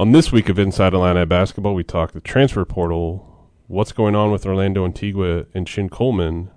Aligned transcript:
On 0.00 0.12
this 0.12 0.32
week 0.32 0.48
of 0.48 0.58
Inside 0.58 0.94
Illini 0.94 1.26
Basketball, 1.26 1.74
we 1.74 1.84
talk 1.84 2.12
the 2.12 2.22
transfer 2.22 2.64
portal, 2.64 3.50
what's 3.66 3.92
going 3.92 4.16
on 4.16 4.30
with 4.32 4.46
Orlando 4.46 4.86
Antigua 4.86 5.44
and 5.52 5.66
Chin 5.66 5.90
Coleman, 5.90 6.50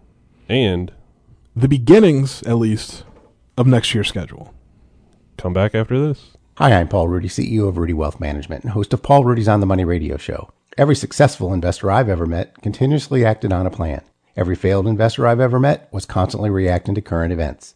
and 0.47 0.93
The 1.53 1.67
beginnings, 1.67 2.41
at 2.43 2.57
least, 2.57 3.03
of 3.57 3.67
next 3.67 3.93
year's 3.93 4.07
schedule. 4.07 4.53
come 5.35 5.51
back 5.51 5.75
after 5.75 5.99
this. 5.99 6.37
Hi, 6.55 6.71
I'm 6.71 6.87
Paul 6.87 7.09
Rudy, 7.09 7.27
CEO 7.27 7.67
of 7.67 7.75
Rudy 7.75 7.91
Wealth 7.91 8.17
Management 8.17 8.63
and 8.63 8.71
host 8.71 8.93
of 8.93 9.03
Paul 9.03 9.25
Rudy's 9.25 9.49
On 9.49 9.59
the 9.59 9.65
Money 9.65 9.83
radio 9.83 10.15
show. 10.15 10.49
Every 10.77 10.95
successful 10.95 11.51
investor 11.51 11.91
I've 11.91 12.07
ever 12.07 12.25
met 12.25 12.61
continuously 12.61 13.25
acted 13.25 13.51
on 13.51 13.67
a 13.67 13.69
plan. 13.69 14.03
Every 14.37 14.55
failed 14.55 14.87
investor 14.87 15.27
I've 15.27 15.41
ever 15.41 15.59
met 15.59 15.89
was 15.91 16.05
constantly 16.05 16.49
reacting 16.49 16.95
to 16.95 17.01
current 17.01 17.33
events. 17.33 17.75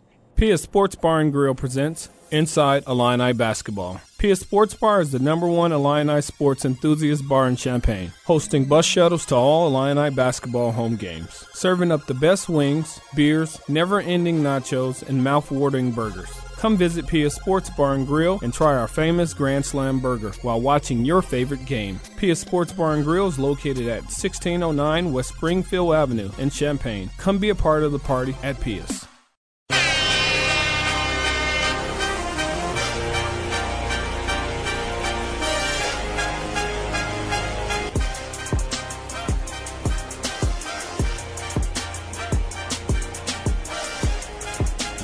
Pia 0.41 0.57
Sports 0.57 0.95
Bar 0.95 1.19
and 1.19 1.31
Grill 1.31 1.53
presents 1.53 2.09
Inside 2.31 2.85
Illini 2.87 3.31
Basketball. 3.31 4.01
Pia 4.17 4.35
Sports 4.35 4.73
Bar 4.73 5.01
is 5.01 5.11
the 5.11 5.19
number 5.19 5.45
one 5.45 5.71
Illini 5.71 6.19
sports 6.19 6.65
enthusiast 6.65 7.27
bar 7.29 7.47
in 7.47 7.55
Champaign, 7.55 8.11
hosting 8.25 8.65
bus 8.65 8.83
shuttles 8.83 9.23
to 9.27 9.35
all 9.35 9.67
Illini 9.67 10.09
basketball 10.09 10.71
home 10.71 10.95
games, 10.95 11.45
serving 11.53 11.91
up 11.91 12.07
the 12.07 12.15
best 12.15 12.49
wings, 12.49 12.99
beers, 13.13 13.61
never-ending 13.67 14.41
nachos, 14.41 15.07
and 15.07 15.23
mouth-watering 15.23 15.91
burgers. 15.91 16.31
Come 16.57 16.75
visit 16.75 17.05
Pia 17.05 17.29
Sports 17.29 17.69
Bar 17.69 17.93
and 17.93 18.07
Grill 18.07 18.39
and 18.41 18.51
try 18.51 18.75
our 18.75 18.87
famous 18.87 19.35
Grand 19.35 19.63
Slam 19.63 19.99
burger 19.99 20.31
while 20.41 20.59
watching 20.59 21.05
your 21.05 21.21
favorite 21.21 21.65
game. 21.67 21.99
Pia 22.17 22.35
Sports 22.35 22.73
Bar 22.73 22.95
and 22.95 23.03
Grill 23.03 23.27
is 23.27 23.37
located 23.37 23.87
at 23.87 24.05
1609 24.05 25.13
West 25.13 25.35
Springfield 25.35 25.93
Avenue 25.93 26.31
in 26.39 26.49
Champaign. 26.49 27.11
Come 27.19 27.37
be 27.37 27.49
a 27.49 27.55
part 27.55 27.83
of 27.83 27.91
the 27.91 27.99
party 27.99 28.35
at 28.41 28.59
Pia's. 28.59 29.00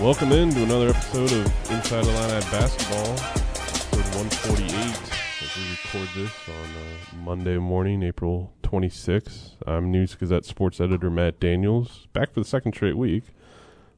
Welcome 0.08 0.31
in 0.31 0.52
to 0.52 0.63
another 0.63 0.91
episode 0.91 1.33
of 1.33 1.69
Inside 1.69 2.05
Illini 2.05 2.39
Basketball, 2.50 3.11
episode 3.11 4.16
148. 4.16 4.72
As 4.72 5.58
we 5.58 5.69
record 5.69 6.08
this 6.16 6.31
on 6.47 6.63
uh, 6.63 7.25
Monday 7.25 7.58
morning, 7.58 8.02
April 8.03 8.53
26th. 8.63 9.55
I'm 9.67 9.91
News 9.91 10.16
Gazette 10.16 10.45
sports 10.45 10.80
editor 10.80 11.09
Matt 11.09 11.41
Daniels, 11.41 12.08
back 12.13 12.33
for 12.33 12.39
the 12.39 12.45
second 12.45 12.73
straight 12.73 12.95
week. 12.95 13.25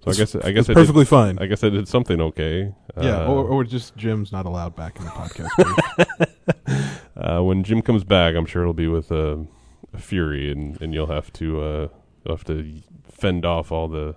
So 0.03 0.09
I 0.09 0.15
guess 0.15 0.33
I 0.33 0.52
guess 0.52 0.61
it's 0.61 0.69
I 0.71 0.73
perfectly 0.73 1.03
did, 1.03 1.09
fine. 1.09 1.37
I 1.37 1.45
guess 1.45 1.63
I 1.63 1.69
did 1.69 1.87
something 1.87 2.19
okay. 2.19 2.73
yeah, 2.99 3.19
Uh, 3.19 3.31
or, 3.31 3.47
or 3.47 3.63
just 3.63 3.95
Jim's 3.95 4.31
not 4.31 4.47
allowed 4.47 4.75
back 4.75 4.97
in 4.97 5.05
the 5.05 5.11
podcast. 5.11 6.97
uh, 7.17 7.43
when 7.43 7.63
Jim 7.63 7.83
comes 7.83 8.03
back, 8.03 8.33
I'm 8.33 8.47
sure 8.47 8.63
it'll 8.63 8.73
be 8.73 8.87
with 8.87 9.11
a, 9.11 9.45
a 9.93 9.99
fury, 9.99 10.52
and, 10.52 10.81
and 10.81 10.91
you'll 10.91 11.05
have 11.05 11.31
to 11.33 11.61
uh, 11.61 11.87
you'll 12.25 12.35
have 12.35 12.45
to 12.45 12.81
fend 13.11 13.45
off 13.45 13.71
all 13.71 13.87
the 13.87 14.15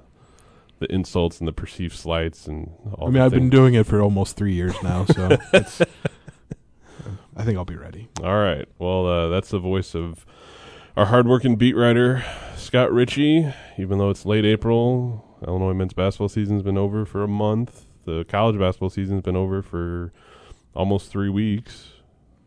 the 0.82 0.92
insults 0.94 1.38
and 1.40 1.48
the 1.48 1.52
perceived 1.52 1.94
slights 1.96 2.46
and 2.46 2.70
all. 2.94 3.08
I 3.08 3.10
mean, 3.10 3.22
I've 3.22 3.30
been 3.32 3.50
doing 3.50 3.74
it 3.74 3.86
for 3.86 4.00
almost 4.02 4.36
three 4.36 4.52
years 4.54 4.74
now, 4.82 5.04
so 5.06 5.28
it's, 5.52 5.80
I 7.36 7.44
think 7.44 7.56
I'll 7.58 7.64
be 7.64 7.76
ready. 7.76 8.08
All 8.22 8.36
right. 8.38 8.66
Well, 8.78 9.06
uh, 9.06 9.28
that's 9.28 9.50
the 9.50 9.58
voice 9.58 9.94
of 9.94 10.26
our 10.96 11.06
hardworking 11.06 11.56
beat 11.56 11.74
writer, 11.76 12.24
Scott 12.56 12.92
Richey. 12.92 13.52
Even 13.78 13.98
though 13.98 14.10
it's 14.10 14.26
late 14.26 14.44
April, 14.44 15.24
Illinois 15.46 15.72
men's 15.72 15.94
basketball 15.94 16.28
season's 16.28 16.62
been 16.62 16.76
over 16.78 17.04
for 17.06 17.22
a 17.22 17.28
month. 17.28 17.86
The 18.04 18.24
college 18.28 18.58
basketball 18.58 18.90
season's 18.90 19.22
been 19.22 19.36
over 19.36 19.62
for 19.62 20.12
almost 20.74 21.10
three 21.10 21.28
weeks. 21.30 21.88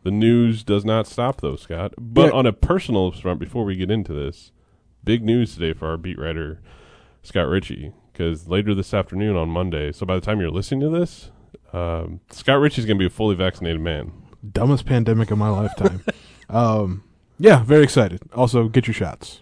The 0.03 0.12
news 0.12 0.63
does 0.63 0.85
not 0.85 1.07
stop, 1.07 1.41
though, 1.41 1.56
Scott. 1.56 1.94
But 1.97 2.28
Yeah. 2.28 2.31
on 2.38 2.45
a 2.45 2.53
personal 2.53 3.12
front, 3.12 3.40
before 3.40 3.66
we 3.66 3.75
get 3.75 3.90
into 3.90 4.13
this, 4.13 4.51
big 5.03 5.24
news 5.24 5.56
today 5.56 5.74
for 5.74 5.88
our 5.88 5.97
beat 5.97 6.19
writer, 6.19 6.62
Scott 7.24 7.47
Richey. 7.47 7.91
Because 8.15 8.47
later 8.47 8.73
this 8.73 8.93
afternoon 8.93 9.35
on 9.35 9.49
Monday, 9.49 9.91
so 9.91 10.05
by 10.05 10.15
the 10.15 10.21
time 10.21 10.39
you're 10.39 10.49
listening 10.49 10.79
to 10.79 10.89
this, 10.89 11.31
um, 11.73 12.21
Scott 12.31 12.61
Richey's 12.61 12.85
going 12.85 12.95
to 12.97 13.01
be 13.01 13.07
a 13.07 13.09
fully 13.09 13.35
vaccinated 13.35 13.81
man. 13.81 14.13
Dumbest 14.53 14.85
pandemic 14.85 15.31
of 15.31 15.37
my 15.37 15.49
lifetime. 15.49 16.01
um, 16.49 17.03
yeah, 17.37 17.61
very 17.63 17.83
excited. 17.83 18.21
Also, 18.33 18.69
get 18.69 18.87
your 18.87 18.93
shots, 18.93 19.41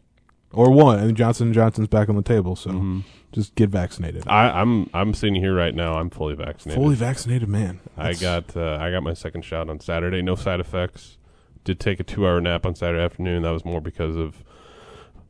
or 0.52 0.72
one. 0.72 0.98
And 0.98 1.16
Johnson 1.16 1.48
and 1.50 1.54
Johnson's 1.54 1.88
back 1.88 2.10
on 2.10 2.16
the 2.16 2.24
table, 2.24 2.56
so 2.56 2.72
Mhm. 2.72 3.04
just 3.32 3.54
get 3.54 3.70
vaccinated. 3.70 4.24
I, 4.26 4.50
I'm 4.50 4.90
I'm 4.92 5.14
sitting 5.14 5.36
here 5.36 5.54
right 5.56 5.76
now. 5.76 5.94
I'm 6.00 6.10
fully 6.10 6.34
vaccinated. 6.34 6.82
Fully 6.82 6.96
vaccinated 6.96 7.50
man. 7.50 7.80
I 7.96 8.14
got 8.14 8.58
uh, 8.58 8.80
I 8.82 8.90
got 8.90 9.04
my 9.04 9.14
second 9.14 9.46
shot 9.46 9.70
on 9.70 9.80
Saturday. 9.82 10.24
No 10.24 10.34
side 10.34 10.60
effects. 10.60 11.20
Did 11.64 11.80
take 11.80 12.00
a 12.00 12.04
two 12.04 12.26
hour 12.26 12.42
nap 12.42 12.66
on 12.66 12.74
Saturday 12.74 13.04
afternoon. 13.04 13.44
That 13.44 13.52
was 13.52 13.64
more 13.66 13.82
because 13.82 14.16
of 14.16 14.44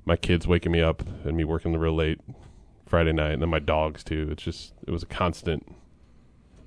my 0.05 0.15
kids 0.15 0.47
waking 0.47 0.71
me 0.71 0.81
up 0.81 1.03
and 1.25 1.35
me 1.35 1.43
working 1.43 1.73
the 1.73 1.79
real 1.79 1.95
late 1.95 2.21
Friday 2.93 3.11
night, 3.11 3.31
and 3.31 3.41
then 3.41 3.49
my 3.49 3.57
dogs 3.57 4.03
too. 4.03 4.27
It's 4.29 4.43
just 4.43 4.71
it 4.85 4.91
was 4.91 5.01
a 5.01 5.07
constant 5.07 5.65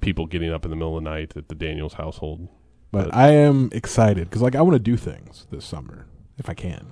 people 0.00 0.26
getting 0.26 0.52
up 0.52 0.64
in 0.64 0.70
the 0.70 0.76
middle 0.76 0.98
of 0.98 1.04
the 1.04 1.08
night 1.08 1.36
at 1.36 1.46
the 1.46 1.54
Daniels 1.54 1.94
household. 1.94 2.48
But 2.90 3.04
But- 3.04 3.14
I 3.14 3.28
am 3.28 3.68
excited 3.70 4.28
because, 4.28 4.42
like, 4.42 4.56
I 4.56 4.60
want 4.60 4.74
to 4.74 4.80
do 4.80 4.96
things 4.96 5.46
this 5.52 5.64
summer 5.64 6.06
if 6.36 6.50
I 6.50 6.54
can. 6.54 6.86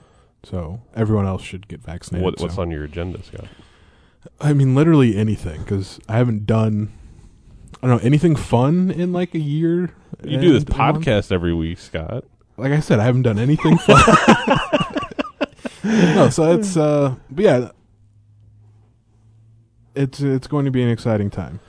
So 0.44 0.82
everyone 0.94 1.26
else 1.26 1.42
should 1.42 1.66
get 1.66 1.82
vaccinated. 1.82 2.24
What, 2.24 2.38
what's 2.38 2.54
so. 2.54 2.62
on 2.62 2.70
your 2.70 2.84
agenda, 2.84 3.24
Scott? 3.24 3.46
I 4.40 4.52
mean, 4.52 4.76
literally 4.76 5.16
anything 5.16 5.62
because 5.62 5.98
I 6.08 6.16
haven't 6.16 6.46
done. 6.46 6.92
I 7.82 7.88
don't 7.88 7.96
know 7.96 8.06
anything 8.06 8.36
fun 8.36 8.92
in 8.92 9.12
like 9.12 9.34
a 9.34 9.40
year. 9.40 9.96
You 10.22 10.38
do 10.38 10.52
this 10.52 10.62
and 10.62 10.72
a 10.72 10.78
month. 10.78 11.04
podcast 11.04 11.32
every 11.32 11.54
week, 11.54 11.80
Scott. 11.80 12.22
Like 12.56 12.70
I 12.70 12.78
said, 12.78 13.00
I 13.00 13.04
haven't 13.04 13.22
done 13.22 13.40
anything 13.40 13.78
fun. 13.78 14.00
no, 15.82 16.30
so 16.30 16.52
it's 16.52 16.76
uh, 16.76 17.16
but 17.32 17.44
yeah, 17.44 17.70
it's 19.94 20.20
it's 20.20 20.46
going 20.46 20.64
to 20.64 20.70
be 20.70 20.82
an 20.82 20.88
exciting 20.88 21.30
time, 21.30 21.60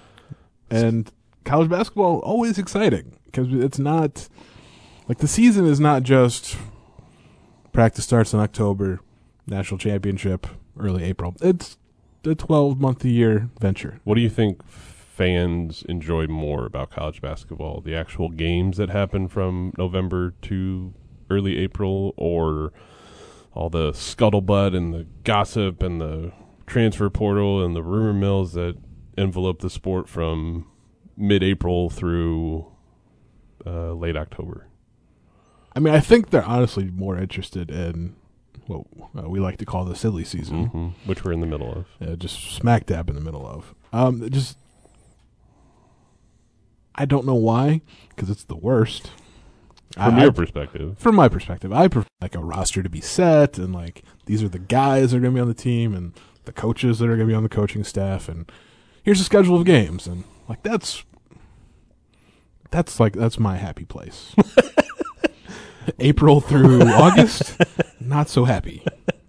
and 0.69 1.11
college 1.43 1.69
basketball 1.69 2.19
always 2.19 2.57
exciting 2.57 3.17
because 3.25 3.47
it's 3.51 3.79
not 3.79 4.27
like 5.07 5.19
the 5.19 5.27
season 5.27 5.65
is 5.65 5.79
not 5.79 6.03
just 6.03 6.57
practice 7.71 8.05
starts 8.05 8.33
in 8.33 8.39
October, 8.39 8.99
national 9.47 9.77
championship 9.77 10.47
early 10.79 11.03
April. 11.03 11.35
It's 11.41 11.77
a 12.25 12.35
twelve 12.35 12.79
month 12.79 13.03
a 13.03 13.09
year 13.09 13.49
venture. 13.59 13.99
What 14.03 14.15
do 14.15 14.21
you 14.21 14.29
think 14.29 14.65
fans 14.67 15.83
enjoy 15.87 16.27
more 16.27 16.65
about 16.65 16.89
college 16.89 17.21
basketball? 17.21 17.81
The 17.81 17.95
actual 17.95 18.29
games 18.29 18.77
that 18.77 18.89
happen 18.89 19.27
from 19.27 19.73
November 19.77 20.33
to 20.43 20.93
early 21.29 21.57
April, 21.57 22.13
or 22.17 22.73
all 23.53 23.69
the 23.69 23.91
scuttlebutt 23.91 24.75
and 24.75 24.93
the 24.93 25.05
gossip 25.23 25.81
and 25.81 26.01
the 26.01 26.31
transfer 26.67 27.09
portal 27.09 27.63
and 27.63 27.75
the 27.75 27.83
rumor 27.83 28.13
mills 28.13 28.53
that 28.53 28.75
envelope 29.17 29.59
the 29.61 29.69
sport 29.69 30.09
from 30.09 30.67
mid-April 31.17 31.89
through 31.89 32.71
uh, 33.65 33.93
late 33.93 34.15
October? 34.17 34.67
I 35.75 35.79
mean, 35.79 35.93
I 35.93 35.99
think 35.99 36.29
they're 36.29 36.43
honestly 36.45 36.89
more 36.89 37.17
interested 37.17 37.69
in 37.69 38.15
what 38.67 38.85
uh, 39.17 39.29
we 39.29 39.39
like 39.39 39.57
to 39.57 39.65
call 39.65 39.85
the 39.85 39.95
silly 39.95 40.23
season. 40.23 40.65
hmm 40.67 40.87
Which 41.05 41.23
we're 41.23 41.33
in 41.33 41.41
the 41.41 41.45
middle 41.47 41.71
of. 42.01 42.07
uh, 42.07 42.15
just 42.15 42.39
smack 42.55 42.85
dab 42.87 43.09
in 43.09 43.15
the 43.15 43.21
middle 43.21 43.45
of. 43.45 43.75
Um, 43.93 44.27
just 44.29 44.57
I 46.95 47.05
don't 47.05 47.25
know 47.25 47.35
why, 47.35 47.81
because 48.09 48.29
it's 48.29 48.45
the 48.45 48.55
worst. 48.55 49.11
From 49.93 50.15
I- 50.15 50.23
your 50.23 50.31
perspective, 50.31 50.97
from 50.97 51.15
my 51.15 51.27
perspective, 51.29 51.71
I 51.71 51.87
prefer 51.87 52.07
like 52.21 52.35
a 52.35 52.39
roster 52.39 52.81
to 52.81 52.89
be 52.89 53.01
set, 53.01 53.57
and 53.57 53.73
like 53.73 54.03
these 54.25 54.41
are 54.43 54.49
the 54.49 54.59
guys 54.59 55.11
that 55.11 55.17
are 55.17 55.19
going 55.21 55.33
to 55.33 55.37
be 55.37 55.41
on 55.41 55.47
the 55.47 55.53
team, 55.53 55.93
and 55.93 56.13
the 56.45 56.53
coaches 56.53 56.99
that 56.99 57.05
are 57.05 57.15
going 57.15 57.27
to 57.27 57.31
be 57.31 57.33
on 57.33 57.43
the 57.43 57.49
coaching 57.49 57.83
staff, 57.83 58.29
and 58.29 58.51
here's 59.03 59.21
a 59.21 59.23
schedule 59.23 59.57
of 59.57 59.65
games, 59.65 60.07
and 60.07 60.23
like 60.47 60.63
that's 60.63 61.03
that's 62.71 62.99
like 62.99 63.13
that's 63.13 63.39
my 63.39 63.57
happy 63.57 63.85
place. 63.85 64.35
April 65.99 66.41
through 66.41 66.81
August, 66.83 67.57
not 67.99 68.29
so 68.29 68.45
happy. 68.45 68.83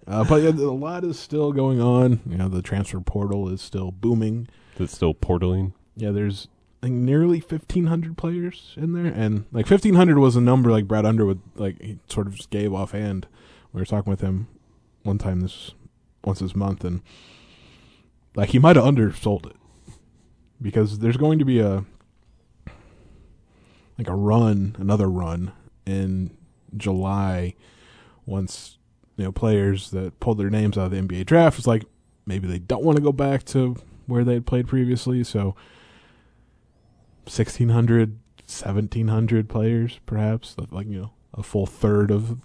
Uh, 0.07 0.23
but 0.23 0.41
a 0.41 0.51
lot 0.51 1.03
is 1.03 1.19
still 1.19 1.51
going 1.51 1.81
on. 1.81 2.21
You 2.25 2.37
know, 2.37 2.47
the 2.47 2.61
transfer 2.61 2.99
portal 2.99 3.49
is 3.49 3.61
still 3.61 3.91
booming. 3.91 4.47
it's 4.77 4.95
still 4.95 5.13
portaling. 5.13 5.73
Yeah, 5.95 6.11
there's 6.11 6.47
think 6.81 6.95
nearly 6.95 7.39
1,500 7.39 8.17
players 8.17 8.73
in 8.77 8.93
there, 8.93 9.11
and 9.11 9.45
like 9.51 9.69
1,500 9.69 10.17
was 10.17 10.35
a 10.35 10.41
number 10.41 10.71
like 10.71 10.87
Brad 10.87 11.05
Underwood 11.05 11.41
like 11.55 11.81
he 11.81 11.99
sort 12.07 12.27
of 12.27 12.35
just 12.35 12.49
gave 12.49 12.73
offhand. 12.73 13.27
We 13.73 13.81
were 13.81 13.85
talking 13.85 14.09
with 14.09 14.21
him 14.21 14.47
one 15.03 15.17
time 15.17 15.41
this 15.41 15.71
once 16.27 16.39
this 16.39 16.55
month, 16.55 16.83
and 16.83 17.01
like 18.35 18.49
he 18.49 18.59
might 18.59 18.75
have 18.75 18.85
undersold 18.85 19.47
it. 19.47 19.55
Because 20.61 20.99
there's 20.99 21.17
going 21.17 21.39
to 21.39 21.45
be 21.45 21.59
a 21.59 21.85
like 23.97 24.07
a 24.07 24.15
run, 24.15 24.75
another 24.79 25.07
run 25.07 25.51
in 25.85 26.35
July 26.75 27.55
once 28.25 28.77
you 29.15 29.23
know 29.23 29.31
players 29.31 29.91
that 29.91 30.19
pulled 30.19 30.37
their 30.37 30.49
names 30.49 30.77
out 30.77 30.85
of 30.85 30.91
the 30.91 30.97
NBA 30.97 31.25
draft 31.25 31.57
was 31.57 31.65
like 31.65 31.83
maybe 32.25 32.47
they 32.47 32.59
don't 32.59 32.83
want 32.83 32.97
to 32.97 33.03
go 33.03 33.11
back 33.11 33.43
to 33.45 33.77
where 34.05 34.23
they 34.23 34.35
had 34.35 34.45
played 34.45 34.67
previously, 34.67 35.23
so 35.23 35.55
1600 37.25 38.19
1700 38.47 39.49
players 39.49 39.99
perhaps 40.05 40.55
like 40.71 40.87
you 40.87 41.01
know 41.01 41.11
a 41.33 41.43
full 41.43 41.65
third 41.65 42.09
of 42.09 42.37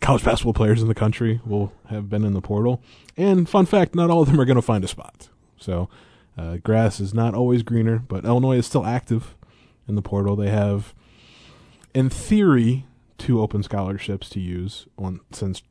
college 0.00 0.24
basketball 0.24 0.52
players 0.52 0.82
in 0.82 0.88
the 0.88 0.94
country 0.94 1.40
will 1.44 1.72
have 1.88 2.08
been 2.08 2.24
in 2.24 2.34
the 2.34 2.40
portal 2.40 2.82
and 3.16 3.48
fun 3.48 3.66
fact 3.66 3.94
not 3.94 4.10
all 4.10 4.22
of 4.22 4.28
them 4.28 4.40
are 4.40 4.44
going 4.44 4.56
to 4.56 4.62
find 4.62 4.84
a 4.84 4.88
spot 4.88 5.28
so 5.56 5.88
uh, 6.36 6.56
grass 6.58 7.00
is 7.00 7.12
not 7.12 7.34
always 7.34 7.62
greener 7.62 7.98
but 7.98 8.24
illinois 8.24 8.56
is 8.58 8.66
still 8.66 8.86
active 8.86 9.34
in 9.86 9.94
the 9.94 10.02
portal 10.02 10.36
they 10.36 10.50
have 10.50 10.94
in 11.94 12.08
theory 12.08 12.86
two 13.18 13.40
open 13.40 13.62
scholarships 13.62 14.28
to 14.28 14.40
use 14.40 14.86
since 15.32 15.62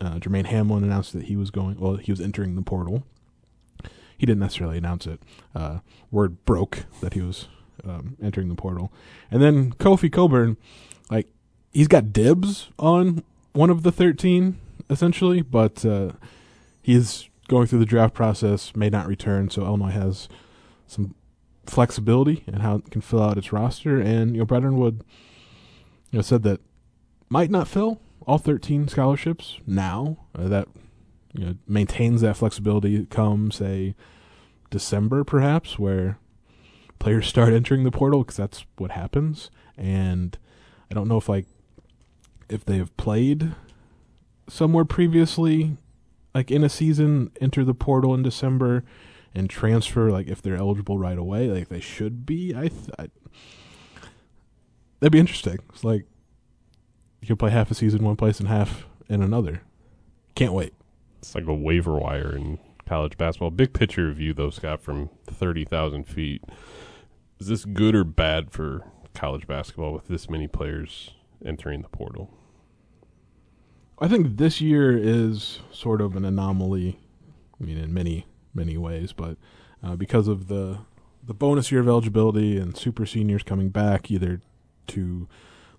uh, 0.00 0.18
Jermaine 0.18 0.46
Hamlin 0.46 0.84
announced 0.84 1.12
that 1.12 1.24
he 1.24 1.36
was 1.36 1.50
going. 1.50 1.78
Well, 1.78 1.96
he 1.96 2.12
was 2.12 2.20
entering 2.20 2.54
the 2.54 2.62
portal. 2.62 3.04
He 4.18 4.26
didn't 4.26 4.40
necessarily 4.40 4.78
announce 4.78 5.06
it. 5.06 5.20
Uh, 5.54 5.78
word 6.10 6.44
broke 6.44 6.84
that 7.00 7.14
he 7.14 7.20
was 7.20 7.48
um, 7.84 8.16
entering 8.22 8.48
the 8.48 8.54
portal, 8.54 8.92
and 9.30 9.42
then 9.42 9.72
Kofi 9.74 10.10
Cockburn, 10.10 10.56
like 11.10 11.28
he's 11.72 11.88
got 11.88 12.12
dibs 12.12 12.70
on 12.78 13.22
one 13.56 13.70
of 13.70 13.82
the 13.82 13.92
thirteen 13.92 14.58
essentially, 14.88 15.42
but 15.42 15.84
uh, 15.84 16.12
he's 16.82 17.28
going 17.48 17.66
through 17.66 17.78
the 17.78 17.86
draft 17.86 18.14
process, 18.14 18.74
may 18.76 18.90
not 18.90 19.06
return. 19.06 19.50
So 19.50 19.62
Illinois 19.62 19.90
has 19.90 20.28
some 20.86 21.14
flexibility 21.66 22.44
in 22.46 22.54
how 22.60 22.76
it 22.76 22.90
can 22.90 23.00
fill 23.00 23.22
out 23.22 23.38
its 23.38 23.52
roster, 23.52 24.00
and 24.00 24.32
you 24.34 24.38
know 24.38 24.44
Brad 24.44 24.64
Underwood, 24.64 25.02
you 26.10 26.18
know, 26.18 26.22
said 26.22 26.42
that 26.44 26.60
might 27.28 27.50
not 27.50 27.68
fill 27.68 28.00
all 28.26 28.38
13 28.38 28.88
scholarships 28.88 29.58
now. 29.66 30.18
Uh, 30.34 30.48
that 30.48 30.68
you 31.32 31.44
know, 31.44 31.54
maintains 31.66 32.20
that 32.22 32.36
flexibility 32.36 33.06
come, 33.06 33.50
say, 33.50 33.94
December, 34.70 35.22
perhaps, 35.24 35.78
where 35.78 36.18
players 36.98 37.26
start 37.26 37.52
entering 37.52 37.84
the 37.84 37.90
portal 37.90 38.22
because 38.22 38.36
that's 38.36 38.64
what 38.76 38.92
happens. 38.92 39.50
And 39.76 40.38
I 40.90 40.94
don't 40.94 41.08
know 41.08 41.18
if, 41.18 41.28
like, 41.28 41.46
if 42.48 42.64
they 42.64 42.78
have 42.78 42.96
played 42.96 43.54
somewhere 44.48 44.84
previously, 44.84 45.76
like 46.34 46.50
in 46.50 46.62
a 46.64 46.68
season, 46.68 47.30
enter 47.40 47.64
the 47.64 47.74
portal 47.74 48.14
in 48.14 48.22
December 48.22 48.84
and 49.34 49.50
transfer, 49.50 50.10
like, 50.10 50.28
if 50.28 50.40
they're 50.40 50.56
eligible 50.56 50.98
right 50.98 51.18
away, 51.18 51.50
like 51.50 51.68
they 51.68 51.80
should 51.80 52.24
be. 52.24 52.54
I, 52.54 52.68
th- 52.68 52.90
I 52.98 53.08
that'd 55.00 55.12
be 55.12 55.18
interesting. 55.18 55.58
It's 55.70 55.84
like, 55.84 56.04
you 57.20 57.26
can 57.26 57.36
play 57.36 57.50
half 57.50 57.70
a 57.70 57.74
season 57.74 58.04
one 58.04 58.16
place 58.16 58.40
and 58.40 58.48
half 58.48 58.86
in 59.08 59.22
another. 59.22 59.62
Can't 60.34 60.52
wait. 60.52 60.74
It's 61.18 61.34
like 61.34 61.46
a 61.46 61.54
waiver 61.54 61.98
wire 61.98 62.36
in 62.36 62.58
college 62.86 63.16
basketball. 63.18 63.50
Big 63.50 63.72
picture 63.72 64.12
view, 64.12 64.32
though, 64.32 64.50
Scott, 64.50 64.80
from 64.80 65.10
30,000 65.26 66.04
feet. 66.04 66.42
Is 67.38 67.48
this 67.48 67.64
good 67.64 67.94
or 67.94 68.04
bad 68.04 68.50
for 68.50 68.84
college 69.14 69.46
basketball 69.46 69.92
with 69.92 70.08
this 70.08 70.30
many 70.30 70.46
players 70.46 71.10
entering 71.44 71.82
the 71.82 71.88
portal? 71.88 72.32
I 73.98 74.08
think 74.08 74.36
this 74.36 74.60
year 74.60 74.96
is 74.96 75.60
sort 75.72 76.00
of 76.00 76.16
an 76.16 76.24
anomaly. 76.24 76.98
I 77.60 77.64
mean, 77.64 77.78
in 77.78 77.94
many 77.94 78.26
many 78.54 78.76
ways, 78.76 79.12
but 79.12 79.36
uh, 79.82 79.96
because 79.96 80.28
of 80.28 80.48
the 80.48 80.78
the 81.24 81.34
bonus 81.34 81.72
year 81.72 81.80
of 81.80 81.88
eligibility 81.88 82.56
and 82.56 82.76
super 82.76 83.04
seniors 83.04 83.42
coming 83.42 83.68
back 83.68 84.10
either 84.10 84.40
to 84.86 85.28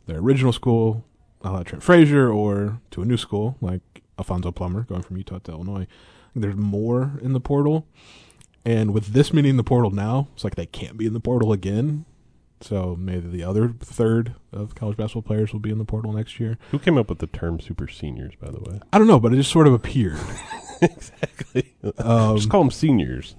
their 0.05 0.17
original 0.17 0.51
school 0.51 1.05
uh, 1.43 1.63
Trent 1.63 1.83
Frazier 1.83 2.29
or 2.29 2.81
to 2.91 3.01
a 3.01 3.05
new 3.05 3.17
school 3.17 3.55
like 3.61 3.81
Alfonzo 4.17 4.51
Plummer 4.51 4.81
going 4.83 5.03
from 5.03 5.17
Utah 5.17 5.39
to 5.39 5.51
Illinois. 5.51 5.87
There's 6.35 6.55
more 6.55 7.19
in 7.21 7.33
the 7.33 7.39
portal, 7.39 7.87
and 8.63 8.93
with 8.93 9.07
this 9.07 9.33
many 9.33 9.49
in 9.49 9.57
the 9.57 9.63
portal 9.63 9.89
now, 9.89 10.27
it's 10.33 10.43
like 10.43 10.55
they 10.55 10.67
can't 10.67 10.97
be 10.97 11.07
in 11.07 11.13
the 11.13 11.19
portal 11.19 11.51
again. 11.51 12.05
So 12.61 12.95
maybe 12.99 13.27
the 13.27 13.43
other 13.43 13.69
third 13.79 14.35
of 14.51 14.73
college 14.73 14.97
basketball 14.97 15.21
players 15.21 15.53
will 15.53 15.59
be 15.59 15.69
in 15.69 15.77
the 15.77 15.85
portal 15.85 16.11
next 16.11 16.39
year. 16.39 16.57
Who 16.71 16.79
came 16.79 16.97
up 16.97 17.09
with 17.09 17.19
the 17.19 17.27
term 17.27 17.59
super 17.59 17.87
seniors, 17.87 18.33
by 18.35 18.49
the 18.49 18.59
way? 18.59 18.79
I 18.91 18.97
don't 18.97 19.07
know, 19.07 19.19
but 19.19 19.33
it 19.33 19.37
just 19.37 19.51
sort 19.51 19.67
of 19.67 19.73
appeared. 19.73 20.19
exactly. 20.81 21.75
Um, 21.99 22.35
just 22.35 22.49
call 22.49 22.61
them 22.61 22.71
seniors. 22.71 23.35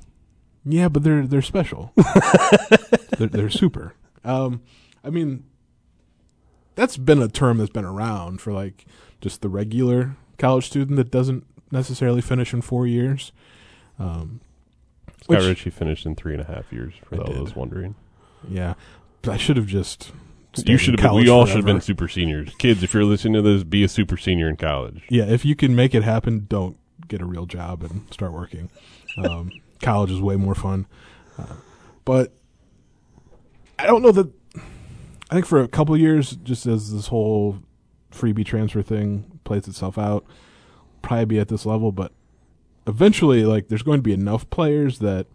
Yeah, 0.64 0.88
but 0.88 1.02
they're 1.02 1.26
they're 1.26 1.42
special. 1.42 1.92
they're, 3.18 3.28
they're 3.28 3.50
super. 3.50 3.94
Um, 4.24 4.62
I 5.02 5.10
mean, 5.10 5.44
that's 6.74 6.96
been 6.96 7.22
a 7.22 7.28
term 7.28 7.58
that's 7.58 7.70
been 7.70 7.84
around 7.84 8.40
for 8.40 8.52
like 8.52 8.84
just 9.20 9.42
the 9.42 9.48
regular 9.48 10.16
college 10.38 10.66
student 10.66 10.96
that 10.96 11.10
doesn't 11.10 11.44
necessarily 11.72 12.20
finish 12.20 12.52
in 12.52 12.60
four 12.60 12.86
years. 12.86 13.32
Um, 13.98 14.40
Scott 15.22 15.42
Richey 15.42 15.70
finished 15.70 16.06
in 16.06 16.14
three 16.14 16.32
and 16.32 16.42
a 16.42 16.44
half 16.44 16.72
years. 16.72 16.94
For 17.04 17.20
I 17.20 17.32
those 17.32 17.56
wondering, 17.56 17.94
yeah, 18.48 18.74
I 19.26 19.36
should 19.36 19.56
have 19.56 19.66
just. 19.66 20.12
You 20.66 20.76
should 20.76 20.98
have. 20.98 21.14
We 21.14 21.28
all 21.28 21.46
should 21.46 21.56
have 21.56 21.64
been 21.64 21.80
super 21.80 22.08
seniors. 22.08 22.54
Kids, 22.56 22.82
if 22.82 22.92
you're 22.92 23.04
listening 23.04 23.34
to 23.34 23.42
this, 23.42 23.64
be 23.64 23.84
a 23.84 23.88
super 23.88 24.16
senior 24.16 24.48
in 24.48 24.56
college. 24.56 25.04
Yeah, 25.08 25.24
if 25.24 25.44
you 25.44 25.54
can 25.54 25.76
make 25.76 25.94
it 25.94 26.02
happen, 26.02 26.46
don't 26.48 26.76
get 27.06 27.20
a 27.20 27.26
real 27.26 27.46
job 27.46 27.82
and 27.82 28.12
start 28.12 28.32
working. 28.32 28.70
Um, 29.18 29.52
college 29.82 30.10
is 30.10 30.20
way 30.20 30.36
more 30.36 30.54
fun, 30.54 30.86
uh, 31.38 31.54
but 32.04 32.32
I 33.78 33.86
don't 33.86 34.02
know 34.02 34.12
that 34.12 34.32
I 35.30 35.34
think 35.34 35.46
for 35.46 35.60
a 35.60 35.68
couple 35.68 35.96
years, 35.96 36.32
just 36.36 36.66
as 36.66 36.92
this 36.92 37.08
whole 37.08 37.58
freebie 38.10 38.46
transfer 38.46 38.82
thing 38.82 39.40
plays 39.44 39.68
itself 39.68 39.98
out, 39.98 40.24
probably 41.02 41.26
be 41.26 41.38
at 41.38 41.48
this 41.48 41.66
level. 41.66 41.92
But 41.92 42.12
eventually, 42.86 43.44
like, 43.44 43.68
there's 43.68 43.82
going 43.82 43.98
to 43.98 44.02
be 44.02 44.12
enough 44.12 44.48
players 44.50 44.98
that 45.00 45.26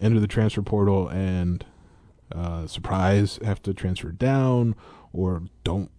enter 0.00 0.18
the 0.18 0.26
transfer 0.26 0.62
portal 0.62 1.08
and 1.08 1.64
uh, 2.34 2.66
surprise 2.66 3.38
have 3.44 3.62
to 3.62 3.74
transfer 3.74 4.10
down 4.10 4.74
or 5.12 5.42
don't 5.64 5.90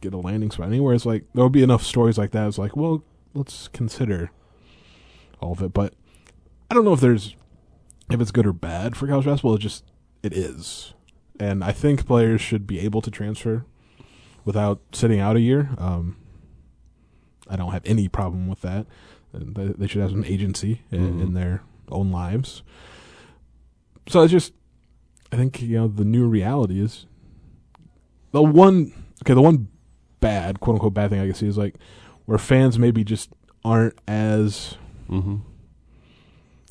get 0.00 0.14
a 0.14 0.18
landing 0.18 0.50
spot 0.50 0.66
anywhere. 0.66 0.94
It's 0.94 1.06
like 1.06 1.24
there'll 1.34 1.50
be 1.50 1.62
enough 1.62 1.82
stories 1.82 2.18
like 2.18 2.30
that. 2.32 2.48
It's 2.48 2.58
like, 2.58 2.76
well, 2.76 3.04
let's 3.34 3.68
consider 3.68 4.30
all 5.40 5.52
of 5.52 5.62
it. 5.62 5.72
But 5.72 5.94
I 6.70 6.74
don't 6.74 6.84
know 6.84 6.92
if 6.92 7.00
there's 7.00 7.36
if 8.10 8.20
it's 8.20 8.30
good 8.30 8.46
or 8.46 8.52
bad 8.52 8.96
for 8.96 9.06
college 9.06 9.26
basketball. 9.26 9.54
It 9.54 9.60
just 9.60 9.84
it 10.22 10.32
is 10.32 10.94
and 11.40 11.64
I 11.64 11.72
think 11.72 12.06
players 12.06 12.40
should 12.40 12.66
be 12.66 12.78
able 12.80 13.00
to 13.00 13.10
transfer 13.10 13.64
without 14.44 14.80
sitting 14.92 15.18
out 15.18 15.36
a 15.36 15.40
year. 15.40 15.70
Um, 15.78 16.16
I 17.48 17.56
don't 17.56 17.72
have 17.72 17.82
any 17.86 18.08
problem 18.08 18.46
with 18.46 18.60
that. 18.60 18.86
They 19.32 19.86
should 19.86 20.02
have 20.02 20.10
some 20.10 20.24
agency 20.24 20.82
in, 20.90 21.00
mm-hmm. 21.00 21.22
in 21.22 21.34
their 21.34 21.62
own 21.90 22.12
lives. 22.12 22.62
So 24.06 24.22
it's 24.22 24.30
just, 24.30 24.52
I 25.32 25.36
think 25.36 25.62
you 25.62 25.78
know 25.78 25.88
the 25.88 26.04
new 26.04 26.26
reality 26.26 26.80
is 26.80 27.06
the 28.32 28.42
one. 28.42 28.92
Okay, 29.22 29.34
the 29.34 29.42
one 29.42 29.68
bad, 30.20 30.60
quote 30.60 30.74
unquote, 30.74 30.94
bad 30.94 31.10
thing 31.10 31.20
I 31.20 31.26
can 31.26 31.34
see 31.34 31.46
is 31.46 31.58
like 31.58 31.74
where 32.24 32.38
fans 32.38 32.78
maybe 32.78 33.04
just 33.04 33.30
aren't 33.64 33.98
as 34.08 34.76
mm-hmm. 35.08 35.36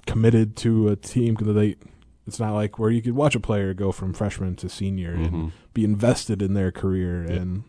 committed 0.06 0.56
to 0.58 0.90
a 0.90 0.96
team 0.96 1.36
because 1.36 1.54
they 1.54 1.76
it's 2.26 2.40
not 2.40 2.54
like 2.54 2.78
where 2.78 2.92
you 2.92 3.02
could 3.02 3.16
watch 3.16 3.36
a 3.36 3.40
player 3.40 3.74
go 3.74 3.92
from 3.92 4.14
freshman 4.14 4.56
to 4.58 4.70
senior 4.70 5.16
mm-hmm. 5.16 5.36
and 5.36 5.52
be 5.74 5.84
invested 5.84 6.42
in 6.42 6.54
their 6.54 6.72
career, 6.72 7.22
and 7.24 7.64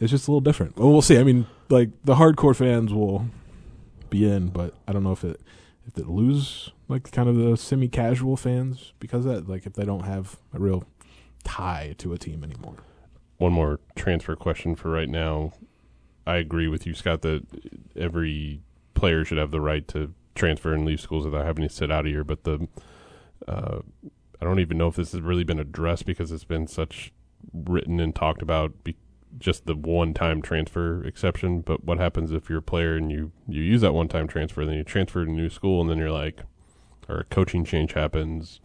it's 0.00 0.10
just 0.10 0.28
a 0.28 0.30
little 0.30 0.40
different. 0.40 0.76
Well, 0.76 0.90
we'll 0.90 1.02
see. 1.02 1.18
I 1.18 1.24
mean, 1.24 1.46
like 1.68 1.90
the 2.04 2.16
hardcore 2.16 2.54
fans 2.54 2.92
will 2.92 3.26
be 4.10 4.30
in, 4.30 4.48
but 4.48 4.74
I 4.86 4.92
don't 4.92 5.02
know 5.02 5.12
if 5.12 5.24
it 5.24 5.40
if 5.88 5.98
it 5.98 6.08
lose 6.08 6.70
like 6.86 7.10
kind 7.10 7.28
of 7.28 7.36
the 7.36 7.56
semi-casual 7.56 8.36
fans 8.36 8.92
because 9.00 9.24
that 9.24 9.48
like 9.48 9.66
if 9.66 9.72
they 9.72 9.84
don't 9.84 10.04
have 10.04 10.36
a 10.54 10.58
real 10.58 10.84
tie 11.44 11.94
to 11.98 12.12
a 12.12 12.18
team 12.18 12.44
anymore. 12.44 12.76
One 13.38 13.52
more 13.52 13.80
transfer 13.96 14.36
question 14.36 14.76
for 14.76 14.90
right 14.90 15.08
now. 15.08 15.52
I 16.26 16.36
agree 16.36 16.68
with 16.68 16.86
you, 16.86 16.94
Scott, 16.94 17.22
that 17.22 17.46
every 17.96 18.60
player 18.94 19.24
should 19.24 19.38
have 19.38 19.50
the 19.50 19.60
right 19.60 19.86
to 19.88 20.12
transfer 20.34 20.74
and 20.74 20.84
leave 20.84 21.00
schools 21.00 21.24
without 21.24 21.46
having 21.46 21.66
to 21.66 21.74
sit 21.74 21.90
out 21.90 22.04
of 22.04 22.12
here. 22.12 22.24
But 22.24 22.44
the 22.44 22.68
uh, 23.46 23.78
I 24.40 24.44
don't 24.44 24.60
even 24.60 24.76
know 24.78 24.88
if 24.88 24.96
this 24.96 25.12
has 25.12 25.20
really 25.20 25.44
been 25.44 25.58
addressed 25.58 26.06
because 26.06 26.30
it's 26.30 26.44
been 26.44 26.66
such 26.66 27.12
written 27.52 27.98
and 28.00 28.14
talked 28.14 28.42
about. 28.42 28.72
Just 29.38 29.66
the 29.66 29.74
one-time 29.74 30.42
transfer 30.42 31.04
exception. 31.04 31.60
But 31.60 31.84
what 31.84 31.98
happens 31.98 32.32
if 32.32 32.48
you're 32.48 32.60
a 32.60 32.62
player 32.62 32.96
and 32.96 33.10
you 33.10 33.32
you 33.46 33.62
use 33.62 33.80
that 33.82 33.92
one-time 33.94 34.28
transfer, 34.28 34.64
then 34.64 34.74
you 34.76 34.84
transfer 34.84 35.24
to 35.24 35.30
a 35.30 35.34
new 35.34 35.48
school, 35.50 35.80
and 35.80 35.90
then 35.90 35.98
you're 35.98 36.10
like, 36.10 36.42
or 37.08 37.18
a 37.20 37.24
coaching 37.24 37.64
change 37.64 37.92
happens, 37.92 38.60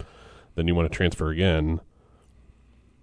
then 0.55 0.67
you 0.67 0.75
want 0.75 0.91
to 0.91 0.95
transfer 0.95 1.29
again. 1.29 1.79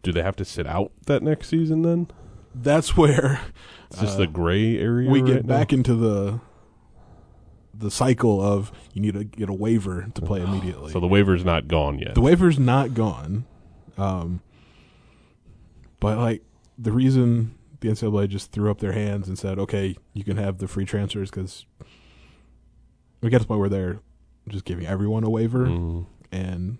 Do 0.02 0.12
they 0.12 0.22
have 0.22 0.36
to 0.36 0.44
sit 0.44 0.66
out 0.66 0.92
that 1.06 1.22
next 1.22 1.48
season 1.48 1.82
then? 1.82 2.08
That's 2.54 2.96
where 2.96 3.40
it's 3.90 4.00
just 4.00 4.14
uh, 4.14 4.18
the 4.20 4.26
gray 4.26 4.78
area. 4.78 5.10
We 5.10 5.20
get 5.22 5.34
right 5.36 5.46
back 5.46 5.72
into 5.72 5.94
the 5.94 6.40
the 7.72 7.90
cycle 7.90 8.42
of 8.42 8.72
you 8.92 9.00
need 9.00 9.14
to 9.14 9.24
get 9.24 9.48
a 9.48 9.54
waiver 9.54 10.06
to 10.14 10.20
play 10.22 10.40
immediately. 10.42 10.92
So 10.92 11.00
the 11.00 11.06
waiver's 11.06 11.44
not 11.44 11.68
gone 11.68 11.98
yet. 11.98 12.14
The 12.14 12.20
waiver's 12.20 12.58
not 12.58 12.94
gone. 12.94 13.46
Um, 13.96 14.40
But 16.00 16.18
like 16.18 16.42
the 16.80 16.92
reason 16.92 17.54
the 17.80 17.88
NCAA 17.88 18.28
just 18.28 18.52
threw 18.52 18.70
up 18.70 18.78
their 18.78 18.92
hands 18.92 19.28
and 19.28 19.38
said, 19.38 19.58
"Okay, 19.58 19.96
you 20.14 20.24
can 20.24 20.36
have 20.36 20.58
the 20.58 20.68
free 20.68 20.84
transfers," 20.84 21.30
because 21.30 21.66
we 23.20 23.30
get 23.30 23.38
to 23.38 23.44
the 23.44 23.48
point 23.48 23.60
where 23.60 23.68
they're 23.68 24.00
just 24.48 24.64
giving 24.64 24.86
everyone 24.86 25.24
a 25.24 25.30
waiver, 25.30 25.66
Mm. 25.66 26.06
and 26.32 26.78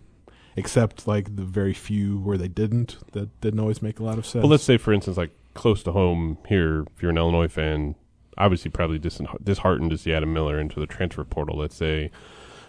except 0.57 1.07
like 1.07 1.37
the 1.37 1.45
very 1.45 1.73
few 1.75 2.19
where 2.19 2.39
they 2.39 2.49
didn't, 2.49 2.99
that 3.13 3.41
didn't 3.41 3.61
always 3.61 3.83
make 3.83 4.01
a 4.01 4.05
lot 4.05 4.19
of 4.19 4.27
sense. 4.27 4.43
Well, 4.43 4.51
let's 4.51 4.65
say, 4.65 4.77
for 4.77 4.93
instance, 4.93 5.17
like 5.17 5.31
close 5.55 5.83
to 5.85 5.93
home 5.93 6.39
here, 6.49 6.85
if 6.95 7.03
you're 7.03 7.11
an 7.11 7.19
Illinois 7.19 7.49
fan, 7.49 7.95
obviously 8.39 8.71
probably 8.71 8.99
dis- 8.99 9.21
disheartened 9.43 9.91
to 9.91 9.99
see 9.99 10.13
Adam 10.13 10.33
Miller 10.33 10.59
into 10.59 10.81
the 10.81 10.87
transfer 10.87 11.25
portal. 11.25 11.59
Let's 11.59 11.77
say, 11.77 12.11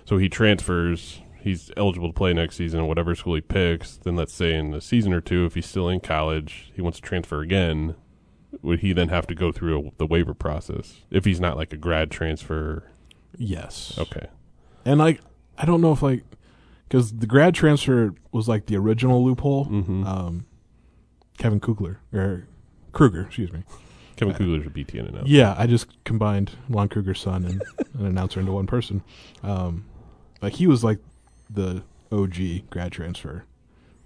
so 0.06 0.18
he 0.18 0.30
transfers, 0.30 1.22
he's 1.42 1.72
eligible 1.78 2.08
to 2.10 2.14
play 2.14 2.34
next 2.34 2.56
season 2.58 2.80
in 2.82 2.88
whatever 2.88 3.16
school 3.16 3.36
he 3.36 3.42
picks. 3.42 3.98
Then 3.98 4.16
let's 4.16 4.34
say 4.34 4.54
in 4.56 4.74
a 4.74 4.82
season 4.82 5.14
or 5.14 5.22
two, 5.22 5.46
if 5.46 5.56
he's 5.56 5.66
still 5.66 5.90
in 5.90 6.00
college, 6.00 6.72
he 6.76 6.82
wants 6.82 7.00
to 7.00 7.08
transfer 7.08 7.42
again. 7.42 7.96
Would 8.62 8.80
he 8.82 8.94
then 8.94 9.10
have 9.10 9.28
to 9.28 9.36
go 9.36 9.52
through 9.52 9.80
a, 9.88 9.92
the 9.98 10.06
waiver 10.06 10.34
process 10.34 11.02
if 11.10 11.26
he's 11.26 11.40
not 11.40 11.58
like 11.58 11.74
a 11.74 11.78
grad 11.78 12.12
transfer? 12.12 12.84
yes, 13.38 13.96
Okay, 13.98 14.28
and 14.86 15.00
like 15.00 15.22
I 15.58 15.66
don't 15.66 15.82
know 15.82 15.94
if 15.94 16.02
like 16.02 16.24
because 16.88 17.14
the 17.18 17.26
grad 17.28 17.56
transfer 17.56 18.14
was 18.32 18.48
like 18.50 18.66
the 18.66 18.76
original 18.76 19.24
loophole. 19.24 19.66
mm-hmm. 19.66 20.06
Um, 20.06 20.46
Kevin 21.38 21.60
Kugler 21.62 22.00
or 22.14 22.46
Kruger, 22.92 23.22
excuse 23.22 23.52
me. 23.54 23.64
Kevin 24.18 24.36
Kugler's 24.36 24.68
a 24.68 24.70
BTN 24.70 25.10
announcer. 25.10 25.30
Yeah, 25.32 25.56
I 25.58 25.66
just 25.66 25.88
combined 26.04 26.52
Lon 26.70 26.90
Kruger's 26.90 27.20
son 27.20 27.46
and 27.46 27.64
an 27.98 28.06
announcer 28.06 28.40
into 28.42 28.52
one 28.52 28.68
person. 28.68 29.02
Um, 29.42 29.86
like 30.42 30.54
he 30.54 30.68
was 30.68 30.84
like 30.84 31.00
the 31.52 31.84
OG 32.12 32.70
grad 32.70 32.92
transfer, 32.92 33.46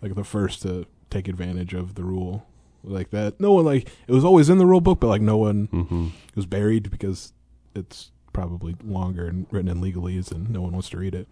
like 0.01 0.15
the 0.15 0.23
first 0.23 0.61
to 0.63 0.85
take 1.09 1.27
advantage 1.27 1.73
of 1.73 1.95
the 1.95 2.03
rule 2.03 2.45
like 2.83 3.09
that. 3.11 3.39
No 3.39 3.53
one 3.53 3.65
like 3.65 3.89
it 4.07 4.11
was 4.13 4.25
always 4.25 4.49
in 4.49 4.57
the 4.57 4.65
rule 4.65 4.81
book, 4.81 4.99
but 4.99 5.07
like 5.07 5.21
no 5.21 5.37
one 5.37 5.67
Mm-hmm. 5.67 6.07
was 6.35 6.45
buried 6.45 6.89
because 6.91 7.33
it's 7.75 8.11
probably 8.33 8.75
longer 8.83 9.25
and 9.27 9.47
written 9.51 9.69
in 9.69 9.81
legalese, 9.81 10.31
and 10.31 10.49
no 10.49 10.61
one 10.61 10.71
wants 10.73 10.89
to 10.89 10.97
read 10.97 11.15
it. 11.15 11.27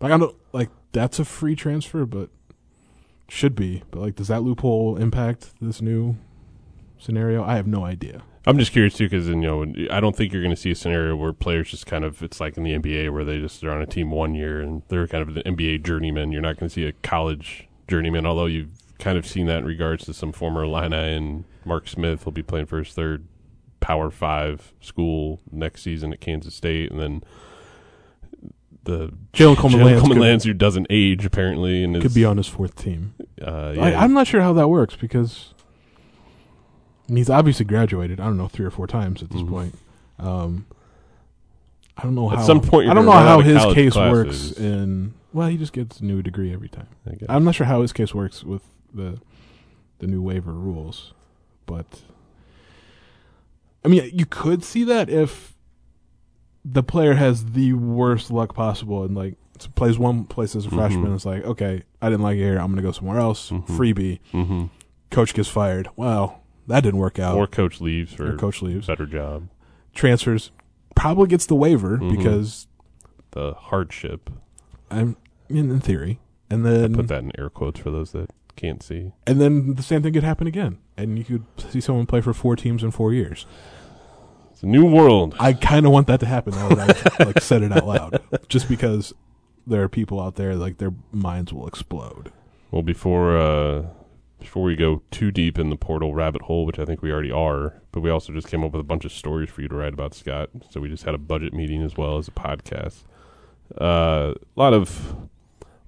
Like 0.00 0.12
I 0.12 0.18
don't 0.18 0.36
like 0.52 0.70
that's 0.92 1.18
a 1.18 1.24
free 1.24 1.56
transfer, 1.56 2.04
but 2.06 2.30
should 3.28 3.54
be. 3.54 3.82
But 3.90 4.00
like, 4.00 4.14
does 4.16 4.28
that 4.28 4.42
loophole 4.42 4.96
impact 4.96 5.50
this 5.60 5.80
new 5.82 6.16
scenario? 6.98 7.42
I 7.44 7.56
have 7.56 7.66
no 7.66 7.84
idea. 7.84 8.22
I'm 8.46 8.58
just 8.58 8.70
curious 8.72 8.94
too, 8.94 9.06
because 9.06 9.26
you 9.26 9.34
know, 9.34 9.66
I 9.90 9.98
don't 9.98 10.14
think 10.14 10.32
you're 10.32 10.42
going 10.42 10.54
to 10.54 10.60
see 10.60 10.70
a 10.70 10.76
scenario 10.76 11.16
where 11.16 11.32
players 11.32 11.70
just 11.70 11.86
kind 11.86 12.04
of 12.04 12.22
it's 12.22 12.38
like 12.40 12.56
in 12.56 12.62
the 12.62 12.78
NBA 12.78 13.12
where 13.12 13.24
they 13.24 13.40
just 13.40 13.64
are 13.64 13.72
on 13.72 13.82
a 13.82 13.86
team 13.86 14.10
one 14.10 14.34
year 14.34 14.60
and 14.60 14.82
they're 14.88 15.08
kind 15.08 15.28
of 15.28 15.34
the 15.34 15.42
NBA 15.42 15.82
journeyman. 15.84 16.30
You're 16.30 16.42
not 16.42 16.56
going 16.58 16.68
to 16.68 16.72
see 16.72 16.86
a 16.86 16.92
college 16.92 17.66
journeyman, 17.88 18.24
although 18.24 18.46
you've 18.46 18.70
kind 18.98 19.18
of 19.18 19.26
seen 19.26 19.46
that 19.46 19.58
in 19.58 19.64
regards 19.64 20.04
to 20.04 20.14
some 20.14 20.32
former 20.32 20.62
Illini 20.62 21.16
and 21.16 21.44
Mark 21.64 21.88
Smith 21.88 22.24
will 22.24 22.32
be 22.32 22.42
playing 22.42 22.66
for 22.66 22.78
his 22.78 22.92
third 22.92 23.26
Power 23.80 24.10
Five 24.10 24.72
school 24.80 25.40
next 25.50 25.82
season 25.82 26.12
at 26.12 26.20
Kansas 26.20 26.54
State, 26.54 26.90
and 26.90 27.00
then 27.00 27.22
the 28.84 29.12
Jalen 29.32 29.56
Coleman 29.56 29.80
Jalen 29.80 30.00
Coleman-Lanham, 30.00 30.40
who 30.40 30.54
doesn't 30.54 30.86
age 30.88 31.26
apparently, 31.26 31.84
and 31.84 31.96
is, 31.96 32.02
could 32.02 32.14
be 32.14 32.24
on 32.24 32.36
his 32.36 32.46
fourth 32.46 32.76
team. 32.76 33.14
Uh, 33.40 33.50
I, 33.50 33.72
yeah. 33.72 34.00
I'm 34.00 34.12
not 34.12 34.26
sure 34.26 34.40
how 34.40 34.52
that 34.54 34.68
works 34.68 34.96
because 34.96 35.52
he's 37.08 37.30
obviously 37.30 37.64
graduated. 37.64 38.20
I 38.20 38.24
don't 38.24 38.36
know 38.36 38.48
three 38.48 38.64
or 38.66 38.70
four 38.70 38.86
times 38.86 39.22
at 39.22 39.30
this 39.30 39.42
Mhm. 39.42 39.48
point. 39.48 39.78
Um, 40.18 40.66
I 41.96 42.02
don't 42.02 42.14
know 42.14 42.30
At 42.30 42.38
how. 42.38 42.44
some 42.44 42.60
point 42.60 42.88
I 42.88 42.94
don't 42.94 43.04
know 43.06 43.12
how 43.12 43.40
his 43.40 43.62
case 43.74 43.92
classes. 43.94 44.50
works. 44.50 44.52
In 44.58 45.14
well, 45.32 45.48
he 45.48 45.56
just 45.56 45.72
gets 45.72 46.00
a 46.00 46.04
new 46.04 46.22
degree 46.22 46.52
every 46.52 46.68
time. 46.68 46.88
I 47.10 47.14
guess. 47.14 47.26
I'm 47.28 47.44
not 47.44 47.54
sure 47.54 47.66
how 47.66 47.82
his 47.82 47.92
case 47.92 48.14
works 48.14 48.42
with 48.44 48.62
the 48.92 49.18
the 49.98 50.06
new 50.06 50.20
waiver 50.20 50.52
rules, 50.52 51.12
but 51.64 52.02
I 53.84 53.88
mean, 53.88 54.10
you 54.12 54.26
could 54.26 54.64
see 54.64 54.84
that 54.84 55.08
if 55.08 55.54
the 56.64 56.82
player 56.82 57.14
has 57.14 57.52
the 57.52 57.72
worst 57.74 58.30
luck 58.30 58.54
possible 58.54 59.04
and 59.04 59.14
like 59.14 59.36
plays 59.74 59.98
one 59.98 60.24
place 60.24 60.54
as 60.56 60.66
a 60.66 60.68
Mhm. 60.68 60.74
freshman. 60.74 61.14
It's 61.14 61.24
like, 61.24 61.44
okay, 61.44 61.82
I 62.02 62.10
didn't 62.10 62.22
like 62.24 62.36
it 62.36 62.42
here. 62.42 62.58
I'm 62.58 62.66
going 62.66 62.76
to 62.76 62.82
go 62.82 62.90
somewhere 62.92 63.18
else. 63.18 63.50
Mhm. 63.50 63.66
Freebie. 63.68 64.18
hmm 64.32 64.64
Coach 65.10 65.32
gets 65.34 65.48
fired. 65.48 65.88
Well, 65.96 66.40
that 66.68 66.80
didn't 66.82 66.98
work 67.00 67.18
out. 67.18 67.36
Or 67.36 67.46
coach 67.46 67.80
leaves 67.80 68.12
for 68.12 68.32
Or 68.32 68.36
coach 68.36 68.62
leaves. 68.62 68.86
better 68.86 69.06
job. 69.06 69.48
Transfers. 69.94 70.50
Probably 70.94 71.26
gets 71.28 71.46
the 71.46 71.54
waiver 71.54 71.98
Mhm. 71.98 72.16
because 72.16 72.66
The 73.32 73.54
hardship. 73.54 74.30
I'm 74.90 75.16
in, 75.48 75.70
in 75.70 75.80
theory, 75.80 76.20
and 76.48 76.66
I 76.66 76.70
then 76.70 76.94
put 76.94 77.08
that 77.08 77.22
in 77.22 77.32
air 77.38 77.50
quotes 77.50 77.80
for 77.80 77.90
those 77.90 78.12
that 78.12 78.30
can't 78.56 78.82
see. 78.82 79.12
and 79.26 79.40
then 79.40 79.74
the 79.74 79.82
same 79.82 80.02
thing 80.02 80.12
could 80.14 80.22
happen 80.24 80.46
again, 80.46 80.78
and 80.96 81.18
you 81.18 81.24
could 81.24 81.44
see 81.70 81.80
someone 81.80 82.06
play 82.06 82.20
for 82.22 82.32
four 82.32 82.56
teams 82.56 82.82
in 82.82 82.90
four 82.90 83.12
years. 83.12 83.44
It's 84.52 84.62
a 84.62 84.66
new 84.66 84.86
world. 84.86 85.34
I 85.38 85.52
kind 85.52 85.84
of 85.84 85.92
want 85.92 86.06
that 86.06 86.20
to 86.20 86.26
happen 86.26 86.54
now 86.54 86.70
that 86.70 87.06
I've 87.20 87.26
like 87.26 87.40
said 87.42 87.62
it 87.62 87.72
out 87.72 87.86
loud, 87.86 88.20
just 88.48 88.68
because 88.68 89.12
there 89.66 89.82
are 89.82 89.88
people 89.88 90.18
out 90.20 90.36
there 90.36 90.54
like 90.56 90.78
their 90.78 90.94
minds 91.12 91.52
will 91.52 91.66
explode. 91.66 92.32
Well, 92.70 92.82
before 92.82 93.36
uh, 93.36 93.86
before 94.38 94.62
we 94.62 94.76
go 94.76 95.02
too 95.10 95.30
deep 95.30 95.58
in 95.58 95.70
the 95.70 95.76
portal 95.76 96.14
rabbit 96.14 96.42
hole, 96.42 96.66
which 96.66 96.78
I 96.78 96.84
think 96.84 97.02
we 97.02 97.10
already 97.10 97.30
are, 97.30 97.74
but 97.92 98.00
we 98.00 98.10
also 98.10 98.32
just 98.32 98.48
came 98.48 98.62
up 98.62 98.72
with 98.72 98.80
a 98.80 98.84
bunch 98.84 99.04
of 99.04 99.12
stories 99.12 99.50
for 99.50 99.62
you 99.62 99.68
to 99.68 99.74
write 99.74 99.94
about 99.94 100.14
Scott. 100.14 100.50
So 100.70 100.80
we 100.80 100.88
just 100.88 101.04
had 101.04 101.14
a 101.14 101.18
budget 101.18 101.52
meeting 101.52 101.82
as 101.82 101.96
well 101.96 102.18
as 102.18 102.28
a 102.28 102.32
podcast. 102.32 103.04
Uh, 103.80 104.34
a 104.34 104.60
lot 104.60 104.72
of 104.72 105.16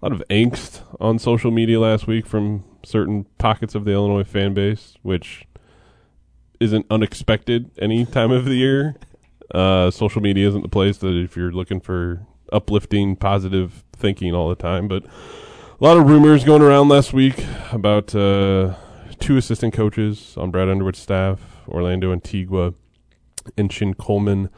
a 0.00 0.07
lot 0.07 0.12
of 0.12 0.23
angst 0.31 0.83
on 1.00 1.19
social 1.19 1.50
media 1.50 1.81
last 1.81 2.07
week 2.07 2.26
from 2.26 2.64
certain 2.85 3.26
pockets 3.38 3.75
of 3.75 3.85
the 3.85 3.93
Illinois 3.93 4.25
fan 4.25 4.55
base, 4.55 4.97
which 5.02 5.47
isn't 6.61 6.87
unexpected 6.90 7.71
any 7.78 8.05
time 8.05 8.31
of 8.31 8.45
the 8.45 8.55
year. 8.55 8.97
Uh, 9.52 9.90
social 9.90 10.21
media 10.21 10.47
isn't 10.49 10.62
the 10.62 10.69
place 10.69 10.99
that 10.99 11.14
if 11.14 11.37
you're 11.37 11.52
looking 11.52 11.81
for 11.81 12.26
uplifting, 12.52 13.17
positive 13.17 13.85
thinking 13.93 14.35
all 14.35 14.49
the 14.49 14.55
time, 14.55 14.88
but 14.88 15.05
a 15.81 15.85
lot 15.85 15.97
of 15.97 16.09
rumors 16.09 16.43
going 16.43 16.61
around 16.61 16.89
last 16.89 17.13
week 17.13 17.45
about 17.71 18.13
uh, 18.13 18.75
two 19.21 19.37
assistant 19.37 19.73
coaches 19.73 20.35
on 20.37 20.51
Brad 20.51 20.69
Underwood's 20.69 20.99
staff, 20.99 21.41
Orlando 21.69 22.13
Antigua 22.13 22.75
and 23.57 23.71
Chin 23.71 23.95
Coleman. 23.95 24.51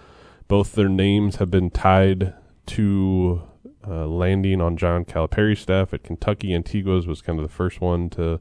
Both 0.48 0.72
their 0.72 0.88
names 0.88 1.36
have 1.36 1.50
been 1.50 1.70
tied 1.70 2.32
to 2.66 3.42
uh, 3.86 4.06
landing 4.06 4.62
on 4.62 4.78
John 4.78 5.04
Calipari's 5.04 5.60
staff 5.60 5.92
at 5.92 6.04
Kentucky. 6.04 6.54
Antigua's 6.54 7.06
was 7.06 7.20
kind 7.20 7.38
of 7.38 7.42
the 7.46 7.54
first 7.54 7.80
one 7.82 8.08
to 8.10 8.40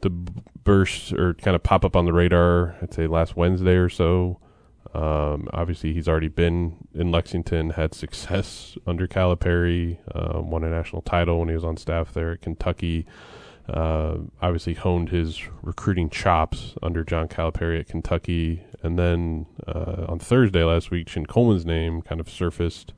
to 0.00 0.10
burst 0.10 1.12
or 1.12 1.34
kind 1.34 1.54
of 1.54 1.62
pop 1.62 1.84
up 1.84 1.96
on 1.96 2.06
the 2.06 2.12
radar. 2.14 2.76
I'd 2.80 2.94
say 2.94 3.06
last 3.06 3.36
Wednesday 3.36 3.74
or 3.74 3.90
so. 3.90 4.40
Um, 4.96 5.48
obviously, 5.52 5.92
he's 5.92 6.08
already 6.08 6.28
been 6.28 6.88
in 6.94 7.12
Lexington, 7.12 7.70
had 7.70 7.92
success 7.94 8.78
under 8.86 9.06
Calipari, 9.06 9.98
uh, 10.14 10.40
won 10.40 10.64
a 10.64 10.70
national 10.70 11.02
title 11.02 11.40
when 11.40 11.48
he 11.48 11.54
was 11.54 11.64
on 11.64 11.76
staff 11.76 12.14
there 12.14 12.32
at 12.32 12.40
Kentucky. 12.40 13.04
Uh, 13.68 14.18
obviously, 14.40 14.72
honed 14.72 15.10
his 15.10 15.42
recruiting 15.60 16.08
chops 16.08 16.74
under 16.82 17.04
John 17.04 17.28
Calipari 17.28 17.78
at 17.78 17.88
Kentucky. 17.88 18.62
And 18.82 18.98
then 18.98 19.46
uh, 19.66 20.06
on 20.08 20.18
Thursday 20.18 20.62
last 20.62 20.90
week, 20.90 21.08
Chin 21.08 21.26
Coleman's 21.26 21.66
name 21.66 22.00
kind 22.00 22.20
of 22.20 22.30
surfaced 22.30 22.94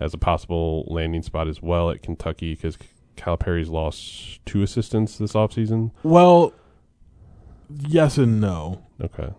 as 0.00 0.14
a 0.14 0.18
possible 0.18 0.86
landing 0.88 1.22
spot 1.22 1.46
as 1.46 1.62
well 1.62 1.90
at 1.90 2.02
Kentucky 2.02 2.54
because 2.54 2.78
Calipari's 3.16 3.68
lost 3.68 4.44
two 4.44 4.62
assistants 4.62 5.18
this 5.18 5.34
offseason. 5.34 5.92
Well, 6.02 6.52
yes 7.68 8.18
and 8.18 8.40
no, 8.40 8.82
Okay. 9.00 9.30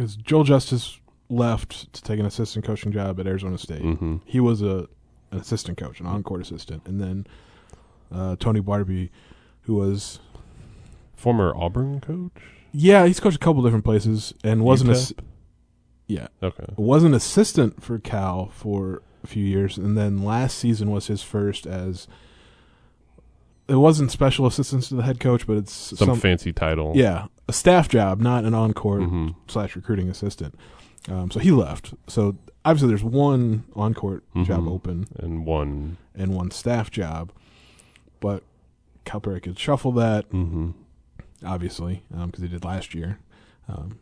Because 0.00 0.16
Joel 0.16 0.44
Justus 0.44 0.98
left 1.28 1.92
to 1.92 2.02
take 2.02 2.18
an 2.18 2.24
assistant 2.24 2.64
coaching 2.64 2.90
job 2.90 3.20
at 3.20 3.26
Arizona 3.26 3.58
State. 3.58 3.82
hmm 3.82 4.16
He 4.24 4.40
was 4.40 4.62
a 4.62 4.88
an 5.30 5.38
assistant 5.38 5.76
coach, 5.76 6.00
an 6.00 6.06
on-court 6.06 6.40
assistant, 6.40 6.82
and 6.86 6.98
then 7.00 7.26
uh, 8.10 8.34
Tony 8.36 8.60
Barbee, 8.62 9.10
who 9.62 9.74
was 9.74 10.18
Former 11.14 11.52
Auburn 11.54 12.00
coach? 12.00 12.42
yeah, 12.72 13.04
he's 13.06 13.20
coached 13.20 13.36
a 13.36 13.40
couple 13.40 13.62
different 13.62 13.84
places 13.84 14.32
and 14.42 14.64
wasn't 14.64 14.90
a 14.90 15.14
yeah 16.06 16.28
Okay. 16.42 16.64
was 16.76 17.04
an 17.04 17.12
assistant 17.12 17.82
for 17.82 17.98
Cal 17.98 18.46
for 18.54 19.02
a 19.22 19.26
few 19.26 19.44
years, 19.44 19.76
and 19.76 19.98
then 19.98 20.24
last 20.24 20.56
season 20.56 20.90
was 20.90 21.08
his 21.08 21.22
first 21.22 21.66
as. 21.66 22.08
It 23.70 23.76
wasn't 23.76 24.10
special 24.10 24.46
assistance 24.46 24.88
to 24.88 24.96
the 24.96 25.02
head 25.02 25.20
coach, 25.20 25.46
but 25.46 25.56
it's 25.56 25.72
Some, 25.72 25.96
some, 26.08 26.16
fancy 26.20 26.52
title. 26.52 26.92
yeah, 26.94 27.26
a 27.48 27.52
staff 27.52 27.88
job, 27.88 28.20
not 28.20 28.44
an 28.44 28.52
on-court 28.54 29.02
hmm 29.04 29.28
slash 29.48 29.76
recruiting 29.76 30.08
assistant. 30.10 30.54
Um, 31.08 31.30
so 31.30 31.38
he 31.40 31.50
left. 31.50 31.94
So 32.08 32.36
obviously, 32.64 32.88
there's 32.88 33.04
one 33.04 33.64
on-court 33.74 34.24
job 34.44 34.64
Mhm. 34.64 34.70
open 34.70 35.06
And 35.18 35.46
one. 35.46 35.96
and 36.14 36.34
one 36.34 36.50
staff 36.50 36.90
job, 36.90 37.32
but 38.20 38.42
Calipari 39.06 39.42
could 39.42 39.58
shuffle 39.58 39.92
that 39.92 40.26
hmm 40.26 40.70
obviously 41.44 42.02
because 42.26 42.42
he 42.42 42.48
did 42.48 42.64
last 42.64 42.94
year 42.94 43.18
um, 43.66 43.98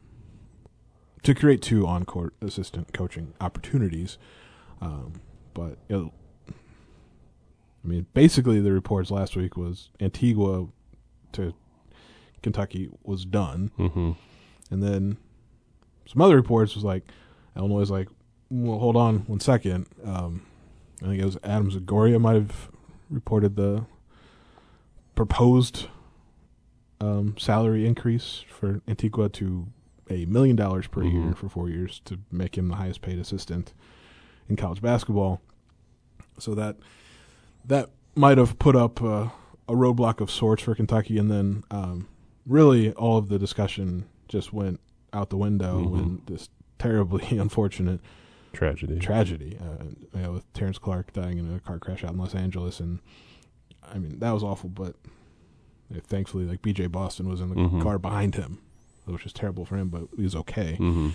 to 1.23 1.35
create 1.35 1.63
two 1.63 1.87
on-court 1.87 2.35
assistant 2.41 2.93
coaching 2.93 3.33
opportunities. 3.41 4.19
Um, 4.81 5.21
but 5.55 5.79
it, 5.89 6.11
I 7.89 7.91
mean, 7.91 8.07
basically, 8.13 8.61
the 8.61 8.71
reports 8.73 9.11
last 9.11 9.35
week 9.35 9.57
was 9.57 9.89
Antigua 9.99 10.67
to 11.33 11.55
Kentucky 12.43 12.91
was 13.03 13.25
done, 13.25 13.71
Mm-hmm. 13.79 14.11
and 14.71 14.83
then 14.83 15.17
some 16.07 16.21
other 16.21 16.37
reports 16.37 16.75
was 16.75 16.85
like 16.85 17.05
Illinois 17.57 17.79
was 17.81 17.91
like, 17.91 18.09
well, 18.51 18.79
hold 18.79 18.95
on 18.97 19.21
one 19.21 19.41
second. 19.41 19.87
Um, 20.05 20.43
I 21.03 21.07
think 21.07 21.23
it 21.23 21.25
was 21.25 21.39
Adam 21.43 21.71
Zagoria 21.71 22.21
might 22.21 22.35
have 22.35 22.71
reported 23.09 23.57
the 23.57 23.87
proposed 25.15 25.89
um, 27.01 27.37
salary 27.39 27.87
increase 27.87 28.45
for 28.49 28.81
Antigua 28.87 29.29
to 29.31 29.69
a 30.11 30.27
million 30.27 30.57
dollars 30.57 30.87
per 30.89 31.03
Mhm. 31.03 31.13
year 31.25 31.35
for 31.35 31.49
four 31.49 31.69
years 31.71 32.01
to 32.05 32.19
make 32.31 32.57
him 32.59 32.69
the 32.69 32.77
highest 32.77 33.01
paid 33.03 33.19
assistant 33.19 33.73
in 34.49 34.57
college 34.57 34.81
basketball. 34.83 35.41
So 36.39 36.55
that 36.55 36.77
that 37.69 37.89
might 38.15 38.37
have 38.39 38.59
put 38.59 38.75
up 38.77 39.01
uh, 39.03 39.29
a 39.69 39.73
roadblock 39.73 40.21
of 40.21 40.31
sorts 40.31 40.63
for 40.63 40.75
Kentucky, 40.75 41.19
and 41.19 41.31
then 41.31 41.63
um, 41.71 42.09
really 42.47 42.93
all 42.93 43.17
of 43.19 43.29
the 43.29 43.39
discussion 43.39 44.07
just 44.29 44.53
went 44.53 44.81
out 45.13 45.31
the 45.31 45.37
window 45.37 45.81
Mhm. 45.81 45.91
when 45.91 46.23
this 46.27 46.49
terribly 46.79 47.39
unfortunate 47.39 48.01
Tragedy. 48.53 48.99
tragedy 48.99 49.59
uh, 49.61 49.85
you 50.15 50.23
know, 50.23 50.33
with 50.33 50.53
Terrence 50.53 50.79
Clarke 50.79 51.13
dying 51.13 51.39
in 51.39 51.55
a 51.55 51.61
car 51.61 51.79
crash 51.79 52.03
out 52.05 52.13
in 52.13 52.19
Los 52.19 52.35
Angeles, 52.35 52.81
and 52.81 52.99
I 53.83 53.99
mean 53.99 54.19
that 54.19 54.33
was 54.33 54.43
awful. 54.43 54.69
But 54.71 54.97
uh, 55.95 56.01
thankfully, 56.03 56.45
like 56.45 56.63
B.J. 56.63 56.87
Boston 56.89 57.29
was 57.29 57.41
in 57.41 57.51
the 57.51 57.55
Mhm. 57.57 57.83
car 57.83 57.99
behind 57.99 58.35
him, 58.35 58.59
which 59.05 59.25
was 59.25 59.33
terrible 59.33 59.65
for 59.65 59.77
him, 59.77 59.89
but 59.89 60.09
he 60.17 60.23
was 60.23 60.35
okay. 60.35 60.73
mm-hmm. 60.81 61.11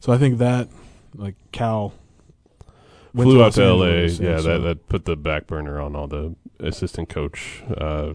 So 0.00 0.12
I 0.12 0.18
think 0.18 0.38
that 0.38 0.68
like 1.16 1.36
Cal 1.52 1.94
went 3.14 3.30
Flew 3.30 3.40
out 3.40 3.46
Los 3.46 3.54
to 3.54 3.64
L.A. 3.64 3.88
Angeles, 3.88 4.20
Yeah, 4.20 4.36
so- 4.38 4.42
that 4.42 4.58
that 4.60 4.88
put 4.88 5.04
the 5.04 5.16
back 5.16 5.46
burner 5.46 5.80
on 5.80 5.96
all 5.96 6.08
the 6.08 6.34
assistant 6.60 7.08
coach, 7.08 7.62
uh, 7.76 8.14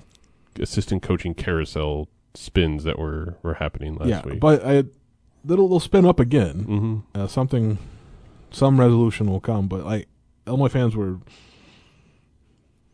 assistant 0.60 1.02
coaching 1.02 1.34
carousel 1.34 2.08
spins 2.36 2.84
that 2.84 3.00
were 3.00 3.36
were 3.42 3.56
happening 3.56 3.96
last 3.96 4.10
yeah. 4.10 4.22
week. 4.26 4.40
But 4.40 4.64
I 4.66 4.84
it'll, 5.46 5.66
it'll 5.66 5.80
spin 5.80 6.06
up 6.06 6.20
again. 6.20 6.66
mm-hmm. 6.66 7.20
uh, 7.20 7.28
something, 7.28 7.78
some 8.52 8.80
resolution 8.80 9.28
will 9.28 9.40
come. 9.40 9.68
But 9.68 9.86
like 9.86 10.08
Illinois 10.46 10.70
fans 10.70 10.96
were 10.96 11.20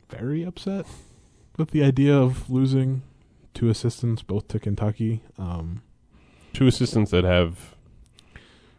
very 0.09 0.43
upset 0.43 0.85
with 1.57 1.71
the 1.71 1.83
idea 1.83 2.15
of 2.15 2.49
losing 2.49 3.01
two 3.53 3.69
assistants, 3.69 4.21
both 4.21 4.47
to 4.49 4.59
Kentucky. 4.59 5.21
Um, 5.37 5.81
two 6.53 6.67
assistants 6.67 7.11
that 7.11 7.23
have 7.23 7.74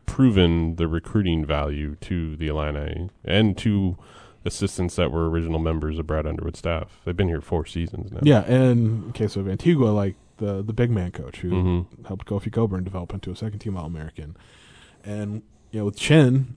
proven 0.06 0.76
the 0.76 0.88
recruiting 0.88 1.44
value 1.44 1.96
to 2.02 2.36
the 2.36 2.46
Illini 2.46 3.10
and 3.24 3.56
to 3.58 3.96
assistants 4.44 4.94
that 4.96 5.10
were 5.10 5.28
original 5.28 5.58
members 5.58 5.98
of 5.98 6.06
Brad 6.06 6.26
Underwood's 6.26 6.60
staff. 6.60 7.00
They've 7.04 7.16
been 7.16 7.28
here 7.28 7.40
four 7.40 7.66
seasons 7.66 8.12
now. 8.12 8.20
yeah, 8.22 8.42
and 8.44 9.06
in 9.06 9.12
case 9.12 9.34
of 9.36 9.48
Antigua, 9.48 9.88
like 9.88 10.14
the 10.38 10.62
the 10.62 10.72
big 10.72 10.90
man 10.90 11.10
coach 11.12 11.38
who 11.38 11.48
hmm 11.88 12.04
helped 12.06 12.26
Kofi 12.26 12.52
Cockburn 12.52 12.84
develop 12.84 13.12
into 13.12 13.30
a 13.30 13.36
second 13.36 13.58
team 13.58 13.76
All 13.76 13.86
American, 13.86 14.36
and 15.04 15.42
you 15.72 15.80
know 15.80 15.86
with 15.86 15.96
Chin. 15.96 16.56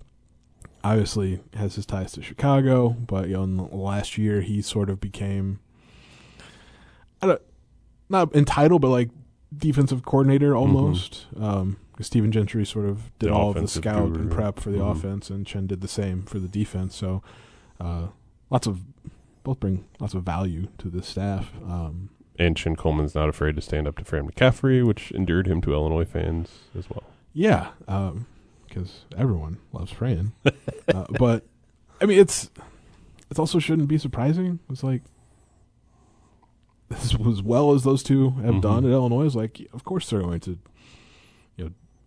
Obviously, 0.81 1.41
has 1.55 1.75
his 1.75 1.85
ties 1.85 2.13
to 2.13 2.21
Chicago, 2.21 2.89
but 2.91 3.27
you 3.27 3.33
know, 3.33 3.43
in 3.43 3.57
the 3.57 3.63
last 3.63 4.17
year 4.17 4.39
he 4.39 4.61
sort 4.61 4.89
of 4.89 5.01
became, 5.01 5.59
I 7.21 7.27
don't, 7.27 7.41
not 8.07 8.33
entitled, 8.33 8.81
but 8.81 8.87
like 8.89 9.09
defensive 9.55 10.03
coordinator 10.05 10.55
almost. 10.55 11.25
Um, 11.35 11.75
'cause 11.75 11.88
Stephen 12.01 12.31
Gentry 12.31 12.65
sort 12.65 12.85
of 12.85 13.11
did 13.19 13.29
The 13.29 13.33
all 13.33 13.49
of 13.49 13.55
the 13.55 13.67
scout 13.67 14.11
and 14.15 14.31
prep 14.31 14.59
for 14.59 14.69
the 14.71 14.77
Mhm. 14.79 14.91
offense, 14.91 15.29
and 15.29 15.45
Chin 15.45 15.67
did 15.67 15.81
the 15.81 15.87
same 15.87 16.23
for 16.23 16.39
the 16.39 16.47
defense. 16.47 16.95
So, 16.95 17.21
uh, 17.79 18.07
lots 18.49 18.67
of 18.67 18.81
both 19.43 19.59
bring 19.59 19.83
lots 19.99 20.13
of 20.13 20.23
value 20.23 20.67
to 20.79 20.89
the 20.89 21.01
staff. 21.03 21.51
Um, 21.67 22.09
And 22.37 22.55
Chin 22.55 22.77
Coleman's 22.77 23.15
not 23.15 23.27
afraid 23.27 23.55
to 23.57 23.61
stand 23.61 23.85
up 23.87 23.97
to 23.97 24.05
Fran 24.05 24.29
McCaffery, 24.29 24.85
which 24.85 25.11
endeared 25.11 25.45
him 25.47 25.59
to 25.61 25.73
Illinois 25.73 26.05
fans 26.05 26.59
as 26.77 26.89
well. 26.89 27.03
Yeah, 27.33 27.71
because 28.67 29.03
everyone 29.17 29.57
loves 29.73 29.91
Fran. 29.91 30.31
uh, 30.93 31.05
but 31.19 31.45
I 32.01 32.05
mean, 32.05 32.17
it's 32.19 32.49
it 33.29 33.37
also 33.37 33.59
shouldn't 33.59 33.89
be 33.89 33.97
surprising. 33.97 34.59
It's 34.69 34.83
like 34.83 35.01
as, 36.91 37.15
as 37.27 37.41
well 37.43 37.73
as 37.73 37.83
those 37.83 38.03
two 38.03 38.31
have 38.41 38.55
Mhm. 38.55 38.61
done 38.61 38.85
at 38.85 38.91
Illinois. 38.91 39.25
Is 39.25 39.35
like, 39.35 39.67
of 39.73 39.83
course 39.83 40.09
they're 40.09 40.21
going 40.21 40.39
to, 40.41 40.57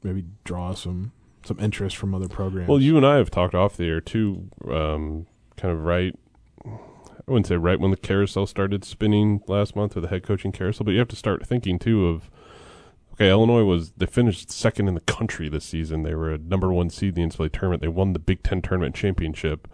maybe 0.02 0.24
draw 0.44 0.74
some 0.74 1.12
some 1.44 1.58
interest 1.58 1.96
from 1.96 2.14
other 2.14 2.28
programs. 2.28 2.68
Well, 2.68 2.80
you 2.80 2.96
and 2.96 3.06
I 3.06 3.16
have 3.16 3.30
talked 3.30 3.54
off 3.54 3.76
the 3.76 3.88
air 3.88 4.00
too, 4.00 4.48
um, 4.70 5.26
kind 5.56 5.72
of 5.74 5.82
right. 5.84 6.16
I 6.64 7.30
wouldn't 7.30 7.46
say 7.46 7.56
right 7.56 7.78
when 7.78 7.90
the 7.90 7.96
carousel 7.96 8.46
started 8.46 8.84
spinning 8.84 9.42
last 9.46 9.76
month 9.76 9.96
or 9.96 10.00
the 10.00 10.08
head 10.08 10.22
coaching 10.22 10.52
carousel, 10.52 10.84
but 10.84 10.92
you 10.92 10.98
have 10.98 11.08
to 11.08 11.16
start 11.16 11.46
thinking 11.46 11.78
too 11.78 12.06
of 12.06 12.30
okay, 13.14 13.30
Illinois 13.30 13.64
was 13.64 13.92
they 13.92 14.06
finished 14.06 14.50
second 14.50 14.88
in 14.88 14.94
the 14.94 15.00
country 15.00 15.48
this 15.48 15.64
season. 15.64 16.02
They 16.02 16.14
were 16.14 16.32
a 16.32 16.38
number 16.38 16.72
one 16.72 16.90
seed 16.90 17.16
in 17.18 17.28
the 17.28 17.34
NCAA 17.34 17.52
tournament. 17.52 17.82
They 17.82 17.88
won 17.88 18.12
the 18.12 18.18
Big 18.18 18.42
Ten 18.42 18.62
tournament 18.62 18.94
championship. 18.94 19.68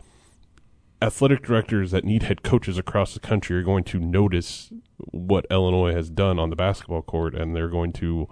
Athletic 1.00 1.44
directors 1.44 1.92
that 1.92 2.04
need 2.04 2.24
head 2.24 2.42
coaches 2.42 2.76
across 2.76 3.14
the 3.14 3.20
country 3.20 3.56
are 3.56 3.62
going 3.62 3.84
to 3.84 4.00
notice 4.00 4.72
what 4.96 5.46
Illinois 5.50 5.92
has 5.92 6.10
done 6.10 6.38
on 6.38 6.50
the 6.50 6.56
basketball 6.56 7.02
court, 7.02 7.34
and 7.34 7.54
they're 7.54 7.68
going 7.68 7.92
to 7.94 8.28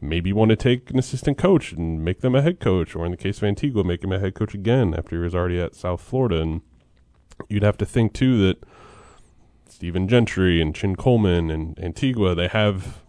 maybe 0.00 0.32
want 0.32 0.50
to 0.50 0.56
take 0.56 0.90
an 0.90 0.98
assistant 0.98 1.38
coach 1.38 1.72
and 1.72 2.04
make 2.04 2.20
them 2.20 2.34
a 2.34 2.42
head 2.42 2.60
coach, 2.60 2.94
or 2.94 3.04
in 3.04 3.10
the 3.10 3.16
case 3.16 3.38
of 3.38 3.44
Antigua, 3.44 3.82
make 3.84 4.04
him 4.04 4.12
a 4.12 4.18
head 4.18 4.34
coach 4.34 4.54
again 4.54 4.94
after 4.94 5.16
he 5.16 5.22
was 5.22 5.34
already 5.34 5.60
at 5.60 5.74
South 5.74 6.00
Florida. 6.00 6.40
And 6.40 6.60
you'd 7.48 7.62
have 7.62 7.78
to 7.78 7.86
think 7.86 8.12
too 8.12 8.38
that 8.46 8.62
Stephen 9.68 10.08
Gentry 10.08 10.60
and 10.60 10.74
Chin 10.74 10.96
Coleman 10.96 11.50
and 11.50 11.78
Antigua 11.78 12.34
they 12.34 12.48
have 12.48 13.02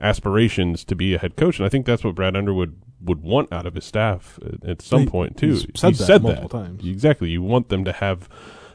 aspirations 0.00 0.84
to 0.84 0.96
be 0.96 1.14
a 1.14 1.18
head 1.18 1.36
coach, 1.36 1.58
and 1.58 1.66
I 1.66 1.68
think 1.68 1.86
that's 1.86 2.02
what 2.04 2.14
Brad 2.14 2.36
Underwood 2.36 2.76
would 3.00 3.22
want 3.22 3.52
out 3.52 3.66
of 3.66 3.74
his 3.74 3.84
staff 3.84 4.38
at, 4.44 4.68
at 4.68 4.82
some 4.82 5.02
He- 5.02 5.06
point 5.08 5.36
too. 5.36 5.50
he's 5.52 5.66
said 5.74 5.92
he 5.92 5.96
that 5.98 6.04
said 6.04 6.22
multiple 6.22 6.48
that 6.48 6.64
times. 6.66 6.84
exactly. 6.86 7.30
You 7.30 7.42
want 7.42 7.68
them 7.68 7.84
to 7.84 7.92
have 7.92 8.28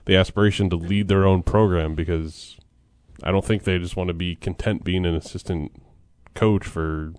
the 0.06 0.16
aspiration 0.16 0.70
to 0.70 0.76
lead 0.78 1.08
their 1.10 1.26
own 1.26 1.44
program 1.44 1.96
because 1.96 2.58
I 3.24 3.32
don't 3.32 3.44
think 3.44 3.64
they 3.64 3.78
just 3.78 3.96
want 3.98 4.08
to 4.10 4.14
be 4.14 4.36
content 4.36 4.84
being 4.84 5.06
an 5.06 5.16
assistant 5.16 5.72
coach 6.34 6.66
for 6.66 7.14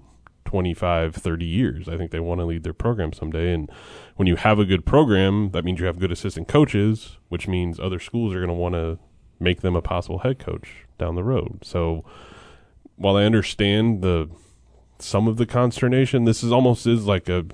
25, 0.49 1.15
30 1.15 1.45
years. 1.45 1.91
I 1.91 1.99
think 1.99 2.11
they 2.11 2.21
want 2.21 2.41
to 2.41 2.47
lead 2.47 2.63
their 2.63 2.73
program 2.73 3.13
someday. 3.13 3.53
And 3.53 3.71
when 4.17 4.27
you 4.27 4.37
have 4.37 4.59
a 4.59 4.65
good 4.65 4.87
program, 4.87 5.51
that 5.51 5.63
means 5.63 5.79
you 5.79 5.85
have 5.85 5.99
good 5.99 6.11
assistant 6.11 6.49
coaches, 6.49 7.19
which 7.29 7.47
means 7.47 7.79
other 7.79 7.99
schools 7.99 8.33
are 8.33 8.39
going 8.39 8.49
to 8.49 8.55
want 8.55 8.75
to 8.75 8.99
make 9.39 9.61
them 9.61 9.77
a 9.77 9.83
possible 9.83 10.21
head 10.21 10.39
coach 10.39 10.87
down 10.97 11.17
the 11.17 11.23
road. 11.23 11.59
So 11.65 12.03
while 12.97 13.15
I 13.15 13.25
understand 13.25 14.01
the 14.01 14.31
some 14.99 15.29
of 15.29 15.37
the 15.37 15.45
consternation, 15.45 16.25
this 16.25 16.43
is 16.43 16.51
almost 16.51 16.87
is 16.87 17.05
like 17.05 17.29
a 17.29 17.45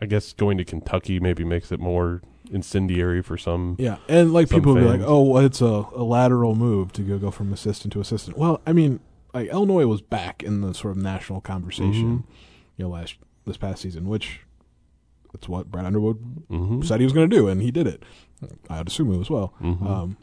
I 0.00 0.06
guess 0.06 0.32
going 0.32 0.58
to 0.58 0.64
Kentucky 0.64 1.20
maybe 1.20 1.44
makes 1.44 1.70
it 1.70 1.78
more 1.78 2.20
incendiary 2.50 3.22
for 3.22 3.38
some. 3.38 3.76
Yeah, 3.78 3.98
and 4.08 4.32
like 4.32 4.50
people 4.50 4.74
will 4.74 4.82
be 4.82 4.88
like, 4.88 5.02
"Oh, 5.02 5.22
well, 5.22 5.46
it's 5.46 5.60
a, 5.60 5.86
a 5.94 6.02
lateral 6.02 6.56
move 6.56 6.92
to 6.94 7.02
go 7.02 7.16
go 7.16 7.30
from 7.30 7.52
assistant 7.52 7.92
to 7.92 8.00
assistant." 8.00 8.36
Well, 8.36 8.60
I 8.66 8.72
mean, 8.72 8.98
like 9.34 9.48
Illinois 9.48 9.86
was 9.86 10.00
back 10.02 10.42
in 10.42 10.60
the 10.60 10.72
sort 10.74 10.96
of 10.96 11.02
national 11.02 11.40
conversation, 11.40 12.18
Mhm. 12.18 12.22
you 12.76 12.84
know, 12.84 12.90
last 12.90 13.16
this 13.46 13.56
past 13.56 13.82
season, 13.82 14.08
which 14.08 14.40
that's 15.32 15.48
what 15.48 15.70
Brad 15.70 15.86
Underwood 15.86 16.18
Mm-hmm. 16.50 16.82
said 16.82 17.00
he 17.00 17.04
was 17.06 17.12
going 17.12 17.28
to 17.28 17.36
do, 17.36 17.48
and 17.48 17.62
he 17.62 17.70
did 17.70 17.86
it. 17.86 18.02
I'd 18.68 18.86
assume 18.88 19.12
it 19.12 19.18
was 19.18 19.30
well. 19.30 19.54
Mhm. 19.60 19.86
Um, 19.86 20.16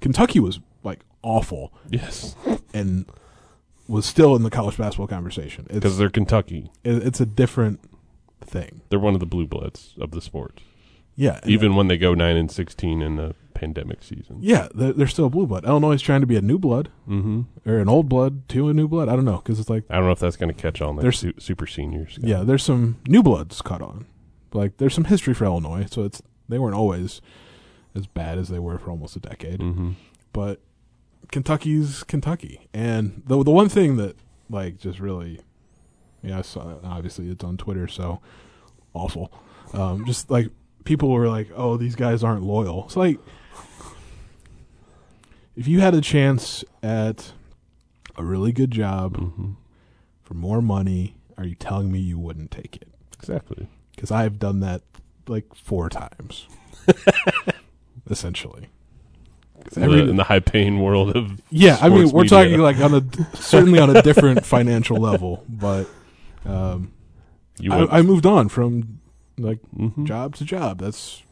Kentucky 0.00 0.40
was 0.40 0.60
like 0.82 1.00
awful 1.22 1.72
yes, 1.90 2.34
and 2.74 3.06
was 3.88 4.04
still 4.06 4.36
in 4.36 4.42
the 4.42 4.50
college 4.50 4.76
basketball 4.76 5.06
conversation. 5.06 5.66
Because 5.72 5.96
they're 5.98 6.10
Kentucky. 6.10 6.70
it, 6.84 7.02
it's 7.06 7.20
a 7.20 7.26
different 7.26 7.80
thing. 8.40 8.82
They're 8.90 8.98
one 8.98 9.14
of 9.14 9.20
the 9.20 9.26
blue 9.26 9.46
bloods 9.46 9.94
of 10.00 10.10
the 10.10 10.20
sport, 10.20 10.60
Yeah, 11.20 11.40
even 11.46 11.74
when 11.74 11.88
they 11.88 11.98
go 11.98 12.14
nine 12.14 12.36
and 12.36 12.48
sixteen 12.50 13.02
in 13.02 13.16
the 13.16 13.34
pandemic 13.54 14.04
season. 14.04 14.38
yeah, 14.40 14.68
they're, 14.72 14.92
they're 14.92 15.06
still 15.08 15.28
blue 15.28 15.44
blood. 15.48 15.64
Illinois 15.64 15.94
is 15.94 16.00
trying 16.02 16.20
to 16.20 16.28
be 16.28 16.36
a 16.36 16.40
new 16.40 16.58
blood 16.60 16.90
Mm-hmm. 17.08 17.40
or 17.68 17.78
an 17.78 17.88
old 17.88 18.08
blood 18.08 18.48
to 18.50 18.68
a 18.68 18.72
new 18.72 18.86
blood. 18.86 19.08
I 19.08 19.16
don't 19.16 19.24
know 19.24 19.38
because 19.38 19.58
it's 19.58 19.68
like 19.68 19.82
I 19.90 19.96
don't 19.96 20.04
know 20.06 20.12
if 20.12 20.20
that's 20.20 20.36
going 20.36 20.54
to 20.54 20.62
catch 20.62 20.80
on. 20.80 20.94
Like 20.94 21.02
There's- 21.02 21.18
su- 21.18 21.34
super 21.38 21.66
seniors. 21.66 22.18
Yeah, 22.22 22.44
there's 22.44 22.62
some 22.62 22.98
new 23.08 23.22
bloods 23.24 23.60
caught 23.62 23.82
on. 23.82 24.06
Like 24.52 24.76
there's 24.76 24.94
some 24.94 25.04
history 25.06 25.34
for 25.34 25.44
Illinois, 25.44 25.86
so 25.90 26.04
it's 26.04 26.22
they 26.48 26.58
weren't 26.58 26.76
always 26.76 27.20
as 27.96 28.06
bad 28.06 28.38
as 28.38 28.48
they 28.48 28.60
were 28.60 28.78
for 28.78 28.90
almost 28.90 29.16
a 29.16 29.20
decade. 29.20 29.58
Mm-hmm. 29.58 29.90
But 30.32 30.60
Kentucky's 31.32 32.04
Kentucky, 32.04 32.68
and 32.72 33.22
the 33.26 33.42
the 33.42 33.50
one 33.50 33.68
thing 33.68 33.96
that 33.96 34.16
like 34.48 34.78
just 34.78 35.00
really, 35.00 35.40
yeah, 36.22 36.38
I 36.38 36.42
saw. 36.42 36.76
Obviously, 36.84 37.28
it's 37.28 37.42
on 37.44 37.56
Twitter, 37.56 37.88
so 37.88 38.20
awful. 38.94 39.32
Um, 39.74 40.06
just 40.06 40.30
like 40.30 40.48
people 40.88 41.10
were 41.10 41.28
like, 41.28 41.48
"Oh, 41.54 41.76
these 41.76 41.94
guys 41.94 42.24
aren't 42.24 42.42
loyal." 42.42 42.84
It's 42.86 42.96
like 42.96 43.18
if 45.54 45.68
you 45.68 45.80
had 45.80 45.94
a 45.94 46.00
chance 46.00 46.64
at 46.82 47.32
a 48.16 48.24
really 48.24 48.52
good 48.52 48.70
job 48.70 49.16
Mm-hmm. 49.16 49.50
for 50.24 50.34
more 50.34 50.62
money, 50.62 51.14
are 51.36 51.44
you 51.44 51.54
telling 51.54 51.92
me 51.92 51.98
you 51.98 52.18
wouldn't 52.18 52.50
take 52.50 52.76
it? 52.76 52.88
Exactly. 53.18 53.68
because 53.94 54.10
I've 54.10 54.38
done 54.38 54.60
that 54.60 54.82
like 55.26 55.54
four 55.54 55.88
times, 55.90 56.46
essentially. 58.10 58.68
in, 59.76 59.82
every- 59.82 60.00
the, 60.02 60.08
in 60.10 60.16
the 60.16 60.24
high 60.24 60.40
paying 60.40 60.80
world 60.80 61.14
of 61.16 61.40
Yeah, 61.50 61.76
I 61.80 61.88
mean, 61.88 62.08
we're 62.10 62.22
media. 62.22 62.38
talking 62.44 62.60
like 62.60 62.78
on 62.78 62.94
a 62.94 63.36
certainly 63.36 63.78
on 63.78 63.94
a 63.94 64.00
different 64.02 64.46
financial 64.54 64.96
level, 64.96 65.44
but 65.48 65.86
um, 66.46 66.92
I, 67.70 67.98
I 67.98 68.02
moved 68.02 68.24
on 68.24 68.48
from 68.48 69.00
like 69.38 69.58
Mhm. 69.76 70.04
job 70.04 70.34
to 70.36 70.44
job. 70.44 70.78
That's 70.80 71.22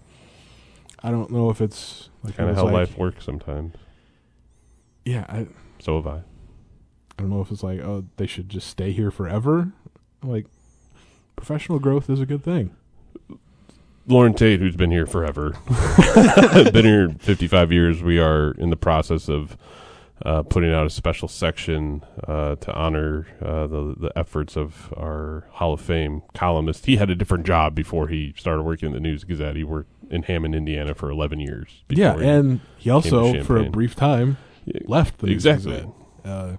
I 1.03 1.11
don't 1.11 1.31
know 1.31 1.51
if 1.51 1.61
it's 1.61 2.09
like 2.23 2.37
kind 2.37 2.49
of 2.51 2.57
how 2.57 2.65
like- 2.65 2.73
life 2.73 2.99
works 2.99 3.25
sometimes. 3.25 3.75
Yeah, 5.05 5.25
I, 5.29 5.47
So 5.79 5.97
have 5.97 6.07
I. 6.07 6.19
I 7.19 7.23
don't 7.23 7.31
know 7.31 7.41
if 7.41 7.51
it's 7.51 7.63
like 7.63 7.81
oh 7.81 8.05
they 8.17 8.27
should 8.27 8.49
just 8.49 8.67
stay 8.69 8.93
here 8.93 9.11
forever. 9.11 9.73
Like 10.23 10.47
professional 11.37 11.79
growth 11.79 12.09
is 12.11 12.21
a 12.21 12.27
good 12.27 12.43
thing. 12.43 12.71
Loren 14.09 14.35
Tate, 14.35 14.61
who's 14.61 14.77
been 14.77 14.91
here 14.93 15.07
forever, 15.07 15.55
been 16.73 16.85
here 16.85 17.09
55 17.19 17.73
years. 17.73 18.03
We 18.03 18.19
are 18.21 18.53
in 18.53 18.71
the 18.71 18.77
process 18.77 19.29
of 19.29 19.57
uh, 20.25 20.43
putting 20.43 20.73
out 20.73 20.87
a 20.87 20.91
special 20.91 21.29
section 21.29 22.03
uh, 22.27 22.57
to 22.57 22.73
honor 22.75 23.27
uh, 23.45 23.67
the 23.67 23.95
the 23.99 24.13
efforts 24.17 24.57
of 24.57 24.93
our 24.97 25.47
Hall 25.53 25.73
of 25.75 25.81
Fame 25.81 26.23
columnist. 26.35 26.87
He 26.87 26.97
had 26.97 27.11
a 27.11 27.15
different 27.15 27.45
job 27.47 27.75
before 27.75 28.09
he 28.09 28.33
started 28.37 28.63
working 28.63 28.89
at 28.89 28.95
the 28.95 29.01
News 29.01 29.25
Gazette. 29.25 29.57
He 29.57 29.65
worked 29.65 29.91
in 30.11 30.23
Hammond, 30.23 30.55
Indiana, 30.55 30.95
for 30.95 31.11
11 31.11 31.41
years. 31.41 31.83
Yeah, 31.89 32.17
he- 32.17 32.25
and 32.25 32.61
he 32.79 32.89
also 32.91 33.43
for 33.43 33.59
a 33.59 33.69
brief 33.69 33.95
time 33.95 34.39
left 34.87 35.19
the 35.19 35.27
News 35.27 35.45
exactly. 35.47 35.73
Gazette, 35.73 35.89
uh, 36.25 36.57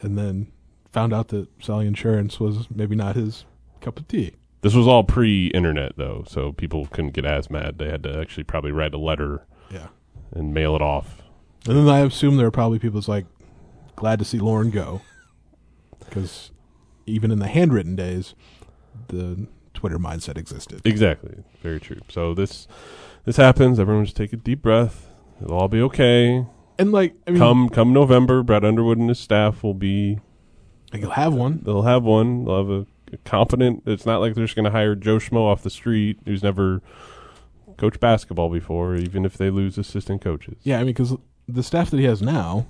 and 0.00 0.18
then 0.18 0.50
found 0.92 1.12
out 1.12 1.28
that 1.28 1.46
selling 1.62 1.86
insurance 1.86 2.40
was 2.40 2.66
maybe 2.74 2.96
not 2.96 3.14
his 3.16 3.44
cup 3.80 3.98
of 4.00 4.08
tea. 4.08 4.32
This 4.62 4.74
was 4.74 4.86
all 4.88 5.04
pre-internet 5.04 5.92
though, 5.96 6.24
so 6.26 6.52
people 6.52 6.86
couldn't 6.86 7.12
get 7.12 7.24
as 7.24 7.48
mad. 7.50 7.78
They 7.78 7.88
had 7.88 8.02
to 8.02 8.18
actually 8.18 8.44
probably 8.44 8.72
write 8.72 8.92
a 8.92 8.98
letter 8.98 9.46
Yeah. 9.72 9.86
and 10.32 10.52
mail 10.52 10.74
it 10.74 10.82
off. 10.82 11.19
And 11.66 11.76
then 11.76 11.88
I 11.88 12.00
assume 12.00 12.36
there 12.36 12.46
are 12.46 12.50
probably 12.50 12.78
people 12.78 13.00
that's 13.00 13.08
like 13.08 13.26
glad 13.96 14.18
to 14.18 14.24
see 14.24 14.38
Loren 14.38 14.70
go 14.70 15.02
because 16.00 16.50
even 17.06 17.30
in 17.30 17.38
the 17.38 17.48
handwritten 17.48 17.96
days, 17.96 18.34
the 19.08 19.46
Twitter 19.74 19.98
mindset 19.98 20.36
existed. 20.38 20.80
Exactly. 20.84 21.44
Very 21.62 21.80
true. 21.80 22.00
So 22.08 22.34
this 22.34 22.66
this 23.24 23.36
happens. 23.36 23.78
Everyone 23.78 24.04
just 24.04 24.16
take 24.16 24.32
a 24.32 24.36
deep 24.36 24.62
breath. 24.62 25.08
It'll 25.42 25.58
all 25.58 25.68
be 25.68 25.80
okay. 25.82 26.46
And 26.78 26.92
like, 26.92 27.14
I 27.26 27.32
mean, 27.32 27.38
come 27.38 27.68
come 27.68 27.92
November, 27.92 28.42
Brad 28.42 28.64
Underwood 28.64 28.98
and 28.98 29.08
his 29.08 29.18
staff 29.18 29.62
will 29.62 29.74
be. 29.74 30.18
like, 30.92 31.02
you'll 31.02 31.10
have 31.12 31.34
one. 31.34 31.60
They'll 31.62 31.82
have 31.82 32.02
one. 32.04 32.44
They'll 32.46 32.56
have 32.56 32.70
a, 32.70 32.86
a 33.12 33.16
competent. 33.24 33.82
It's 33.86 34.06
not 34.06 34.20
like 34.20 34.34
they're 34.34 34.44
just 34.44 34.56
going 34.56 34.64
to 34.64 34.70
hire 34.70 34.94
Joe 34.94 35.16
Schmo 35.18 35.40
off 35.40 35.62
the 35.62 35.70
street 35.70 36.18
who's 36.24 36.42
never 36.42 36.80
coached 37.76 38.00
basketball 38.00 38.48
before, 38.50 38.96
even 38.96 39.24
if 39.26 39.36
they 39.36 39.50
lose 39.50 39.76
assistant 39.78 40.22
coaches. 40.22 40.56
Yeah, 40.62 40.76
I 40.76 40.78
mean, 40.78 40.88
because 40.88 41.16
the 41.54 41.62
staff 41.62 41.90
that 41.90 41.98
he 41.98 42.04
has 42.04 42.20
now, 42.22 42.66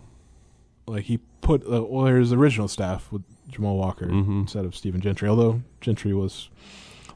like 0.86 1.04
he 1.04 1.18
put 1.40 1.62
uh, 1.70 1.82
well, 1.84 2.06
his 2.06 2.32
original 2.32 2.68
staff 2.68 3.10
with 3.12 3.22
Jamall 3.50 3.76
Walker 3.76 4.06
Mhm. 4.06 4.40
instead 4.42 4.64
of 4.64 4.74
Stephen 4.76 5.00
Gentry. 5.00 5.28
Although 5.28 5.62
Gentry 5.80 6.12
was, 6.14 6.48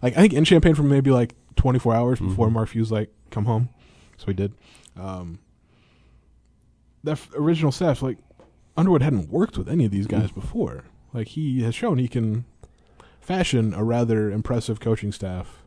like, 0.02 0.16
I 0.16 0.20
think 0.20 0.32
in 0.32 0.44
Champaign 0.44 0.74
for 0.74 0.82
maybe 0.82 1.10
like 1.10 1.34
24 1.56 1.94
hours 1.94 2.20
before 2.20 2.48
Mhm. 2.48 2.52
Mark 2.52 2.70
Hughes 2.70 2.90
like 2.92 3.10
come 3.30 3.44
home, 3.44 3.68
so 4.16 4.26
he 4.26 4.32
did. 4.34 4.52
Um, 4.96 5.38
that 7.02 7.12
f- 7.12 7.30
original 7.36 7.72
staff, 7.72 8.02
like 8.02 8.18
Underwood, 8.76 9.02
hadn't 9.02 9.30
worked 9.30 9.56
with 9.58 9.68
any 9.68 9.84
of 9.84 9.90
these 9.90 10.06
guys 10.06 10.30
before. 10.32 10.84
Like 11.12 11.28
he 11.28 11.62
has 11.62 11.74
shown 11.74 11.98
he 11.98 12.08
can 12.08 12.44
fashion 13.20 13.72
a 13.74 13.84
rather 13.84 14.30
impressive 14.30 14.80
coaching 14.80 15.12
staff 15.12 15.62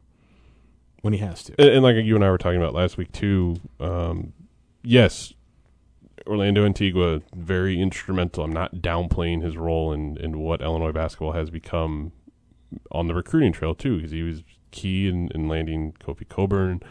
when 1.01 1.13
he 1.13 1.19
has 1.19 1.43
to. 1.43 1.53
And, 1.59 1.69
and 1.69 1.83
like 1.83 1.95
you 2.03 2.15
and 2.15 2.23
I 2.25 2.29
were 2.31 2.37
talking 2.37 2.59
about 2.61 2.73
last 2.73 2.97
week 2.97 3.11
too. 3.11 3.57
Um, 3.79 4.33
yes, 4.83 5.33
Orlando 6.27 6.65
Antigua 6.65 7.21
very 7.35 7.79
instrumental. 7.81 8.43
I'm 8.43 8.53
not 8.53 8.75
downplaying 8.75 9.43
his 9.43 9.57
role 9.57 9.93
in 9.93 10.17
in 10.17 10.39
what 10.39 10.61
Illinois 10.61 10.91
basketball 10.91 11.31
has 11.31 11.49
become 11.49 12.11
on 12.91 13.07
the 13.07 13.15
recruiting 13.15 13.53
trail 13.53 13.73
too, 13.73 13.97
because 13.97 14.11
he 14.11 14.23
was 14.23 14.43
key 14.71 15.07
in, 15.07 15.29
in 15.33 15.47
landing 15.47 15.93
Kofi 15.99 16.27
Cockburn, 16.27 16.81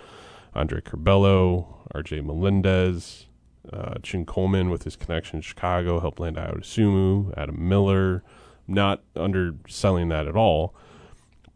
Andre 0.55 0.81
Curbelo, 0.81 1.67
R.J. 1.95 2.23
Melendez, 2.23 3.27
uh, 3.73 3.95
Chin 4.03 4.25
Coleman 4.25 4.71
with 4.71 4.85
his 4.85 4.97
connection 4.97 5.37
in 5.37 5.43
Chicago 5.43 6.01
helped 6.01 6.21
land 6.21 6.37
Ayo 6.37 6.59
Dosunmu, 6.59 7.35
Adam 7.37 7.69
Miller. 7.69 8.23
Not 8.69 9.05
underselling 9.15 10.09
that 10.09 10.27
at 10.27 10.35
all. 10.35 10.75